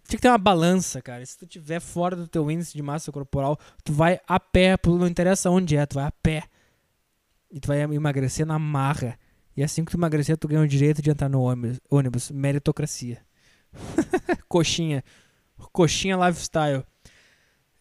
[0.07, 1.25] Tinha que ter uma balança, cara.
[1.25, 5.07] Se tu tiver fora do teu índice de massa corporal, tu vai a pé, não
[5.07, 6.43] interessa onde é, tu vai a pé.
[7.51, 9.17] E tu vai emagrecer na marra.
[9.55, 11.41] E assim que tu emagrecer, tu ganha o direito de entrar no
[11.89, 12.31] ônibus.
[12.31, 13.21] Meritocracia.
[14.47, 15.03] Coxinha.
[15.71, 16.83] Coxinha lifestyle.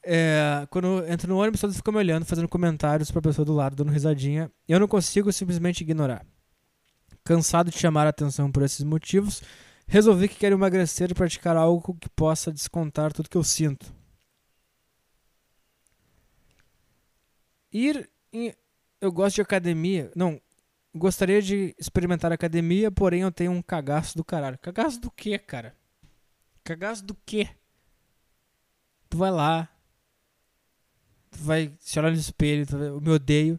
[0.02, 3.52] É, quando eu entro no ônibus, todos ficam me olhando, fazendo comentários pra pessoa do
[3.52, 4.50] lado, dando risadinha.
[4.68, 6.24] Eu não consigo simplesmente ignorar.
[7.26, 9.42] Cansado de chamar a atenção por esses motivos,
[9.84, 13.92] resolvi que quero emagrecer e praticar algo que possa descontar tudo que eu sinto.
[17.72, 18.54] Ir em...
[19.00, 20.12] Eu gosto de academia.
[20.14, 20.40] Não,
[20.94, 24.56] gostaria de experimentar academia, porém eu tenho um cagaço do caralho.
[24.58, 25.76] Cagaço do quê, cara?
[26.62, 27.48] Cagaço do quê?
[29.10, 29.68] Tu vai lá,
[31.32, 33.58] tu vai se olhar no espelho, tu vai, eu me odeio.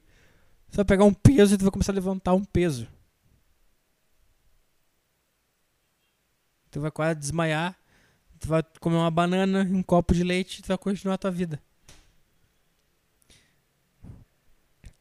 [0.72, 2.88] Tu vai pegar um peso e tu vai começar a levantar um peso.
[6.78, 7.76] Tu vai quase desmaiar.
[8.40, 11.32] Tu vai comer uma banana um copo de leite e tu vai continuar a tua
[11.32, 11.60] vida.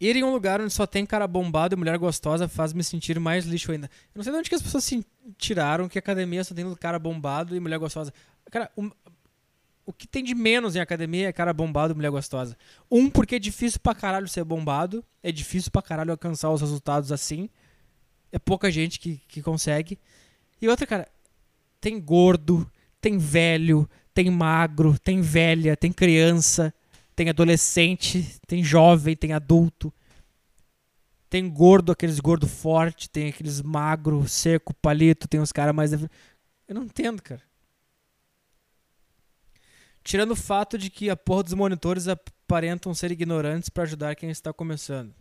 [0.01, 3.21] Ir em um lugar onde só tem cara bombado e mulher gostosa faz me sentir
[3.21, 3.91] mais lixo ainda.
[4.15, 6.99] Eu não sei de onde que as pessoas se tiraram que academia só tem cara
[6.99, 8.11] bombado e mulher gostosa.
[8.51, 8.91] Cara, um,
[9.85, 12.57] o que tem de menos em academia é cara bombado e mulher gostosa.
[12.91, 15.05] Um, porque é difícil pra caralho ser bombado.
[15.23, 17.51] É difícil pra caralho alcançar os resultados assim.
[18.33, 19.99] É pouca gente que, que consegue.
[20.61, 21.07] E outra, cara,
[21.81, 22.71] tem gordo,
[23.01, 26.73] tem velho, tem magro, tem velha, tem criança,
[27.15, 29.93] tem adolescente, tem jovem, tem adulto.
[31.29, 35.93] Tem gordo, aqueles gordo forte, tem aqueles magro, seco, palito, tem os caras mais.
[35.93, 36.09] Eu
[36.69, 37.43] não entendo, cara.
[40.03, 44.31] Tirando o fato de que a porra dos monitores aparentam ser ignorantes para ajudar quem
[44.31, 45.13] está começando.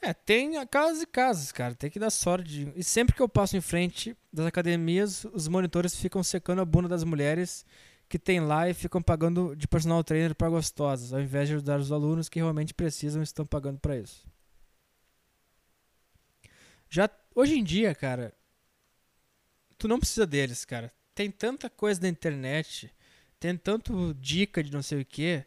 [0.00, 1.74] É, tem casos e casos, cara.
[1.74, 2.72] Tem que dar sorte.
[2.76, 6.88] E sempre que eu passo em frente das academias, os monitores ficam secando a bunda
[6.88, 7.64] das mulheres
[8.08, 11.80] que tem lá e ficam pagando de personal trainer para gostosas, ao invés de ajudar
[11.80, 14.24] os alunos que realmente precisam e estão pagando para isso.
[16.88, 18.32] Já hoje em dia, cara,
[19.76, 20.92] tu não precisa deles, cara.
[21.14, 22.94] Tem tanta coisa na internet,
[23.40, 25.44] tem tanto dica de não sei o que,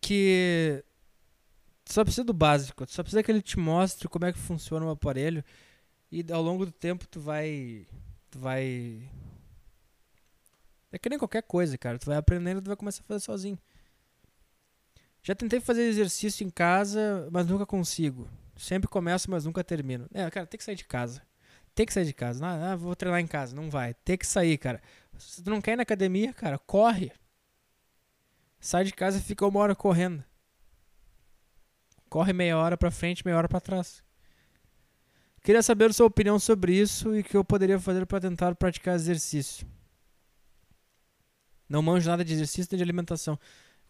[0.00, 0.84] que
[1.84, 2.86] tu só precisa do básico.
[2.86, 5.44] Tu só precisa que ele te mostre como é que funciona o aparelho
[6.10, 7.86] e ao longo do tempo tu vai
[8.30, 9.08] tu vai
[10.92, 11.98] é que nem qualquer coisa, cara.
[11.98, 13.58] Tu vai aprendendo tu vai começar a fazer sozinho.
[15.24, 18.28] Já tentei fazer exercício em casa, mas nunca consigo.
[18.56, 20.08] Sempre começo, mas nunca termino.
[20.14, 21.22] É, cara, tem que sair de casa.
[21.74, 22.46] Tem que sair de casa.
[22.46, 23.56] Ah, ah, vou treinar em casa.
[23.56, 23.94] Não vai.
[23.94, 24.80] Tem que sair, cara.
[25.18, 27.10] Se tu não quer ir na academia, cara, corre.
[28.60, 30.22] Sai de casa e fica uma hora correndo.
[32.14, 34.00] Corre meia hora pra frente, meia hora pra trás.
[35.42, 38.94] Queria saber sua opinião sobre isso e o que eu poderia fazer para tentar praticar
[38.94, 39.66] exercício.
[41.68, 43.36] Não manjo nada de exercício nem de alimentação.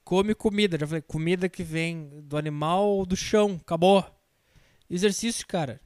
[0.03, 0.79] Come comida.
[0.81, 3.61] Já falei, comida que vem do animal ou do chão.
[3.61, 4.03] Acabou.
[4.89, 5.79] Exercício, cara.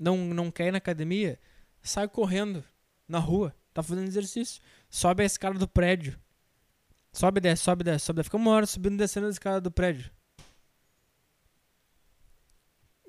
[0.00, 1.38] Não, não quer ir na academia?
[1.80, 2.64] Sai correndo
[3.06, 3.54] na rua.
[3.72, 4.60] Tá fazendo exercício.
[4.90, 6.18] Sobe a escada do prédio.
[7.12, 8.24] Sobe, desce, sobe, desce, sobe, desce.
[8.24, 10.10] Fica uma hora subindo e descendo a escada do prédio.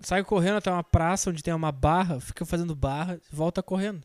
[0.03, 4.03] Sai correndo até uma praça onde tem uma barra, fica fazendo barra, volta correndo.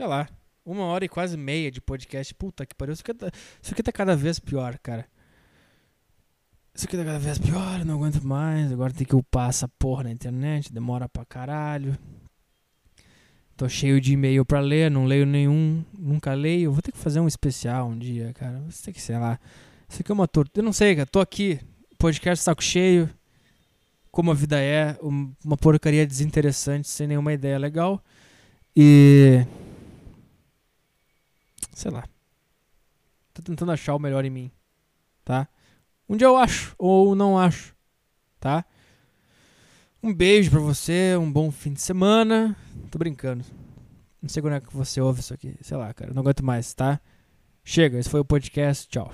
[0.00, 0.26] sei lá,
[0.64, 2.34] uma hora e quase meia de podcast.
[2.34, 2.94] Puta que pariu.
[2.94, 3.30] Isso aqui, tá,
[3.62, 5.06] isso aqui tá cada vez pior, cara.
[6.74, 8.72] Isso aqui tá cada vez pior, não aguento mais.
[8.72, 11.98] Agora tem que upar essa porra na internet, demora pra caralho.
[13.58, 16.72] Tô cheio de e-mail pra ler, não leio nenhum, nunca leio.
[16.72, 18.58] Vou ter que fazer um especial um dia, cara.
[18.58, 19.38] Vou ter que, sei lá.
[19.90, 20.62] Isso aqui é uma tortura.
[20.62, 21.06] Eu não sei, cara.
[21.06, 21.60] Tô aqui,
[21.98, 23.10] podcast saco cheio.
[24.10, 28.02] Como a vida é, uma porcaria desinteressante, sem nenhuma ideia legal.
[28.74, 29.44] E
[31.74, 32.04] sei lá.
[33.34, 34.50] Tô tentando achar o melhor em mim,
[35.24, 35.48] tá?
[36.08, 37.74] Um dia eu acho ou não acho,
[38.40, 38.64] tá?
[40.02, 42.56] Um beijo pra você, um bom fim de semana.
[42.90, 43.44] Tô brincando.
[44.20, 45.56] Não sei quando é que você ouve isso aqui.
[45.60, 46.12] Sei lá, cara.
[46.12, 47.00] Não aguento mais, tá?
[47.64, 48.88] Chega, esse foi o podcast.
[48.88, 49.12] Tchau.